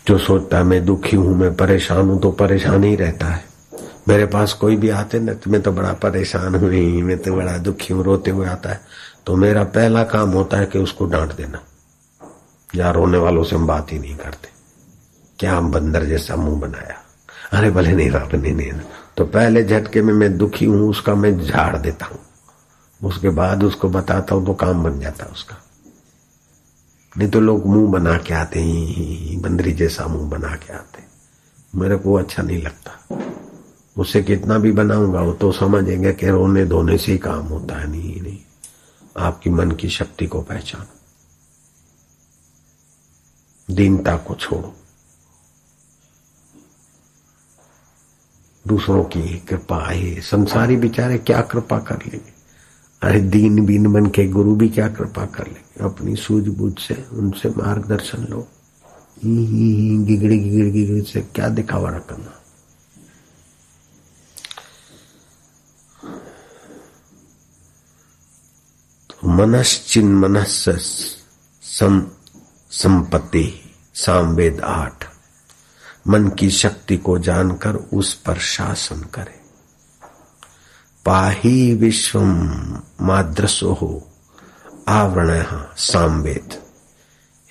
जो 0.07 0.17
सोचता 0.17 0.63
मैं 0.63 0.85
दुखी 0.85 1.15
हूँ, 1.15 1.35
मैं 1.35 1.55
परेशान 1.55 2.09
हूँ 2.09 2.21
तो 2.21 2.31
परेशान 2.31 2.83
ही 2.83 2.95
रहता 2.95 3.25
है। 3.25 3.43
मेरे 4.07 4.25
पास 4.25 4.53
कोई 4.53 4.75
भी 4.75 4.89
आते 4.89 5.19
न 5.19 5.39
मैं 5.47 5.61
तो 5.61 5.71
बड़ा 5.71 5.93
परेशान 5.93 6.55
हुई 6.55 7.01
मैं 7.01 7.17
तो 7.17 7.35
बड़ा 7.35 7.57
दुखी 7.57 7.93
हूँ, 7.93 8.03
रोते 8.03 8.31
हुए 8.31 8.47
आता 8.47 8.69
है। 8.69 8.81
तो 9.25 9.35
मेरा 9.35 9.63
पहला 9.63 10.03
काम 10.03 10.29
होता 10.29 10.57
है 10.57 10.65
कि 10.65 10.79
उसको 10.79 11.05
डांट 11.05 11.35
देना। 11.35 11.59
या 12.75 12.91
रोने 12.91 13.17
वालों 13.17 13.43
से 13.43 13.55
हम 13.55 13.67
बात 13.67 13.91
ही 13.91 13.99
नहीं 13.99 14.15
करते। 14.15 14.49
क्या 15.39 15.55
हम 15.55 15.71
बंदर 15.71 16.03
जैसा 16.03 16.35
मुँह 16.35 16.59
बनाया? 16.59 16.95
अरे, 17.53 17.71
भले 17.71 17.91
नहीं 17.91 18.09
रहा 18.09 18.27
नहीं 18.37 18.53
नहीं 18.53 18.71
तो 19.19 19.25
पहले 19.25 19.63
झटके 19.63 20.01
में 20.01 20.13
मैं 20.13 20.37
दुखी 20.37 20.65
हूँ, 20.65 20.89
उसका 20.89 21.15
मैं 21.15 21.45
झाड़ 21.45 21.77
देता 21.77 22.05
हूँ। 22.05 22.19
उसके 23.03 23.29
बाद 23.29 23.63
उसको 23.63 23.89
बताता 23.89 24.35
हूँ 24.35 24.45
तो 24.45 24.53
काम 24.53 24.83
बन 24.83 24.99
जाता 24.99 25.25
उसका। 25.25 25.55
नहीं 27.17 27.29
तो 27.29 27.39
लोग 27.39 27.65
मुँह 27.65 27.91
बना 27.91 28.17
के 28.17 28.33
आते 28.33 28.59
ही 28.59 29.37
बंदरी 29.37 29.71
जैसा 29.71 30.07
मुँह 30.07 30.29
बना 30.29 30.55
के 30.55 30.73
आते 30.73 31.03
मेरे 31.79 31.95
को 31.95 32.13
अच्छा 32.13 32.43
नहीं 32.43 32.61
लगता। 32.61 33.17
उससे 33.97 34.23
कितना 34.23 34.57
भी 34.57 34.71
बनाऊँगा, 34.71 35.21
वो 35.21 35.33
तो 35.33 35.51
समझेंगे 35.51 36.13
कि 36.13 36.27
रोने 36.27 36.65
धोने 36.65 36.97
से 36.97 37.11
ही 37.11 37.17
काम 37.17 37.45
होता 37.45 37.75
है। 37.75 37.87
नहीं 37.91 38.21
नहीं। 38.21 38.39
आपकी 39.17 39.49
मन 39.49 39.71
की 39.71 39.89
शक्ति 39.89 40.27
को 40.27 40.41
पहचानो। 40.41 40.95
दीनता 43.75 44.17
को 44.17 44.35
छोड़ो। 44.35 44.75
दूसरों 48.65 49.03
की 49.03 49.37
कृपा 49.39 49.83
है। 49.89 50.21
संसारी 50.21 50.75
बेचारे 50.77 51.17
क्या 51.17 51.41
कृपा 51.41 51.77
कर 51.79 51.97
लेंगे? 51.97 52.33
अरे 53.01 53.19
दीन 53.21 53.65
बीन 53.65 53.91
बन 53.93 54.05
के 54.05 54.27
गुरु 54.27 54.55
भी 54.55 54.69
क्या 54.69 54.87
कृपा 54.87 55.25
कर 55.25 55.47
लेंगे? 55.47 55.83
अपनी 55.83 56.15
सूझबूझ 56.15 56.73
से 56.79 57.05
उनसे 57.13 57.49
मार्गदर्शन 57.49 58.25
लो। 58.29 58.47
गिगड़ी 59.25 60.37
गिगड़ी 60.39 60.71
गिगड़ी 60.71 61.01
से 61.01 61.21
क्या 61.35 61.47
दिखावा 61.49 61.91
करना 61.91 62.35
तो 69.09 69.29
मनश्चिन 69.29 70.13
मनस 70.15 70.65
संपत्ति, 72.71 73.45
सामवेद 73.95 74.59
आठ। 74.59 75.05
मन 76.09 76.29
की 76.29 76.49
शक्ति 76.49 76.97
को 76.97 77.19
जानकर 77.19 77.75
उस 77.75 78.13
पर 78.13 78.37
शासन 78.37 79.01
करे। 79.01 79.39
पाही 81.05 81.73
विश्व 81.73 82.21
माद्रसो 83.01 83.73
हो 83.73 84.07
आवरण 84.87 85.45
सामवेद 85.77 86.61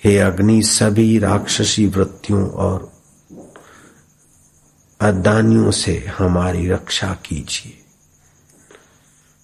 हे 0.03 0.19
अग्नि, 0.19 0.61
सभी 0.61 1.19
राक्षसी 1.19 1.87
वृत्तियों 1.87 2.49
और 2.49 2.91
अदानियों 5.01 5.71
से 5.71 6.05
हमारी 6.17 6.67
रक्षा 6.67 7.17
कीजिए। 7.25 7.83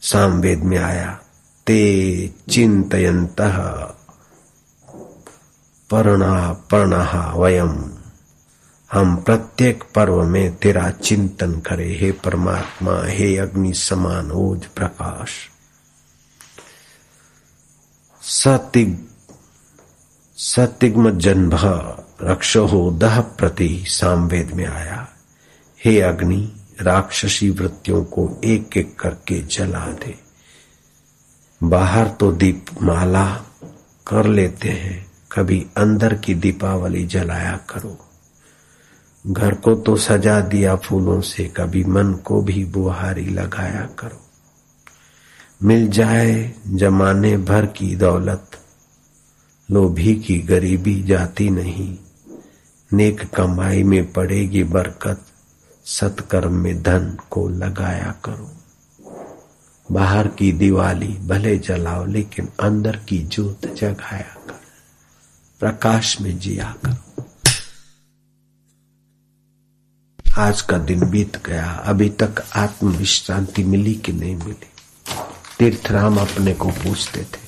सामवेद 0.02 0.64
में 0.64 0.78
आया, 0.78 1.20
ते 1.68 2.34
चिंतयंत 2.50 3.36
पर्णा 5.90 6.54
पर्णा 6.54 7.34
वयम 7.36 7.95
हम 8.96 9.16
प्रत्येक 9.16 9.84
पर्व 9.96 10.24
में 10.24 10.56
तेरा 10.56 10.90
चिंतन 10.90 11.60
करें। 11.60 12.00
हे 12.00 12.12
परमात्मा, 12.12 13.02
हे 13.04 13.38
अग्नि 13.38 13.74
समान 13.74 14.32
ओज 14.32 14.66
प्रकाश। 14.66 15.30
सतिग, 18.22 18.98
सतिग्म 20.38 21.18
जन्भ 21.18 21.60
रक्ष 22.22 22.58
हो 22.58 22.92
दह 22.92 23.22
प्रति 23.22 23.86
सामवेद 23.88 24.52
में 24.52 24.66
आया। 24.66 25.10
हे 25.86 26.02
अग्नि, 26.02 26.56
राक्षसी 26.82 27.50
वृत्तियों 27.50 28.04
को 28.04 28.42
एक 28.44 28.78
एक 28.78 29.00
करके 29.00 29.42
जला 29.42 29.86
दे। 29.86 30.20
बाहर 31.64 32.08
तो 32.08 32.32
दीप 32.32 32.66
माला 32.82 33.36
कर 34.08 34.26
लेते 34.26 34.70
हैं, 34.70 35.12
कभी 35.32 35.68
अंदर 35.78 36.14
की 36.14 36.36
दीपावली 36.36 37.06
जलाया 37.06 37.60
करो। 37.70 38.05
घर 39.28 39.54
को 39.54 39.76
तो 39.76 39.96
सजा 39.96 40.40
दिया 40.40 40.76
फूलों 40.76 41.22
से, 41.22 41.44
कभी 41.44 41.84
मन 41.84 42.14
को 42.14 42.42
भी 42.42 42.66
बुहारी 42.66 43.26
लगाया 43.26 43.90
करो। 44.00 44.22
मिल 45.64 45.90
जाए 45.90 46.54
जमाने 46.68 47.38
भर 47.38 47.66
की 47.66 47.96
दौलत, 47.96 48.52
लोभी 49.72 50.16
की 50.16 50.40
गरीबी 50.40 51.04
जाती 51.04 51.50
नहीं। 51.50 51.98
नेक 52.94 53.36
कमाई 53.36 53.84
में 53.84 54.14
पड़ेगी 54.14 54.64
बरकत, 54.64 55.22
सत्कर्म 55.86 56.54
में 56.54 56.84
धन 56.84 57.18
को 57.30 57.48
लगाया 57.48 58.16
करो। 58.26 58.52
बाहर 59.92 60.28
की 60.28 60.52
दिवाली 60.52 61.08
भले 61.08 61.58
जलाओ, 61.58 62.06
लेकिन 62.06 62.50
अंदर 62.60 62.96
की 62.96 63.20
जोत 63.20 63.66
जगाया 63.66 64.36
करो। 64.48 64.60
प्रकाश 65.60 66.22
में 66.22 66.40
जिया 66.40 66.76
करो। 66.86 67.15
आज 70.38 70.62
का 70.62 70.78
दिन 70.78 71.10
बीत 71.10 71.46
गया। 71.46 71.72
अभी 71.72 72.10
तक 72.10 72.44
आत्म 72.56 72.90
विश्रांति 72.90 73.64
मिली 73.64 73.94
कि 73.94 74.12
नहीं 74.12 74.36
मिली? 74.36 74.68
तीर्थराम 75.60 76.18
अपने 76.18 76.54
को 76.54 76.70
पूछते 76.70 77.22
थे। 77.22 77.40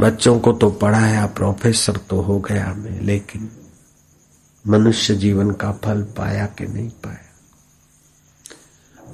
बच्चों 0.00 0.40
को 0.40 0.52
तो 0.52 0.70
पढ़ाया, 0.70 1.26
प्रोफेसर 1.26 1.96
तो 1.96 2.20
हो 2.20 2.40
गया 2.40 2.74
मैं, 2.74 3.00
लेकिन 3.00 3.50
मनुष्य 4.66 5.14
जीवन 5.14 5.50
का 5.50 5.72
फल 5.72 6.02
पाया 6.02 6.46
कि 6.46 6.66
नहीं 6.66 6.88
पाया? 6.88 7.28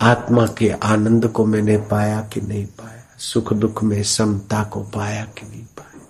आत्मा 0.03 0.47
के 0.47 0.71
आनंद 0.71 1.29
को 1.29 1.47
मैंने 1.47 1.77
पाया 1.77 2.21
कि 2.21 2.41
नहीं 2.41 2.67
पाया? 2.67 3.05
सुख 3.19 3.53
दुख 3.53 3.85
में 3.85 4.03
समता 4.03 4.65
को 4.65 4.83
पाया 4.83 5.25
कि 5.25 5.47
नहीं 5.47 5.65
पाया? 5.65 6.01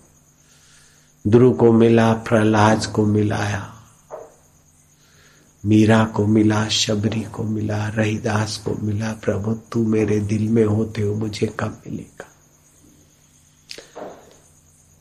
ध्रुव 1.26 1.52
को 1.52 1.72
मिला, 1.72 2.12
प्रहलाद 2.12 2.86
को 2.86 3.06
मिलाया 3.06 3.74
मीरा 5.68 6.04
को 6.04 6.26
मिला, 6.26 6.68
शबरी 6.68 7.20
को 7.20 7.42
मिला, 7.42 7.88
रहीदास 7.88 8.56
को 8.56 8.74
मिला, 8.82 9.12
प्रभु, 9.12 9.54
तू 9.54 9.86
मेरे 9.86 10.20
दिल 10.20 10.48
में 10.48 10.64
होते 10.64 11.02
हो 11.02 11.14
मुझे 11.14 11.54
कब 11.60 11.82
मिलेगा? 11.86 12.26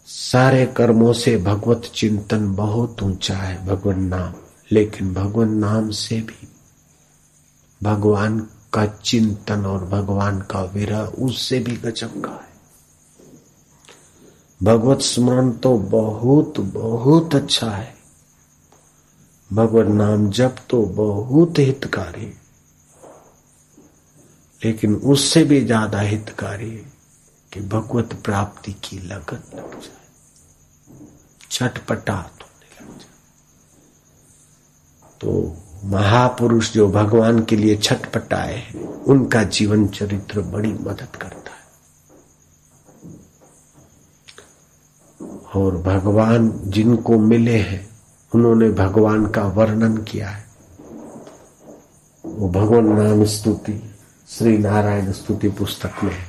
सारे 0.05 0.65
कर्मों 0.65 1.13
से 1.13 1.37
भगवत 1.37 1.91
चिंतन 1.95 2.55
बहुत 2.55 3.03
ऊँचा 3.03 3.37
है, 3.37 3.67
भगवान 3.67 4.03
नाम। 4.03 4.33
लेकिन 4.71 5.13
भगवान 5.13 5.57
नाम 5.57 5.89
से 5.89 6.21
भी 6.21 6.47
भगवान 7.83 8.39
का 8.73 8.85
चिंतन 8.85 9.65
और 9.65 9.85
भगवान 9.85 10.39
का 10.41 10.63
विरह, 10.63 10.99
उससे 10.99 11.59
भी 11.59 11.75
का 12.01 12.45
है। 12.45 12.47
भगवत 14.63 14.99
स्मरण 14.99 15.51
तो 15.51 15.77
बहुत 15.77 16.59
बहुत 16.59 17.35
अच्छा 17.35 17.69
है। 17.69 17.96
भगवत 19.49 19.87
नाम 19.87 20.29
जप 20.29 20.55
तो 20.69 20.81
बहुत 20.85 21.59
हितकारी 21.59 22.33
लेकिन 24.61 24.95
उससे 24.95 25.43
भी 25.43 25.59
ज़्यादा 25.61 25.99
हितकारी 25.99 26.69
कि 27.51 27.59
भगवत 27.61 28.13
प्राप्ति 28.25 28.71
की 28.83 28.97
लगत 28.99 29.55
लग 29.55 29.71
जाए। 29.73 30.97
छटपटा 31.51 32.13
होने 32.13 32.81
लग 32.81 32.97
जाए। 32.99 33.15
तो 35.21 35.55
महापुरुष 35.85 36.71
जो 36.73 36.87
भगवान 36.87 37.43
के 37.43 37.55
लिए 37.55 37.75
छटपटाए 37.77 38.55
हैं, 38.55 38.81
उनका 38.83 39.43
जीवन 39.43 39.87
चरित्र 39.87 40.41
बड़ी 40.41 40.71
मदद 40.71 41.15
करता 41.15 41.51
है। 41.51 41.65
और 45.55 45.77
भगवान 45.77 46.51
जिनको 46.65 47.17
मिले 47.19 47.57
हैं 47.59 47.85
उन्होंने 48.31 48.69
भगवान 48.69 49.25
का 49.27 49.43
वर्णन 49.43 49.97
किया 49.97 50.29
है। 50.29 50.45
वो 52.25 52.49
भगवान 52.49 52.87
नाम 52.93 53.23
स्तुति, 53.25 53.93
श्री 54.29 54.57
नारायण 54.57 55.11
स्तुति 55.11 55.49
पुस्तक 55.49 56.03
में 56.03 56.13
है। 56.13 56.25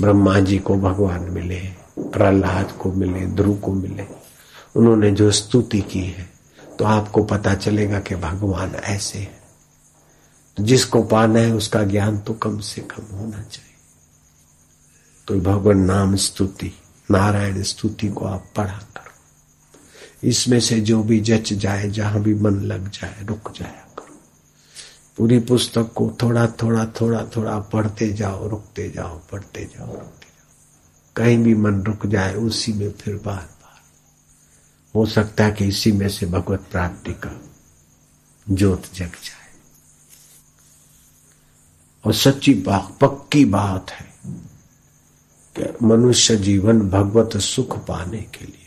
ब्रह्मा 0.00 0.38
जी 0.40 0.58
को 0.58 0.74
भगवान 0.74 1.20
मिले, 1.20 1.60
प्रहलाद 1.98 2.72
को 2.72 2.92
मिले, 2.92 3.26
ध्रुव 3.26 3.56
को 3.56 3.72
मिले। 3.72 4.06
उन्होंने 4.76 5.10
जो 5.10 5.30
स्तुति 5.30 5.80
की 5.80 6.00
है 6.00 6.30
तो 6.78 6.84
आपको 6.84 7.22
पता 7.24 7.54
चलेगा 7.54 8.00
कि 8.00 8.14
भगवान 8.16 8.74
ऐसे 8.74 9.18
है। 9.18 9.42
तो 10.56 10.62
जिसको 10.62 11.02
पाना 11.02 11.38
है, 11.38 11.52
उसका 11.52 11.82
ज्ञान 11.82 12.18
तो 12.18 12.34
कम 12.34 12.58
से 12.58 12.80
कम 12.80 13.16
होना 13.16 13.42
चाहिए। 13.42 13.74
तो 15.28 15.40
भगवान 15.40 15.78
नाम 15.78 16.16
स्तुति, 16.16 16.72
नारायण 17.10 17.62
स्तुति 17.62 18.08
को 18.08 18.24
आप 18.24 18.44
पढ़ा 18.56 18.78
इसमें 20.22 20.60
से 20.60 20.80
जो 20.80 21.02
भी 21.02 21.20
जच 21.20 21.52
जाए, 21.52 21.90
जहाँ 21.90 22.22
भी 22.22 22.34
मन 22.34 22.50
लग 22.50 22.90
जाए, 22.90 23.24
रुक 23.24 23.52
जाया 23.52 23.94
करो। 23.98 24.20
पूरी 25.16 25.38
पुस्तक 25.38 25.92
को 25.94 26.16
थोड़ा 26.22 26.46
थोड़ा 26.46 26.86
थोड़ा 26.86 27.24
थोड़ा 27.24 27.58
पढ़ते 27.58 28.12
जाओ, 28.12 28.48
रुकते 28.48 28.90
जाओ, 28.90 29.20
पढ़ते 29.32 29.64
जाओ, 29.64 29.86
रुकते 29.86 30.26
जाओ। 30.26 30.44
कहीं 31.16 31.38
भी 31.38 31.54
मन 31.54 31.82
रुक 31.82 32.06
जाए, 32.06 32.34
उसी 32.34 32.72
में 32.72 32.92
फिर 32.92 33.14
बार 33.14 33.36
बार। 33.36 33.82
हो 34.94 35.06
सकता 35.06 35.44
है 35.44 35.52
कि 35.52 35.64
इसी 35.64 35.92
में 35.92 36.08
से 36.08 36.26
भगवत 36.26 36.60
प्राप्ति 36.72 37.12
का 37.12 37.40
जोत 38.50 38.82
जग 38.94 39.06
जाए। 39.06 39.44
और 42.04 42.12
सच्ची 42.12 42.54
बात, 42.54 42.98
पक्की 43.00 43.44
बात 43.44 43.90
है 43.90 44.14
कि 45.58 45.86
मनुष्य 45.86 46.36
जीवन 46.36 46.80
भगवत 46.80 47.36
सुख 47.36 47.86
पाने 47.86 48.18
के 48.18 48.44
लिए 48.44 48.63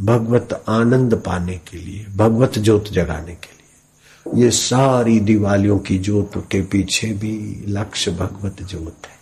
भगवत 0.00 0.64
आनंद 0.68 1.14
पाने 1.14 1.60
के 1.70 1.78
लिए, 1.78 2.06
भगवत 2.16 2.58
ज्योत 2.58 2.88
जगाने 2.92 3.34
के 3.34 3.48
लिए। 3.52 4.44
ये 4.44 4.50
सारी 4.50 5.20
दिवालियों 5.20 5.78
की 5.78 5.98
ज्योत 5.98 6.48
के 6.50 6.62
पीछे 6.62 7.12
भी 7.12 7.64
लक्ष्य 7.68 8.10
भगवत 8.10 8.62
ज्योत 8.62 8.96
है। 9.06 9.18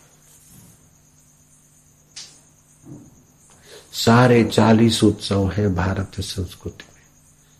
सारे 3.92 4.44
चालीस 4.44 5.04
उत्सव 5.04 5.48
हैं 5.48 5.74
भारत 5.74 6.20
संस्कृति 6.20 6.84
में। 6.94 7.02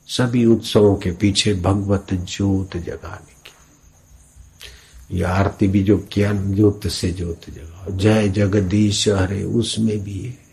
सभी 0.07 0.44
उत्सवों 0.44 0.96
के 0.96 1.11
पीछे 1.11 1.55
भगवत 1.55 2.07
ज्योत 2.12 2.76
जगाने 2.76 3.35
की 3.44 5.16
ये 5.16 5.24
आरती 5.24 5.68
भी 5.68 5.83
जो 5.83 5.98
किया 5.98 6.33
ज्योत 6.33 6.87
से 6.87 7.12
ज्योत 7.12 7.40
जगाओ 7.50 7.96
जय 7.96 8.29
जगदीश 8.29 9.09
हरे 9.09 9.44
उसमें 9.44 10.05
भी 10.05 10.20
है 10.20 10.45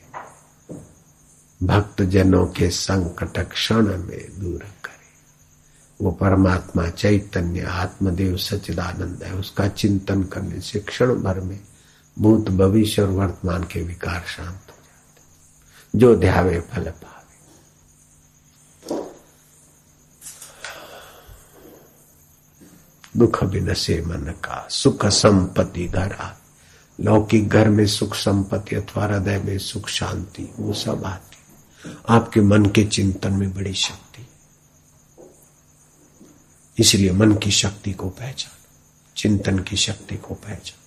भक्त 1.64 2.02
जनों 2.02 2.46
के 2.48 2.70
संकट 2.70 3.38
क्षण 3.52 3.88
में 3.98 4.40
दूर 4.40 4.60
करे। 4.60 4.92
वो 6.02 6.12
परमात्मा 6.12 6.90
चैतन्य, 6.90 7.62
आत्मदेव 7.62 8.38
सचिदानंद 8.38 9.24
है। 9.24 9.34
उसका 9.34 9.68
चिंतन 9.68 10.24
करने 10.24 10.62
से 10.62 10.80
क्षण 10.80 11.16
भर 11.16 11.40
में 11.40 11.60
भूत 12.20 12.50
भविष्य 12.50 13.02
और 13.02 13.10
वर्तमान 13.10 13.64
के 13.64 13.82
विकार 13.82 14.24
शांत 14.28 14.70
हो 14.70 14.82
जाते 14.84 16.00
जो 16.00 16.16
ध्यावे 16.16 16.60
फल 16.60 16.84
पावे। 16.84 17.12
दुख 23.18 23.44
बिनसे 23.44 24.02
मन 24.02 24.34
का, 24.44 24.68
सुख 24.70 25.06
संपत्ति 25.06 25.86
घर 25.88 26.12
आ 26.14 26.32
लौकिक 27.00 27.50
घर 27.50 27.70
में 27.70 27.86
सुख 27.88 28.16
संपत्ति 28.16 28.76
अथवा 28.76 29.06
हृदय 29.06 29.38
में 29.40 29.58
सुख 29.58 29.88
शांति, 29.88 30.50
वो 30.60 30.74
सब 30.74 31.06
आती 31.06 31.33
आपके 32.10 32.42
मन 32.42 32.66
के 32.66 32.86
चिंतन 32.86 33.34
में 33.34 33.54
बड़ी 33.54 33.74
शक्ति। 33.74 34.28
इसलिए 36.80 37.12
मन 37.12 37.34
की 37.34 37.52
शक्ति 37.52 37.94
को 37.94 38.10
पहचान, 38.10 38.66
चिंतन 39.18 39.60
की 39.60 39.76
शक्ति 39.76 40.18
को 40.18 40.34
पहचान। 40.34 40.80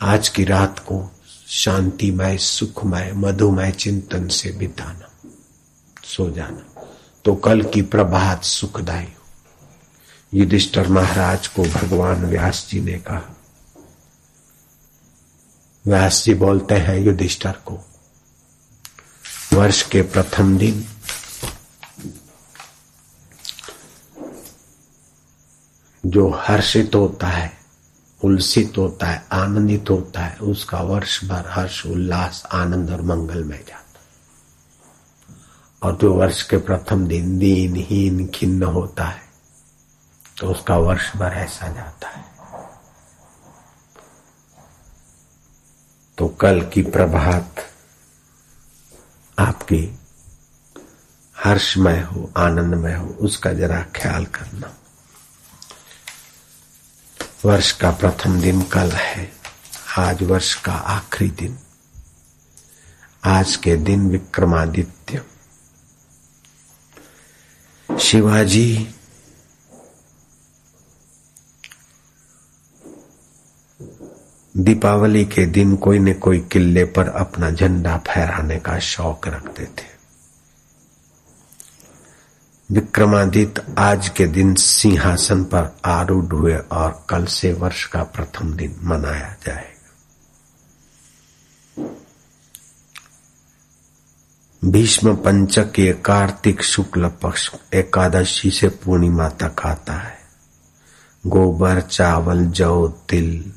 आज 0.00 0.28
की 0.28 0.44
रात 0.44 0.78
को 0.78 1.10
शांतिमय, 1.48 2.38
सुखमय, 2.38 3.12
मधुमय 3.14 3.72
चिंतन 3.72 4.28
से 4.28 4.52
बिताना, 4.52 5.10
सो 6.04 6.30
जाना। 6.30 6.86
तो 7.24 7.34
कल 7.34 7.62
की 7.62 7.82
प्रभात 7.82 8.44
सुखदायी 8.44 9.06
हो। 9.06 9.26
युधिष्ठर 10.34 10.88
महाराज 10.88 11.46
को 11.46 11.62
भगवान 11.62 12.24
व्यास 12.24 12.66
जी 12.70 12.80
ने 12.80 12.98
कहा 12.98 13.34
व्यास 15.84 16.22
जी 16.24 16.34
बोलते 16.34 16.74
हैं 16.74 16.98
युधिष्ठर 16.98 17.52
को, 17.66 17.78
वर्ष 19.52 19.82
के 19.82 20.02
प्रथम 20.02 20.56
दिन। 20.58 20.84
जो 26.04 26.28
हर्षित 26.38 26.94
होता 26.94 27.28
है, 27.28 27.50
उल्सित 28.20 28.78
होता 28.78 29.06
है, 29.06 29.26
आनंदित 29.32 29.90
होता 29.90 30.20
है, 30.20 30.36
उसका 30.36 30.80
वर्ष 30.82 31.24
भर 31.24 31.50
हर्ष, 31.50 31.84
उल्लास, 31.86 32.42
आनंद 32.52 32.90
और 32.90 33.02
मंगल 33.02 33.44
में 33.44 33.58
जाता 33.58 33.84
और 35.82 35.96
जो 35.96 36.12
वर्ष 36.14 36.42
के 36.42 36.56
प्रथम 36.58 37.06
दिन 37.06 37.38
दीनहीन 37.38 38.26
खिन्न 38.26 38.62
होता 38.62 39.04
है 39.04 39.22
तो 40.36 40.46
उसका 40.46 40.76
वर्ष 40.76 41.12
भर 41.16 41.32
ऐसा 41.36 41.68
जाता 41.68 42.08
है। 42.08 42.24
तो 46.18 46.28
कल 46.28 46.60
की 46.60 46.82
प्रभात 46.82 47.54
आपकी 49.38 49.98
हर्षमय 51.44 52.00
हो, 52.00 52.32
आनंदमय 52.36 52.94
हो, 52.94 53.06
उसका 53.06 53.52
जरा 53.52 53.82
ख्याल 53.82 54.26
करना। 54.26 54.76
वर्ष 57.44 57.72
का 57.72 57.90
प्रथम 57.90 58.40
दिन 58.40 58.62
कल 58.62 58.90
है, 58.90 59.32
आज 59.98 60.22
वर्ष 60.22 60.54
का 60.54 60.72
आखिरी 60.72 61.30
दिन। 61.30 61.58
आज 63.24 63.56
के 63.56 63.76
दिन 63.76 64.08
विक्रमादित्य। 64.08 65.24
शिवाजी 68.00 68.94
दीपावली 74.58 75.24
के 75.24 75.46
दिन 75.46 75.76
कोई 75.76 75.98
न 75.98 76.14
कोई 76.14 76.40
किले 76.40 76.84
पर 76.84 77.08
अपना 77.08 77.50
झंडा 77.50 77.98
फहराने 77.98 78.56
का 78.56 78.78
शौक 78.78 79.28
रखते 79.28 79.64
थे। 79.64 79.98
विक्रमादित्य 82.70 83.74
आज 83.78 84.08
के 84.08 84.26
दिन 84.26 84.54
सिंहासन 84.54 85.44
पर 85.44 85.76
आरूढ़ 85.84 86.24
हुए 86.24 86.56
और 86.56 87.06
कल 87.08 87.24
से 87.24 87.52
वर्ष 87.52 87.84
का 87.84 88.02
प्रथम 88.02 88.52
दिन 88.52 88.76
मनाया 88.82 89.36
जाएगा। 89.46 89.78
भीष्म 94.64 95.16
पंचक 95.16 95.72
ये 95.78 95.92
कार्तिक 95.92 96.62
शुक्ल 96.62 97.08
पक्ष 97.08 97.50
एकादशी 97.74 98.50
से 98.50 98.68
पूर्णिमा 98.68 99.28
तक 99.28 99.56
आता 99.66 99.94
है। 99.94 100.18
गोबर, 101.26 101.80
चावल, 101.80 102.46
जौ, 102.46 102.88
तिल 102.88 103.52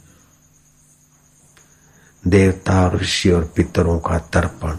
देवता 2.27 2.87
ऋषि 2.87 3.31
और 3.31 3.45
पितरों 3.45 3.99
का 3.99 4.19
तर्पण। 4.19 4.77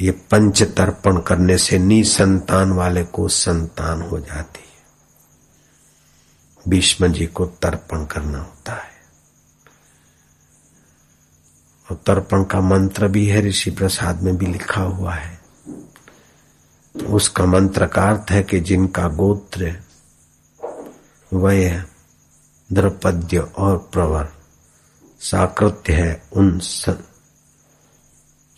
ये 0.00 0.10
पंच 0.10 0.62
तर्पण 0.62 1.20
करने 1.20 1.58
से 1.58 1.78
नी 1.78 2.04
संतान 2.04 2.72
वाले 2.72 3.04
को 3.04 3.28
संतान 3.28 4.02
हो 4.02 4.20
जाती 4.20 4.60
है। 4.60 4.68
भीष्म 6.68 7.08
जी 7.08 7.26
को 7.26 7.46
तर्पण 7.46 8.04
करना 8.04 8.38
होता 8.38 8.72
है। 8.72 8.98
और 11.90 12.02
तर्पण 12.06 12.44
का 12.44 12.60
मंत्र 12.60 13.08
भी 13.08 13.26
है, 13.26 13.40
ऋषि 13.40 13.70
प्रसाद 13.70 14.22
में 14.22 14.36
भी 14.36 14.46
लिखा 14.46 14.80
हुआ 14.80 15.14
है। 15.14 15.40
उसका 17.06 17.46
मंत्र 17.46 17.86
का 17.86 18.02
अर्थ 18.02 18.30
है 18.30 18.42
कि 18.42 18.60
जिनका 18.60 19.08
गोत्र 19.08 19.76
वय 21.32 21.84
द्रपद्य 22.72 23.38
और 23.38 23.88
प्रवर। 23.92 24.37
साकृत्य 25.20 25.92
है 25.92 26.22
उन 26.32 26.58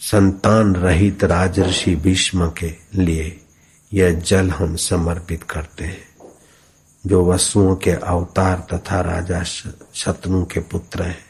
संतान 0.01 0.75
रहित 0.77 1.25
राजर्षि 1.25 1.95
भीष्म 1.97 2.51
के 2.51 2.71
लिए 2.95 3.41
यह 3.93 4.21
जल 4.21 4.51
हम 4.51 4.77
समर्पित 4.77 5.43
करते 5.43 5.85
हैं, 5.85 6.07
जो 7.05 7.25
वसुओं 7.27 7.77
के 7.77 7.91
अवतार 7.91 8.67
तथा 8.73 9.01
राजा 9.01 9.43
शत्रु 9.43 10.45
के 10.45 10.61
पुत्र 10.61 11.03
हैं। 11.03 11.25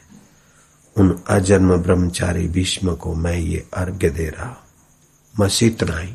उन 0.97 1.22
अजन्म 1.28 1.76
ब्रह्मचारी 1.76 2.49
भीष्म 2.49 2.95
को 2.95 3.14
मैं 3.14 3.37
ये 3.37 3.66
अर्घ्य 3.74 4.11
दे 4.11 4.28
रहा 4.28 4.57
बस 5.35 5.62
इतना 5.62 5.99
ही 5.99 6.14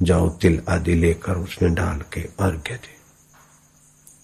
जाओ 0.00 0.28
तिल 0.30 0.62
आदि 0.68 0.94
लेकर 0.94 1.36
उसमें 1.36 1.74
डाल 1.74 2.02
के 2.12 2.20
अर्घ्य 2.20 2.74
दे। 2.74 2.95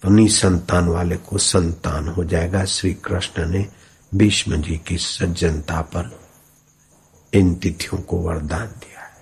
तो 0.05 0.29
संतान 0.29 0.89
वाले 0.89 1.17
को 1.17 1.39
संतान 1.39 2.09
हो 2.09 2.25
जाएगा। 2.25 2.65
श्री 2.65 2.95
कृष्ण 2.95 3.47
ने 3.47 3.67
भीष्म 4.15 4.63
जी 4.63 4.77
की 4.77 4.99
सज्जनता 4.99 5.81
पर 5.81 6.21
इन 7.35 7.55
तिथियों 7.55 8.03
को 8.03 8.19
वरदान 8.19 8.67
दिया 8.67 9.01
है। 9.01 9.17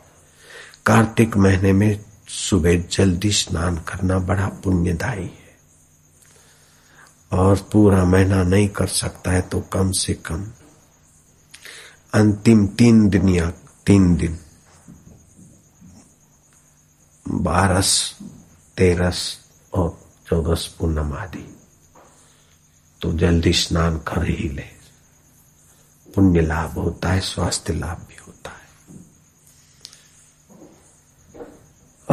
कार्तिक 0.86 1.36
महीने 1.36 1.72
में 1.72 2.04
सुबह 2.28 2.76
जल्दी 2.76 3.32
स्नान 3.32 3.76
करना 3.76 4.18
बड़ा 4.18 4.46
पुण्यदायी 4.46 5.22
है। 5.22 5.40
और 7.32 7.68
पूरा 7.72 8.04
महीना 8.04 8.42
नहीं 8.42 8.68
कर 8.68 8.86
सकता 8.86 9.30
है 9.30 9.40
तो 9.40 9.60
कम 9.60 9.90
से 9.92 10.14
कम 10.14 10.46
अंतिम 12.14 12.66
तीन 12.66 13.08
दिन 13.08 13.28
या 13.28 13.50
तीन 13.86 14.16
दिन, 14.16 14.38
बारस, 17.28 18.18
तेरस 18.76 19.38
और 19.74 19.99
चौदस 20.30 20.76
पूर्णम 20.78 21.12
आदि 21.12 21.56
तो 23.00 23.12
जल्दी 23.12 23.52
स्नान 23.52 23.98
कर 23.98 24.24
ही 24.24 24.48
ले। 24.48 24.64
पुण्य 26.14 26.40
लाभ 26.40 26.70
होता 26.70 27.08
है, 27.08 27.20
स्वास्थ्य 27.20 27.72
लाभ 27.72 27.98
भी 27.98 28.16
होता 28.26 28.50
है। 28.50 28.60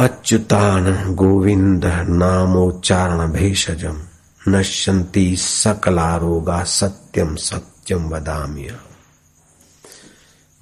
अच्युतान 0.08 1.14
गोविंद 1.14 1.84
नामोच्चारण 2.08 3.32
भेषजम 3.32 4.02
नश्यंती 4.48 5.36
सकलारोगा 5.36 6.64
सत्यम 6.64 7.36
सत्यम 7.36 8.08
वदाम्य 8.08 8.80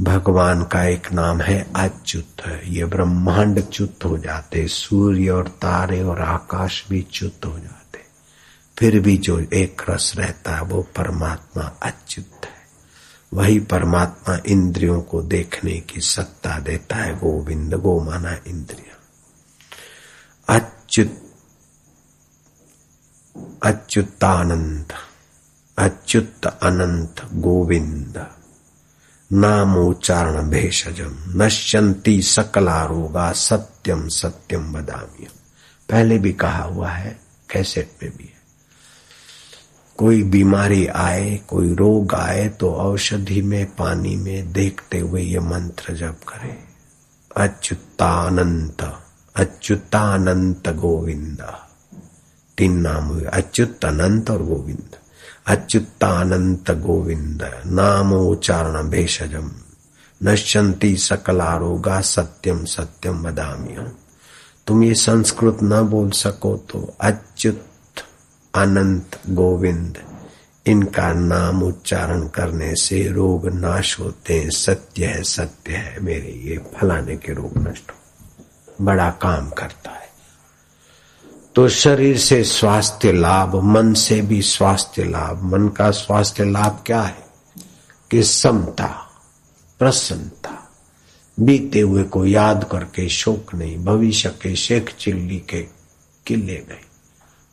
भगवान 0.02 0.64
का 0.64 0.84
एक 0.84 1.12
नाम 1.12 1.40
है 1.40 1.70
अच्युत। 1.76 2.62
ये 2.64 2.84
ब्रह्मांड 2.84 3.60
च्युत 3.60 4.04
हो 4.04 4.18
जाते, 4.18 4.68
सूर्य 4.68 5.30
और 5.30 5.48
तारे 5.48 6.02
और 6.02 6.20
आकाश 6.20 6.84
भी 6.88 7.06
च्युत 7.12 7.40
हो 7.46 7.58
जाते। 7.58 8.00
फिर 8.78 9.00
भी 9.00 9.18
जो 9.18 9.40
एक 9.40 9.82
रस 9.90 10.12
रहता 10.16 10.56
है, 10.56 10.62
वो 10.62 10.82
परमात्मा 10.82 11.62
अच्युत 11.82 12.44
है। 12.44 12.56
वही 13.34 13.60
परमात्मा 13.60 14.38
इंद्रियों 14.46 15.02
को 15.02 15.22
देखने 15.22 15.80
की 15.80 16.00
सत्ता 16.00 16.58
देता 16.58 16.96
है 16.96 17.16
गोविंद 17.16 17.74
गो 17.74 18.00
माना 18.00 18.38
इंद्रिया। 18.46 18.96
अच्युत, 20.54 21.22
अच्युतानंद, 23.62 24.92
अच्युत 25.78 26.46
अनंत 26.46 27.14
गोविंद। 27.32 28.26
नामोच्चारण 29.32 30.50
भेषजम 30.50 31.42
नश्यंती 31.42 32.22
सकला 32.22 32.84
रोगा 32.84 33.32
सत्यम 33.32 34.08
सत्यम 34.08 34.72
बदामी 34.72 35.26
पहले 35.90 36.18
भी 36.18 36.32
कहा 36.32 36.62
हुआ 36.62 36.88
है, 36.88 37.20
कैसेट 37.50 37.90
में 38.02 38.12
भी 38.16 38.24
है। 38.24 38.36
कोई 39.96 40.22
बीमारी 40.22 40.86
आए, 40.86 41.40
कोई 41.48 41.74
रोग 41.74 42.14
आए 42.14 42.48
तो 42.48 42.70
औषधि 42.70 43.42
में, 43.42 43.66
पानी 43.66 44.16
में 44.16 44.52
देखते 44.52 44.98
हुए 44.98 45.22
ये 45.22 45.40
मंत्र 45.40 45.94
जप 45.94 46.20
करे। 46.28 46.58
अच्युतानंत 47.36 48.98
अच्युतानंत 49.36 50.68
गोविंद। 50.68 51.46
तीन 52.58 52.80
नाम 52.80 53.04
हुए 53.04 53.24
अच्युत 53.24 53.84
अनंत 53.84 54.30
और 54.30 54.42
गोविंद। 54.42 54.96
अच्युतानंत 55.46 56.70
गोविंद 56.70 57.42
नामोच्चारण 57.66 58.88
भेषजम। 58.90 59.50
नश्यंती 60.20 60.96
सकलारोगा 60.96 62.00
सत्यम 62.00 62.64
सत्यम 62.64 63.22
बदाम्य 63.22 63.92
तुम 64.66 64.82
ये 64.84 64.94
संस्कृत 64.94 65.58
न 65.62 65.80
बोल 65.82 66.10
सको 66.10 66.56
तो 66.70 66.96
अच्युत 67.00 67.64
अनंत 68.54 69.18
गोविंद, 69.28 69.98
इनका 70.66 71.12
नाम 71.12 71.62
उच्चारण 71.62 72.26
करने 72.28 72.74
से 72.74 73.06
रोग 73.08 73.48
नाश 73.48 73.98
होते 74.00 74.34
हैं, 74.34 74.50
सत्य 74.50 75.06
है 75.06 75.22
सत्य 75.22 75.72
है, 75.72 76.00
मेरे 76.00 76.32
ये 76.44 76.58
फलाने 76.74 77.16
के 77.16 77.32
रोग 77.32 77.58
नष्ट 77.58 77.90
हो। 77.90 78.84
बड़ा 78.84 79.10
काम 79.10 79.50
करता 79.50 79.90
है। 79.90 80.05
तो 81.56 81.68
शरीर 81.68 82.18
से 82.18 82.44
स्वास्थ्य 82.44 83.12
लाभ, 83.12 83.56
मन 83.56 83.94
से 83.94 84.22
भी 84.22 84.42
स्वास्थ्य 84.42 85.04
लाभ। 85.04 85.42
मन 85.42 85.68
का 85.68 85.90
स्वास्थ्य 85.90 86.44
लाभ 86.44 86.82
क्या 86.86 87.02
है? 87.02 87.26
कि 88.10 88.22
समता, 88.22 89.10
प्रसन्नता। 89.78 90.72
बीते 91.40 91.80
हुए 91.80 92.02
को 92.02 92.26
याद 92.26 92.68
करके 92.72 93.08
शोक 93.08 93.54
नहीं, 93.54 93.84
भविष्य 93.84 94.28
के 94.28 94.56
शेख 94.56 94.96
चिल्ली 94.98 95.38
के 95.38 95.66
किले 96.26 96.64
नहीं। 96.68 96.84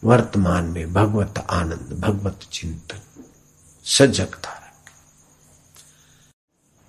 वर्तमान 0.04 0.64
में 0.64 0.94
भगवत 0.94 1.48
आनंद, 1.50 1.98
भगवत 2.00 2.40
चिंतन 2.52 3.24
सजगता 3.84 4.50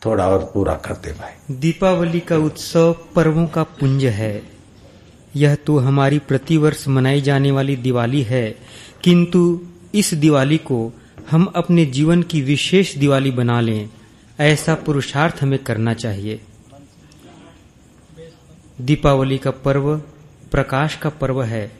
थोड़ा 0.05 0.29
और 0.29 0.51
पूरा 0.55 0.75
करते 0.75 1.13
भाई। 1.13 1.55
दीपावली 1.55 2.21
का 2.21 2.37
उत्सव 2.37 2.97
पर्वों 3.15 3.47
का 3.47 3.63
पुंज 3.63 4.05
है। 4.05 4.54
यह 5.37 5.55
तो 5.55 5.79
हमारी 5.79 6.19
प्रतिवर्ष 6.19 6.89
मनाई 6.89 7.21
जाने 7.21 7.51
वाली 7.51 7.77
दिवाली 7.77 8.23
है। 8.23 8.59
किंतु 9.05 9.61
इस 9.95 10.15
दिवाली 10.15 10.59
को 10.59 10.93
हम 11.31 11.45
अपने 11.57 11.85
जीवन 11.87 12.23
की 12.23 12.41
विशेष 12.43 12.95
दिवाली 12.97 13.31
बना 13.31 13.61
लें, 13.61 13.89
ऐसा 14.41 14.75
पुरुषार्थ 14.75 15.43
हमें 15.43 15.59
करना 15.59 15.95
चाहिए। 15.95 16.41
दीपावली 18.81 19.39
का 19.39 19.51
पर्व 19.51 19.97
प्रकाश 20.51 20.97
का 20.97 21.11
पर्व 21.11 21.43
है, 21.43 21.71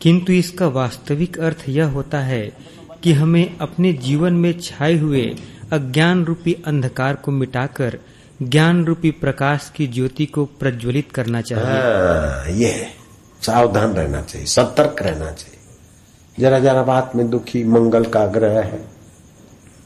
किंतु 0.00 0.32
इसका 0.32 0.66
वास्तविक 0.68 1.38
अर्थ 1.38 1.64
यह 1.68 1.86
होता 1.86 2.20
है 2.20 2.52
कि 3.02 3.12
हमें 3.12 3.58
अपने 3.58 3.92
जीवन 3.92 4.32
में 4.32 4.52
छाए 4.60 4.96
हुए 4.98 5.24
अज्ञान 5.72 6.24
रूपी 6.24 6.52
अंधकार 6.66 7.14
को 7.14 7.30
मिटाकर 7.30 7.98
ज्ञान 8.40 8.84
रूपी 8.84 9.10
प्रकाश 9.10 9.70
की 9.76 9.86
ज्योति 9.86 10.26
को 10.26 10.44
प्रज्वलित 10.44 11.10
करना 11.12 11.40
चाहिए। 11.40 11.64
हाँ, 11.64 12.46
ये 12.46 12.86
सावधान 13.42 13.94
रहना 13.94 14.22
चाहिए 14.22 14.46
सतर्क 14.46 15.02
रहना 15.02 15.30
चाहिए। 15.32 15.58
जरा 16.38 16.58
जरा 16.58 16.82
बात 16.82 17.16
में 17.16 17.30
दुखी 17.30 17.64
मंगल 17.64 18.04
का 18.04 18.26
ग्रह 18.26 18.60
है। 18.60 18.80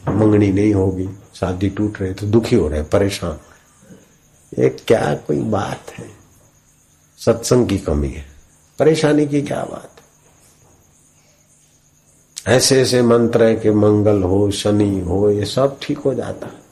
मंगनी 0.09 0.53
नहीं 0.53 0.75
होगी 0.75 1.09
शादी 1.35 1.69
टूट 1.69 2.01
रही 2.01 2.15
तो 2.15 2.27
दुखी 2.27 2.57
हो 2.57 2.69
रहे 2.69 2.83
परेशान। 2.83 3.39
ये 4.59 4.69
क्या 4.87 5.15
कोई 5.27 5.41
बात 5.41 5.91
है? 5.91 6.07
सत्संग 7.19 7.69
की 7.69 7.79
कमी 7.79 8.09
है। 8.09 8.25
परेशानी 8.79 9.27
की 9.27 9.43
क्या 9.43 9.63
बात 9.63 9.91
ऐसे 12.49 12.81
ऐसे 12.83 13.03
मंत्र 13.03 13.43
है 13.43 13.55
कि 13.57 13.71
मंगल 13.71 14.23
हो 14.23 14.51
शनि 14.51 15.01
हो 15.01 15.31
ये 15.31 15.45
सब 15.45 15.79
ठीक 15.83 15.99
हो 15.99 16.15
जाता। 16.15 16.47
हाँ 16.47 16.66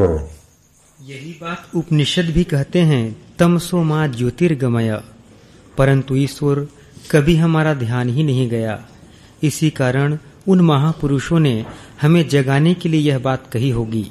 यही 0.00 1.38
बात 1.40 1.66
उपनिषद 1.74 2.22
भी 2.22 2.44
कहते 2.44 2.80
हैं 2.80 3.16
तमसो 3.38 3.82
माँ 3.82 4.08
ज्योतिर्गमय। 4.08 5.00
परंतु 5.78 6.16
ईश्वर 6.16 6.68
कभी 7.10 7.36
हमारा 7.36 7.74
ध्यान 7.74 8.08
ही 8.08 8.22
नहीं 8.22 8.48
गया। 8.48 8.86
इसी 9.42 9.70
कारण 9.70 10.18
उन 10.48 10.60
महापुरुषों 10.60 11.38
ने 11.38 11.66
हमें 12.02 12.28
जगाने 12.28 12.74
के 12.74 12.88
लिए 12.88 13.00
यह 13.00 13.18
बात 13.18 13.46
कही 13.52 13.70
होगी। 13.70 14.10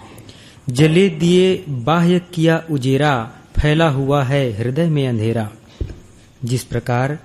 जले 0.69 1.09
दिए 1.09 1.65
बाह्य 1.69 2.21
किया 2.33 2.63
उजेरा, 2.71 3.31
फैला 3.59 3.89
हुआ 3.89 4.23
है 4.23 4.51
हृदय 4.51 4.89
में 4.89 5.07
अंधेरा। 5.07 5.51
जिस 6.45 6.63
प्रकार 6.63 7.19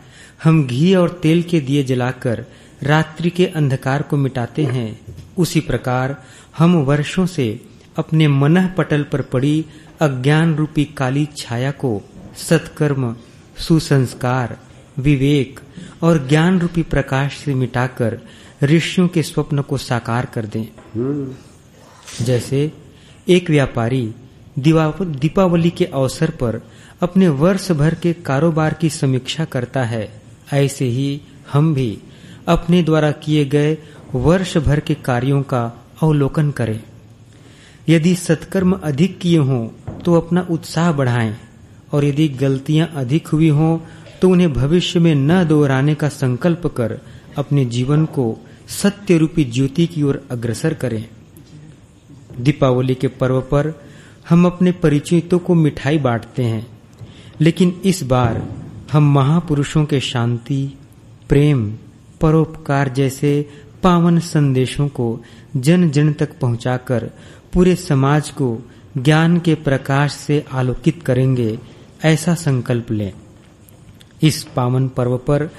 हम 0.44 0.66
घी 0.66 0.94
और 0.94 1.08
तेल 1.08 1.42
के 1.42 1.60
दिए 1.60 1.84
जलाकर 1.84 2.44
रात्रि 2.82 3.30
के 3.30 3.46
अंधकार 3.46 4.02
को 4.02 4.16
मिटाते 4.16 4.64
हैं, 4.64 5.00
उसी 5.38 5.60
प्रकार 5.60 6.24
हम 6.58 6.74
वर्षों 6.74 7.26
से 7.26 7.69
अपने 8.00 8.28
मनः 8.28 8.66
पटल 8.74 9.02
पर 9.02 9.22
पड़ी 9.22 9.64
अज्ञान 10.00 10.54
रूपी 10.54 10.84
काली 10.96 11.28
छाया 11.36 11.70
को 11.70 12.00
सत्कर्म, 12.38 13.14
सुसंस्कार, 13.58 14.56
विवेक 14.98 15.60
और 16.02 16.26
ज्ञान 16.28 16.58
रूपी 16.60 16.82
प्रकाश 16.82 17.36
से 17.38 17.54
मिटाकर 17.54 18.18
ऋषियों 18.62 19.08
के 19.08 19.22
स्वप्न 19.22 19.62
को 19.62 19.76
साकार 19.78 20.26
कर 20.26 20.46
दें। 20.46 20.66
जैसे 22.22 22.72
एक 23.28 23.50
व्यापारी 23.50 24.14
दीपावली 24.58 25.70
के 25.70 25.84
अवसर 25.84 26.30
पर 26.30 26.60
अपने 27.02 27.28
वर्ष 27.28 27.70
भर 27.72 27.94
के 27.94 28.12
कारोबार 28.12 28.74
की 28.74 28.90
समीक्षा 28.90 29.44
करता 29.44 29.84
है, 29.84 30.22
ऐसे 30.52 30.84
ही 30.84 31.20
हम 31.52 31.74
भी 31.74 31.98
अपने 32.48 32.82
द्वारा 32.82 33.10
किए 33.22 33.44
गए 33.44 33.76
वर्ष 34.14 34.56
भर 34.58 34.80
के 34.80 34.94
कार्यों 34.94 35.42
का 35.42 35.62
अवलोकन 36.02 36.50
करें। 36.50 36.80
यदि 37.88 38.14
सत्कर्म 38.14 38.72
अधिक 38.74 39.18
किए 39.18 39.38
हों 39.38 39.66
तो 39.98 40.14
अपना 40.14 40.46
उत्साह 40.50 40.90
बढ़ाएँ, 40.92 41.36
और 41.92 42.04
यदि 42.04 42.28
गलतियाँ 42.40 42.90
अधिक 42.96 43.28
हुई 43.28 43.48
हों 43.48 43.78
तो 44.20 44.28
उन्हें 44.30 44.52
भविष्य 44.52 45.00
में 45.00 45.14
न 45.14 45.44
दोहराने 45.44 45.94
का 45.94 46.08
संकल्प 46.08 46.66
कर 46.66 46.98
अपने 47.38 47.64
जीवन 47.66 48.04
को 48.06 48.36
सत्य 48.72 49.16
रूपी 49.18 49.44
ज्योति 49.46 49.86
की 49.86 50.02
ओर 50.02 50.22
अग्रसर 50.30 50.74
करें। 50.74 51.04
दीपावली 52.40 52.94
के 52.94 53.08
पर्व 53.10 53.40
पर 53.42 53.72
हम 54.28 54.46
अपने 54.46 54.72
परिचितों 54.72 55.38
को 55.38 55.54
मिठाई 55.54 55.98
बांटते 55.98 56.42
हैं, 56.42 56.66
लेकिन 57.40 57.80
इस 57.84 58.02
बार 58.02 58.42
हम 58.92 59.12
महापुरुषों 59.14 59.84
के 59.84 60.00
शांति, 60.00 60.62
प्रेम, 61.28 61.66
परोपकार 62.20 62.88
जैसे 62.88 63.30
पावन 63.82 64.18
संदेशों 64.18 64.88
को 64.88 65.06
जन 65.56 65.90
जन 65.90 66.12
तक 66.12 66.38
पहुंचाकर 66.40 67.10
पूरे 67.52 67.74
समाज 67.76 68.30
को 68.30 68.58
ज्ञान 68.98 69.38
के 69.38 69.54
प्रकाश 69.54 70.12
से 70.12 70.44
आलोकित 70.52 71.02
करेंगे, 71.02 71.58
ऐसा 72.04 72.34
संकल्प 72.34 72.90
लें। 72.90 73.12
इस 74.22 74.42
पावन 74.56 74.88
पर्व 74.88 75.16
पर 75.18 75.50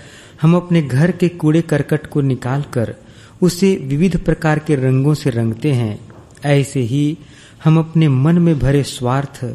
हम 0.42 0.56
अपने 0.56 0.82
घर 0.82 1.12
के 1.12 1.30
कूड़े 1.30 1.62
करकट 1.62 2.08
को 2.08 2.22
निकालकर 2.22 2.96
उसे 3.42 3.76
विविध 3.76 4.18
प्रकार 4.18 4.60
के 4.60 4.76
रंगों 4.76 5.14
से 5.14 5.30
रंगते 5.30 5.72
हैं। 5.72 6.00
ऐसे 6.46 6.80
ही 6.80 7.18
हम 7.64 7.80
अपने 7.80 8.08
मन 8.08 8.38
में 8.38 8.60
भरे 8.60 8.84
स्वार्थ, 8.84 9.46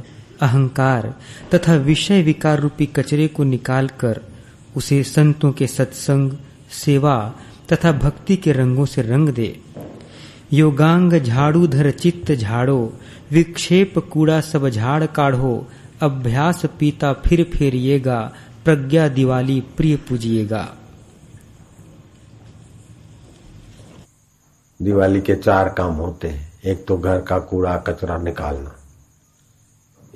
अहंकार 0.41 1.15
तथा 1.55 1.75
विषय 1.75 2.23
विकार 2.23 2.61
रूपी 2.61 2.87
कचरे 2.87 3.29
को 3.29 3.45
निकालकर 3.45 4.21
उसे 4.77 5.03
संतों 5.03 5.53
के 5.53 5.67
सत्संग, 5.67 6.33
सेवा 6.71 7.35
तथा 7.73 7.93
भक्ति 7.93 8.37
के 8.37 8.53
रंगों 8.53 8.87
से 8.87 9.03
रंग 9.03 9.29
दे। 9.29 9.61
योगांग 10.53 11.13
झाड़ू 11.13 11.67
धर 11.67 11.91
चित्त 11.91 12.33
झाड़ो, 12.33 13.01
विक्षेप 13.31 13.99
कूड़ा 13.99 14.41
सब 14.41 14.69
झाड़ 14.69 15.07
काढ़ो, 15.07 15.69
अभ्यास 16.03 16.63
पीता 16.67 17.13
फिर 17.13 17.45
फेरिएगा, 17.45 18.33
प्रज्ञा 18.65 19.09
दिवाली 19.09 19.61
प्रिय 19.61 19.97
पूजिएगा। 19.97 20.77
दिवाली 24.83 25.21
के 25.21 25.35
चार 25.35 25.69
काम 25.69 25.95
होते 25.95 26.29
हैं। 26.29 26.61
एक 26.65 26.87
तो 26.87 26.99
घर 26.99 27.21
का 27.21 27.39
कूड़ा 27.39 27.77
कचरा 27.77 28.17
निकालना। 28.17 28.77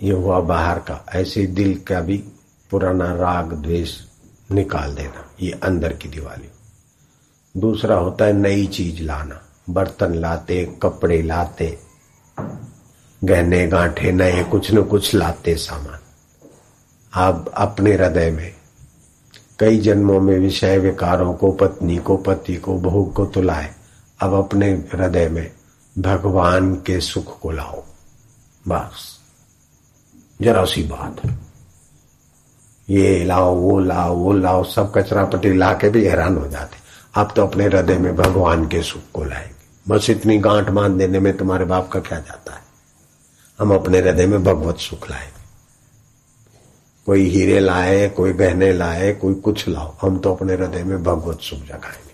ये 0.02 0.12
हुआ 0.12 0.40
बाहर 0.40 0.78
का। 0.78 1.06
ऐसे 1.14 1.46
दिल 1.46 1.74
का 1.74 2.00
भी 2.00 2.24
पुराना 2.70 3.14
राग 3.14 3.52
द्वेष 3.52 4.00
निकाल 4.52 4.94
देना। 4.94 5.30
ये 5.42 5.50
अंदर 5.50 5.92
की 5.92 6.08
दिवाली। 6.08 6.48
दूसरा 7.60 7.96
होता 7.96 8.24
है 8.24 8.32
नई 8.32 8.66
चीज़ 8.66 9.02
लाना। 9.02 9.40
बर्तन 9.70 10.14
लाते, 10.14 10.78
कपड़े 10.82 11.22
लाते, 11.22 11.78
गहने 13.24 13.66
गांठे, 13.66 14.12
नए 14.12 14.44
कुछ 14.44 14.72
न 14.72 14.82
कुछ 14.82 15.14
लाते 15.14 15.54
सामान। 15.54 15.98
आप 17.14 17.52
अपने 17.56 17.92
हृदय 17.92 18.30
में, 18.30 18.54
कई 19.58 19.78
जन्मों 19.78 20.20
में 20.20 20.38
विषय 20.38 20.78
विकारों 20.78 21.34
को, 21.34 21.52
पत्नी 21.52 21.96
को, 21.96 22.16
पति 22.16 22.56
को, 22.56 22.74
बहू 22.74 23.04
को 23.04 23.26
तो 23.26 23.42
लाए, 23.42 23.74
अब 24.20 24.34
अपने 24.34 24.70
हृदय 24.70 25.28
में 25.28 25.52
भगवान 25.98 26.74
के 26.74 27.00
सुख 27.00 27.40
को 27.40 27.50
लाओ। 27.50 27.84
बस। 28.68 29.18
जरा 30.42 30.64
सी 30.64 30.82
बात 30.82 31.36
ये 32.90 33.24
लाओ, 33.24 33.54
वो 33.54 33.80
लाओ 33.80 34.16
वो 34.16 34.32
लाओ, 34.32 34.64
सब 34.64 34.92
कचरा 34.94 35.24
पट्टी 35.24 35.52
ला 35.52 35.72
के 35.72 35.90
भी 35.90 36.04
हैरान 36.04 36.36
हो 36.36 36.48
जाते। 36.48 36.79
आप 37.16 37.32
तो 37.36 37.46
अपने 37.46 37.64
हृदय 37.64 37.98
में 37.98 38.16
भगवान 38.16 38.68
के 38.68 38.82
सुख 38.82 39.02
को 39.14 39.24
लाएँगे। 39.24 39.54
बस 39.88 40.10
इतनी 40.10 40.38
गांठ 40.38 40.70
बाँध 40.70 40.98
देने 40.98 41.20
में 41.20 41.36
तुम्हारे 41.36 41.64
बाप 41.64 41.90
का 41.92 42.00
क्या 42.00 42.18
जाता 42.18 42.54
है? 42.54 42.60
हम 43.58 43.74
अपने 43.74 43.98
हृदय 43.98 44.26
में 44.26 44.44
भगवत 44.44 44.78
सुख 44.78 45.10
लाएँगे। 45.10 45.40
कोई 47.06 47.30
हीरे 47.30 47.60
लाए, 47.60 48.08
कोई 48.08 48.32
गहने 48.32 48.72
लाए, 48.72 49.12
कोई 49.12 49.34
कुछ 49.34 49.68
लाओ, 49.68 49.96
हम 50.02 50.18
तो 50.18 50.34
अपने 50.34 50.54
हृदय 50.54 50.82
में 50.84 51.02
भगवत 51.02 51.40
सुख 51.40 51.58
जगाएँगे। 51.58 52.10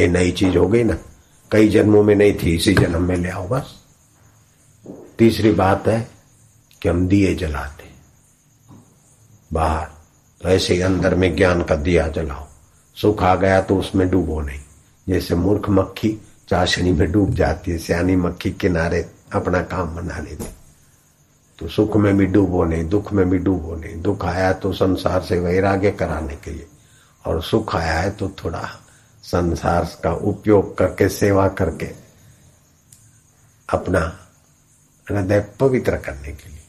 ये 0.00 0.08
नई 0.08 0.30
चीज़ 0.30 0.56
हो 0.56 0.68
गई 0.68 0.82
ना। 0.82 0.98
कई 1.50 1.68
जन्मों 1.68 2.02
में 2.02 2.14
नहीं 2.14 2.32
थी, 2.32 2.56
इसी 2.56 2.74
जन्म 2.74 3.02
में 3.02 3.16
ले 3.16 3.28
आओ 3.28 3.48
बस। 3.48 3.74
तीसरी 5.18 5.52
बात 5.52 5.88
है 5.88 6.08
कि 6.82 6.88
हम 6.88 7.08
दिए 7.08 7.34
जलाते 7.34 7.88
बाहर 9.52 9.86
तो 10.42 10.48
ऐसे 10.48 10.74
ही 10.74 10.80
अंदर 10.80 11.14
में 11.14 11.36
ज्ञान 11.36 11.62
का 11.62 11.76
दिया 11.76 12.08
जलाओ। 12.08 12.47
सुख 13.00 13.22
आ 13.22 13.34
गया 13.34 13.60
तो 13.60 13.76
उसमें 13.76 14.10
डूबो 14.10 14.40
नहीं। 14.40 14.60
जैसे 15.08 15.34
मूर्ख 15.34 15.68
मक्खी 15.68 16.22
चाशनी 16.48 16.92
में 16.92 17.12
डूब 17.12 17.34
जाती 17.34 17.70
है, 17.70 17.78
सियानी 17.78 18.16
मक्खी 18.16 18.50
किनारे 18.50 19.10
अपना 19.32 19.62
काम 19.62 19.96
बना 19.96 20.18
लेती। 20.18 20.46
तो 21.58 21.68
सुख 21.68 21.96
में 21.96 22.16
भी 22.16 22.26
डूबो 22.26 22.64
नहीं, 22.64 22.88
दुख 22.88 23.12
में 23.12 23.30
भी 23.30 23.38
डूबो 23.38 23.74
नहीं। 23.74 24.02
दुख 24.02 24.24
आया 24.24 24.52
तो 24.52 24.72
संसार 24.72 25.22
से 25.22 25.38
वैराग्य 25.38 25.90
कराने 25.90 26.36
के 26.36 26.50
लिए। 26.50 26.66
और 27.26 27.42
सुख 27.42 27.76
आया 27.76 27.92
है 27.92 28.10
तो 28.10 28.28
थोड़ा 28.28 28.68
संसार 29.22 29.96
का 30.04 30.12
उपयोग 30.12 30.78
करके, 30.78 31.08
सेवा 31.08 31.48
करके 31.48 31.90
अपना 33.72 34.18
हृदय 35.10 35.40
पवित्र 35.60 35.96
करने 35.96 36.32
के 36.32 36.48
लिए। 36.48 36.64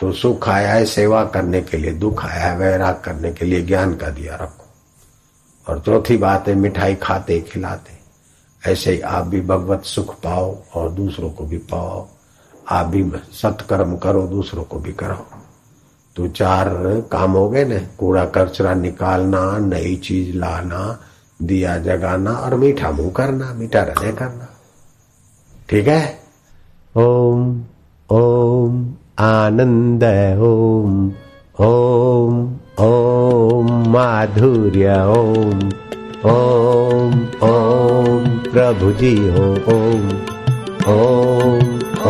तो 0.00 0.12
सुख 0.12 0.48
आया 0.48 0.72
है 0.72 0.84
सेवा 0.84 1.24
करने 1.24 1.60
के 1.60 1.76
लिए, 1.76 1.90
दुख 1.90 2.24
आया 2.24 2.46
है 2.46 2.58
वैराग 2.58 3.00
करने 3.04 3.32
के 3.32 3.44
लिए, 3.44 3.62
ज्ञान 3.62 3.94
का 3.94 4.10
दिया 4.10 4.34
रखो। 4.34 4.65
और 5.68 5.80
चौथी 5.80 6.16
बात 6.16 6.48
है, 6.48 6.54
मिठाई 6.54 6.94
खाते, 6.94 7.40
खिलाते। 7.40 7.96
ऐसे 8.70 8.92
ही 8.92 9.00
आप 9.00 9.26
भी 9.26 9.40
भगवत 9.40 9.82
सुख 9.84 10.14
पाओ 10.14 10.56
और 10.74 10.90
दूसरों 10.90 11.30
को 11.30 11.44
भी 11.44 11.58
पाओ। 11.58 12.08
आप 12.70 12.86
भी 12.86 13.12
सत्कर्म 13.32 13.96
करो, 13.96 14.22
दूसरों 14.22 14.64
को 14.64 14.78
भी 14.78 14.92
करो। 14.92 15.26
तो 16.16 16.28
चार 16.28 16.68
काम 17.12 17.32
हो 17.32 17.50
गए 17.50 17.64
ना, 17.64 17.78
कूड़ा 17.98 18.24
कचरा 18.24 18.74
निकालना, 18.74 19.58
नई 19.58 19.96
चीज़ 19.96 20.36
लाना, 20.36 21.00
दिया 21.42 21.78
जगाना 21.78 22.32
और 22.32 22.54
मीठा 22.54 22.90
मुँह 22.90 23.10
करना, 23.10 23.54
मीठा 23.54 23.80
हृदय 23.80 24.12
करना। 24.12 24.48
ठीक 25.68 25.88
है? 25.88 26.18
ओम 26.96 27.64
ओम, 28.10 28.94
आनंद 29.18 30.04
ओम। 30.40 31.12
ओम 31.66 32.56
ओम। 32.80 33.25
ॐ 33.56 33.68
माधुर्य। 33.92 34.94
ॐ 35.16 35.60
ॐ 36.30 37.12
ॐ 37.48 38.26
प्रभुजी 38.52 39.14
ॐ 39.74 40.02
ॐ 40.94 41.62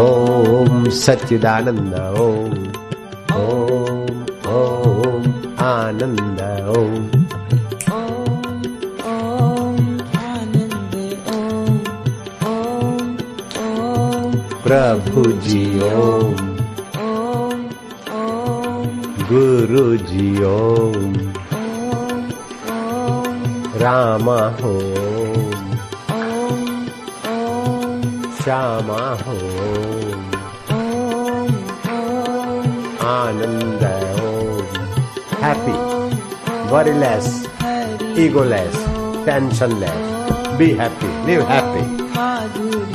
ॐ 0.02 0.88
सच्चिदानन्द 1.00 1.94
ॐ 2.24 2.56
ॐ 3.42 4.02
ॐ 4.56 5.28
आनन्द 5.66 6.40
ॐ 6.76 7.06
प्रभु 14.66 15.22
जी 15.46 15.64
गुरु 19.31 19.85
जी 20.11 20.27
ओम 20.45 21.13
रामा 23.81 24.39
हो 24.61 24.73
श्यामा 28.41 29.03
हो 29.25 29.39
आनंद 33.13 33.83
ओम 34.27 34.75
happy 35.43 35.79
very 36.71 36.91
less 36.99 37.25
egoless 38.25 38.77
tensionless 39.25 40.57
be 40.61 40.69
happy 40.81 41.11
live 41.29 41.45
happy 41.53 42.94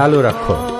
चालू 0.00 0.20
रखो। 0.20 0.79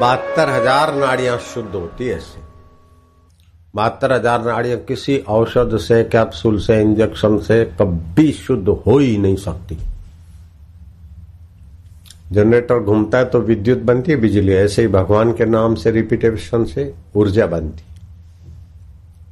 बहत्तर 0.00 0.48
हज़ार 0.50 0.94
नाड़ियाँ 0.94 1.38
शुद्ध 1.44 1.74
होती 1.74 2.06
है 2.06 2.16
इससे 2.16 2.40
बहत्तर 3.74 4.12
हज़ार 4.12 4.44
नाड़ियाँ 4.44 4.78
किसी 4.78 5.18
औषध 5.28 5.76
से, 5.78 6.02
कैप्सूल 6.04 6.58
से, 6.60 6.80
इंजेक्शन 6.80 7.38
से 7.38 7.64
कभी 7.80 8.32
शुद्ध 8.32 8.68
हो 8.68 8.98
ही 8.98 9.16
नहीं 9.18 9.36
सकती। 9.36 9.78
जनरेटर 12.32 12.78
घूमता 12.78 13.18
है 13.18 13.24
तो 13.24 13.40
विद्युत 13.40 13.78
बनती 13.78 14.12
है, 14.12 14.16
बिजली 14.18 14.52
ऐसे 14.54 14.82
ही 14.82 14.88
भगवान 14.88 15.32
के 15.32 15.44
नाम 15.46 15.74
से 15.74 15.90
रिपीटेशन 15.90 16.64
से 16.64 16.92
ऊर्जा 17.16 17.46
बनती। 17.46 17.84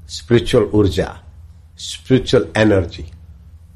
स्पिरिचुअल 0.09 0.65
ऊर्जा 0.75 1.15
स्पिरिचुअल 1.81 2.47
एनर्जी 2.57 3.05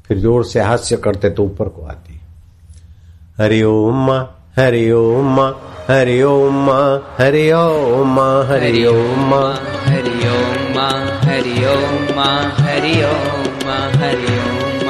फिर 0.07 0.17
ज़ोर 0.19 0.43
से 0.45 0.59
हास्य 0.59 0.97
करते 1.03 1.29
तो 1.37 1.43
ऊपर 1.45 1.69
को 1.75 1.85
आती 1.91 2.13
है 2.13 2.21
हरि 3.39 3.61
ओम 3.63 4.09
हरि 4.57 4.89
ओम 4.91 5.39
हरि 5.89 6.21
ओम 6.23 6.69
हरि 7.19 7.51
ओम 7.51 8.19
हरि 8.49 8.85
ओम 8.85 9.33
हरि 9.89 10.17
ओम 10.33 10.79
हरि 11.27 11.55
ओम 11.73 12.19
हरि 12.65 12.93
ओम 13.03 13.69
हरि 14.01 14.25
ओम 14.41 14.89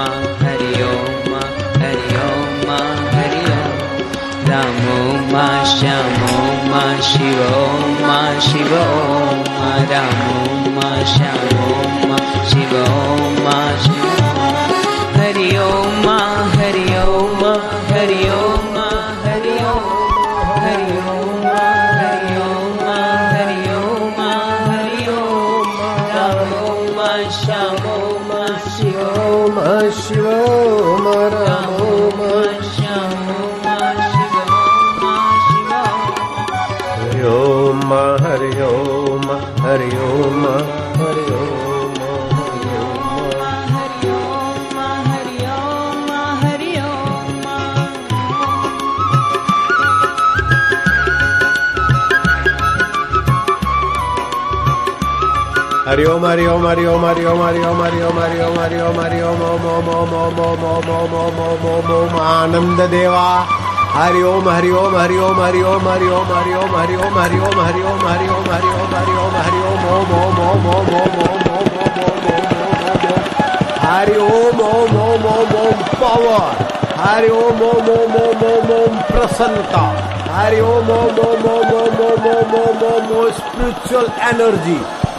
हरि 0.49 0.81
ओम 0.83 1.35
हरि 1.83 2.15
ओम 2.23 2.71
हरि 3.15 3.43
ओम 3.53 4.01
रामो 4.49 4.97
मा 5.31 5.47
श्यामो 5.75 6.41
मा 6.71 6.83
शिवो 7.11 7.61
मा 8.07 8.19
शिवो 8.49 8.83
मा 9.59 9.71
रामो 9.93 10.69
मा 10.75 10.91
श्यामो 11.15 11.71
मा 12.09 12.19
शिवो 12.51 12.85
मा 13.45 13.57
शिवो 13.85 14.22
हरि 55.93 56.05
ओम 56.09 56.25
हरि 56.25 56.45
ओम 56.49 56.63
हरि 56.65 56.85
ओम 56.89 57.03
हरि 57.05 57.25
ओम 57.31 57.41
हरि 57.43 57.59
ओम 57.63 57.81
हरि 57.81 57.99
ओम 58.03 58.19
हरि 58.19 58.39
ओम 58.43 58.55
हरि 58.59 58.79
ओम 58.81 58.95
हरि 58.99 59.19
ओम 59.21 59.41
ओम 59.47 59.65
ओम 59.65 59.89
ओम 59.95 60.13
ओम 60.19 60.39
ओम 60.43 60.63
ओम 60.69 60.87
ओम 60.91 61.11
ओम 61.17 61.41
ओम 61.41 61.67
ओम 61.71 61.91
ओम 61.95 62.15
आनंद 62.19 62.81
देवा 62.93 63.25
हरि 63.95 64.23
ओम 64.29 64.49
हरि 64.49 64.71
ओम 64.79 64.95
हरि 64.97 65.17
ओम 65.25 65.41
हरि 65.41 65.61
ओम 65.63 65.85
हरि 65.89 66.09
ओम 66.13 66.31
हरि 66.31 66.55
ओम 66.61 66.73
हरि 66.77 66.95
ओम 66.95 67.19
हरि 67.19 67.37
ओम 67.41 67.59
हरि 67.59 67.83
ओम 67.91 68.01
हरि 68.07 68.29
ओम 68.29 68.49
हरि 68.49 68.71
ओम 68.77 68.95
हरि 68.95 69.13
ओम 69.19 69.37
हरि 69.37 69.61
ओम 69.67 69.85
ओम 69.91 70.15
ओम 70.21 70.41
ओम 70.47 70.65
ओम 70.71 70.89
ओम 70.93 71.05
ओम 71.05 71.43
ओम 71.43 71.51
ओम 71.51 71.77
ओम 71.77 71.93
ओम 71.93 72.25
ओम 72.33 73.21
हरि 73.83 74.17
ओम 74.25 74.65
ओम 74.71 74.97
ओम 75.03 75.29
ओम 75.35 75.55
ओम 75.61 75.85
पावर 76.01 76.65
हरि 77.03 77.29
ओम 77.37 77.63
ओम 77.69 77.93
ओम 77.99 78.17
ओम 78.23 78.43
ओम 78.49 78.75
ओम 78.79 78.99
प्रसन्नता 79.11 79.85
हरि 80.31 80.59
ओम 80.71 80.91
ओम 80.97 81.23
ओम 81.27 81.47
ओम 81.53 81.71
ओम 81.77 82.03
ओम 82.09 82.27
ओम 82.33 82.59
ओम 82.65 82.83
ओम 82.89 83.17
ओम 83.19 83.31
स्पिरिचुअल 83.39 84.11
एनर्जी 84.29 84.81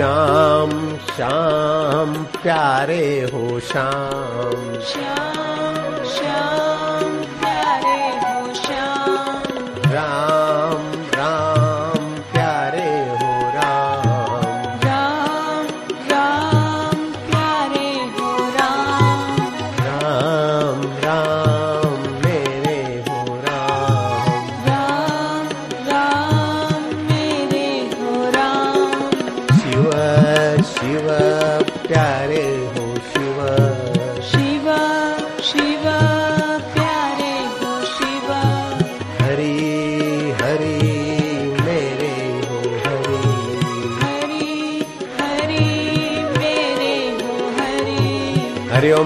श्याम 0.00 0.70
श्याम 1.16 2.14
प्यारे 2.42 3.04
हो 3.32 3.60
श्याम 3.70 4.80
श्याम 4.92 5.39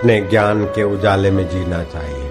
अपने 0.00 0.20
ज्ञान 0.20 0.64
के 0.64 0.82
उजाले 0.82 1.30
में 1.30 1.50
जीना 1.50 1.84
चाहिए। 1.84 2.30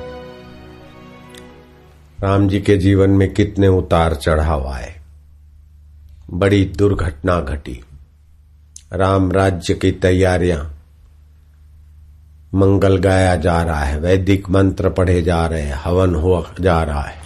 राम 2.20 2.48
जी 2.50 2.62
के 2.62 2.78
जीवन 2.78 3.10
में 3.10 3.34
कितने 3.34 3.68
उतार 3.68 4.16
चढ़ाव 4.16 4.68
आए। 4.68 5.02
बड़ी 6.30 6.66
दुर्घटना 6.66 7.42
घटी। 7.42 7.84
राम 8.94 9.32
राज्य 9.32 9.74
की 9.74 9.92
तैयारियाँ 9.92 10.84
मंगल 12.56 12.98
गाया 12.98 13.36
जा 13.36 13.64
रहा 13.64 13.84
है, 13.84 14.00
वैदिक 14.00 14.50
मंत्र 14.50 14.90
पढ़े 14.90 15.22
जा 15.22 15.46
रहे 15.46 15.62
हैं, 15.62 15.76
हवन 15.84 16.16
हो 16.16 16.48
जा 16.62 16.84
रहा 16.84 17.04
है। 17.04 17.22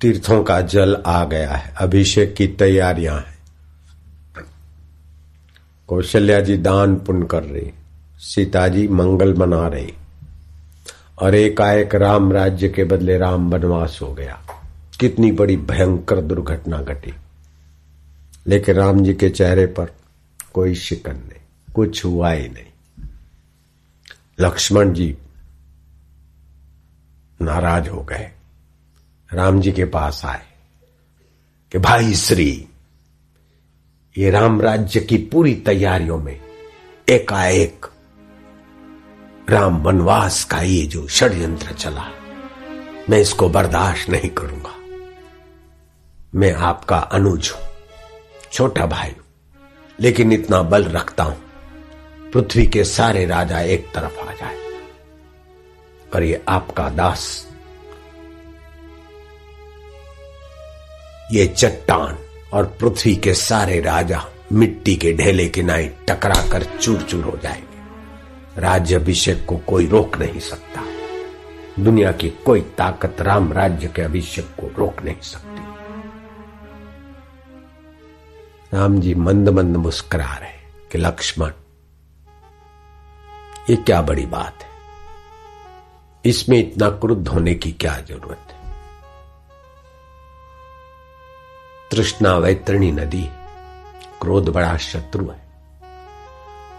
तीर्थों 0.00 0.44
का 0.44 0.60
जल 0.60 1.02
आ 1.06 1.24
गया 1.24 1.50
है, 1.50 1.74
अभिषेक 1.78 2.34
की 2.34 2.46
तैयारियाँ 2.46 3.16
हैं। 3.16 3.38
कौशल्या 5.88 6.40
जी 6.40 6.56
दान 6.56 6.96
पुण्य 6.96 7.26
कर 7.26 7.42
रही 7.42 7.72
सीता 8.18 8.68
जी 8.68 8.88
मंगल 8.88 9.34
मना 9.34 9.68
रही। 9.68 9.94
और 11.18 11.34
एकाएक 11.34 11.94
राम 11.94 12.32
राज्य 12.32 12.68
के 12.68 12.84
बदले 12.84 13.18
राम 13.18 13.50
वनवास 13.50 13.98
हो 14.02 14.14
गया। 14.14 14.42
कितनी 15.00 15.32
बड़ी 15.32 15.56
भयंकर 15.56 16.20
दुर्घटना 16.20 16.82
घटी। 16.82 17.14
लेकिन 18.46 18.74
राम 18.74 19.04
जी 19.04 19.14
के 19.14 19.30
चेहरे 19.30 19.66
पर 19.66 19.92
कोई 20.54 20.74
शिकन 20.74 21.16
नहीं, 21.16 21.72
कुछ 21.74 22.04
हुआ 22.04 22.30
ही 22.30 22.48
नहीं। 22.48 23.04
लक्ष्मण 24.40 24.92
जी 24.92 25.18
नाराज़ 27.42 27.88
हो 27.88 28.02
गए। 28.02 28.30
राम 29.32 29.60
जी 29.60 29.72
के 29.72 29.84
पास 29.84 30.24
आए 30.24 30.46
कि, 31.72 31.78
भाई 31.78 32.14
श्री, 32.14 32.66
ये 34.18 34.30
राम 34.30 34.60
राज्य 34.60 35.00
की 35.00 35.16
पूरी 35.16 35.54
तैयारियों 35.54 36.18
में 36.18 36.40
एकाएक 37.08 37.86
राम 39.50 39.76
वनवास 39.82 40.42
का 40.44 40.60
ये 40.60 40.80
जो 40.86 41.06
षड्यंत्र 41.08 41.72
चला, 41.72 42.04
मैं 43.10 43.18
इसको 43.18 43.48
बर्दाश्त 43.48 44.08
नहीं 44.10 44.28
करूँगा। 44.30 44.74
मैं 46.34 46.52
आपका 46.52 46.96
अनुज 46.96 47.50
हूँ, 47.50 47.62
छोटा 48.52 48.86
भाई 48.86 49.10
हूँ, 49.10 49.24
लेकिन 49.98 50.32
इतना 50.32 50.60
बल 50.62 50.84
रखता 50.86 51.24
हूँ, 51.24 51.36
पृथ्वी 52.32 52.66
के 52.66 52.84
सारे 52.84 53.24
राजा 53.26 53.60
एक 53.60 53.86
तरफ़ 53.94 54.18
आ 54.20 54.32
जाए। 54.32 54.56
और 56.14 56.22
ये 56.22 56.42
आपका 56.48 56.88
दास, 56.90 57.46
ये 61.32 61.46
चट्टान 61.48 62.18
और 62.52 62.66
पृथ्वी 62.80 63.14
के 63.16 63.34
सारे 63.36 63.80
राजा 63.80 64.24
मिट्टी 64.52 64.96
के 64.96 65.12
ढेले 65.12 65.48
किनारे 65.48 65.94
टकरा 66.08 66.42
कर 66.48 66.64
चूर 66.76 67.02
चूर 67.02 67.24
हो 67.24 67.38
जाएँगे। 67.42 67.67
राज्य 68.58 68.94
अभिषेक 68.94 69.46
को 69.46 69.56
कोई 69.56 69.86
रोक 69.86 70.16
नहीं 70.16 70.40
सकता। 70.40 70.84
दुनिया 71.82 72.12
की 72.12 72.30
कोई 72.30 72.60
ताकत 72.60 73.16
राम 73.20 73.52
राज्य 73.52 73.88
के 73.88 74.02
अभिषेक 74.02 74.44
को 74.60 74.66
रोक 74.78 75.02
नहीं 75.02 75.20
सकती। 75.20 75.58
राम 78.76 79.00
जी 79.00 79.14
मंद 79.14 79.48
मंद 79.48 79.76
मुस्कुरा 79.76 80.36
रहे 80.36 80.88
कि, 80.92 80.98
लक्ष्मण, 80.98 81.50
ये 83.70 83.76
क्या 83.76 84.02
बड़ी 84.02 84.26
बात 84.26 84.58
है? 84.62 84.68
इसमें 86.24 86.58
इतना 86.58 86.90
क्रुद्ध 86.90 87.28
होने 87.28 87.54
की 87.54 87.72
क्या 87.72 87.96
ज़रूरत 87.96 88.52
है? 88.52 88.72
तृष्णा 91.90 92.36
वैतरणी 92.36 92.92
नदी, 92.92 93.28
क्रोध 94.20 94.48
बड़ा 94.48 94.76
शत्रु 94.76 95.26
है। 95.26 95.47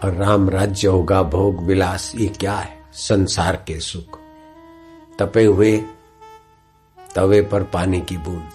और 0.04 0.12
राम 0.12 0.50
राज्य 0.50 0.88
होगा, 0.88 1.22
भोग 1.22 1.62
विलास, 1.62 2.12
ये 2.16 2.26
क्या 2.26 2.54
है? 2.54 2.82
संसार 2.92 3.56
के 3.56 3.80
सुख। 3.80 4.18
तपे 5.18 5.44
हुए, 5.44 5.84
तवे 7.14 7.42
पर 7.42 7.62
पानी 7.62 8.00
की 8.00 8.16
बूंद। 8.16 8.50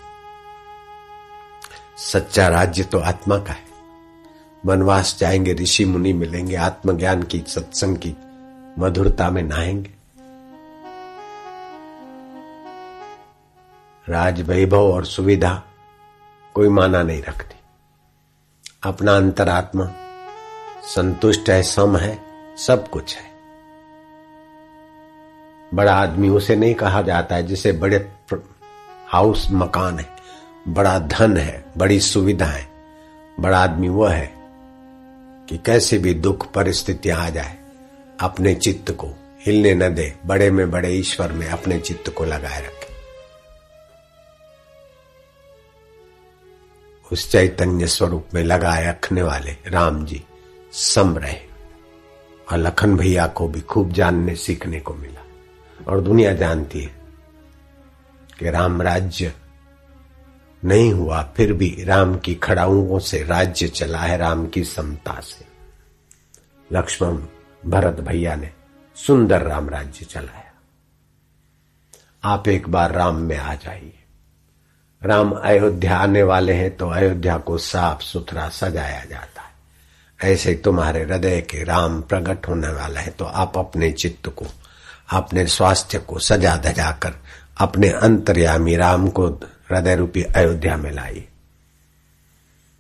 सच्चा 1.97 2.47
राज्य 2.47 2.83
तो 2.83 2.99
आत्मा 2.99 3.37
का 3.37 3.53
है। 3.53 3.65
वनवास 4.65 5.17
जाएँगे, 5.19 5.53
ऋषि 5.53 5.85
मुनि 5.85 6.13
मिलेंगे, 6.13 6.55
आत्मज्ञान 6.55 7.23
की, 7.23 7.43
सत्संग 7.47 7.97
की 7.97 8.15
मधुरता 8.79 9.29
में 9.29 9.43
नहाएँगे। 9.43 9.95
राज 14.09 14.41
वैभव 14.41 14.93
और 14.93 15.05
सुविधा 15.05 15.63
कोई 16.53 16.69
माना 16.69 17.03
नहीं 17.03 17.23
रखती। 17.23 17.55
अपना 18.83 19.15
अंतरात्मा 19.15 19.91
संतुष्ट 20.85 21.49
है, 21.49 21.63
सम 21.63 21.97
है, 21.97 22.19
सब 22.57 22.89
कुछ 22.89 23.17
है। 23.17 23.31
बड़ा 25.73 25.95
आदमी 25.95 26.29
उसे 26.29 26.55
नहीं 26.55 26.75
कहा 26.75 27.01
जाता 27.01 27.35
है, 27.35 27.43
जिसे 27.43 27.71
बड़े 27.71 28.11
हाउस 29.07 29.47
मकान 29.51 29.99
है, 29.99 30.09
बड़ा 30.67 30.99
धन 30.99 31.37
है, 31.37 31.65
बड़ी 31.77 31.99
सुविधा 31.99 32.45
है। 32.45 32.67
बड़ा 33.39 33.59
आदमी 33.59 33.89
वह 33.89 34.13
है 34.13 34.33
कि 35.49 35.57
कैसे 35.57 35.97
भी 35.97 36.13
दुख 36.13 36.51
परिस्थितियाँ 36.51 37.25
आ 37.25 37.29
जाए, 37.29 37.57
अपने 38.19 38.55
चित्त 38.55 38.91
को 38.91 39.07
हिलने 39.41 39.73
न 39.75 39.95
दे, 39.95 40.15
बड़े 40.25 40.51
में 40.51 40.71
बड़े, 40.71 40.89
ईश्वर 40.89 41.31
में 41.31 41.47
अपने 41.47 41.79
चित्त 41.79 42.09
को 42.09 42.25
लगाए 42.25 42.61
रखे। 42.61 42.93
उस 47.11 47.31
चैतन्य 47.31 47.87
स्वरूप 47.87 48.27
में 48.33 48.43
लगाए 48.43 48.87
रखने 48.87 49.23
वाले 49.23 49.57
राम 49.67 50.05
जी। 50.05 50.23
सम 50.75 51.17
रहे। 51.17 51.39
और 52.51 52.57
लखन 52.57 52.97
भैया 52.97 53.27
को 53.27 53.47
भी 53.47 53.61
खूब 53.61 53.91
जानने, 53.91 54.35
सीखने 54.35 54.79
को 54.79 54.93
मिला। 54.93 55.23
और 55.87 56.01
दुनिया 56.01 56.33
जानती 56.33 56.81
है 56.81 56.95
कि 58.39 58.49
राम 58.49 58.81
राज्य 58.81 59.33
नहीं 60.65 60.93
हुआ, 60.93 61.23
फिर 61.37 61.53
भी 61.53 61.83
राम 61.83 62.17
की 62.17 62.35
खड़ाऊं 62.35 62.99
से 62.99 63.23
राज्य 63.23 63.67
चला 63.67 63.99
है, 63.99 64.17
राम 64.17 64.47
की 64.47 64.63
समता 64.63 65.19
से। 65.19 65.45
लक्ष्मण 66.71 67.17
भरत 67.69 67.99
भैया 67.99 68.35
ने 68.35 68.51
सुंदर 68.95 69.41
राम 69.41 69.69
राज्य 69.69 70.05
चलाया। 70.05 70.51
आप 72.23 72.47
एक 72.47 72.69
बार 72.69 72.91
राम 72.91 73.15
में 73.15 73.37
आ 73.37 73.55
जाइए। 73.55 74.03
राम 75.03 75.31
अयोध्या 75.31 75.97
आने 75.97 76.23
वाले 76.23 76.53
हैं 76.53 76.77
तो 76.77 76.89
अयोध्या 76.89 77.37
को 77.37 77.57
साफ़ 77.57 78.01
सुथरा 78.01 78.49
सजाया 78.49 79.05
जाता 79.05 79.34
ऐसे 80.23 80.53
तुम्हारे 80.55 81.03
हृदय 81.03 81.41
के 81.41 81.63
राम 81.63 82.01
प्रकट 82.01 82.47
होने 82.47 82.67
वाला 82.67 82.99
है 82.99 83.09
तो 83.09 83.25
आप 83.25 83.57
अपने 83.57 83.91
चित्त 83.91 84.29
को, 84.29 84.45
अपने 85.09 85.45
स्वास्थ्य 85.47 85.99
को 85.99 86.19
सजा 86.19 86.55
धजा 86.57 86.91
कर, 86.91 87.13
अपने 87.57 87.89
अंतर्यामी 87.89 88.75
राम 88.75 89.07
को 89.07 89.27
हृदय 89.69 89.95
रूपी 89.95 90.23
अयोध्या 90.23 90.77
में 90.77 90.91
लाइए। 90.91 91.27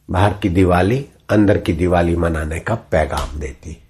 बाहर 0.09 0.33
की 0.33 0.49
दिवाली 0.49 1.05
अंदर 1.29 1.57
की 1.57 1.73
दिवाली 1.73 2.15
मनाने 2.15 2.59
का 2.59 2.75
पैगाम 2.75 3.39
देती। 3.39 3.71
है 3.71 3.84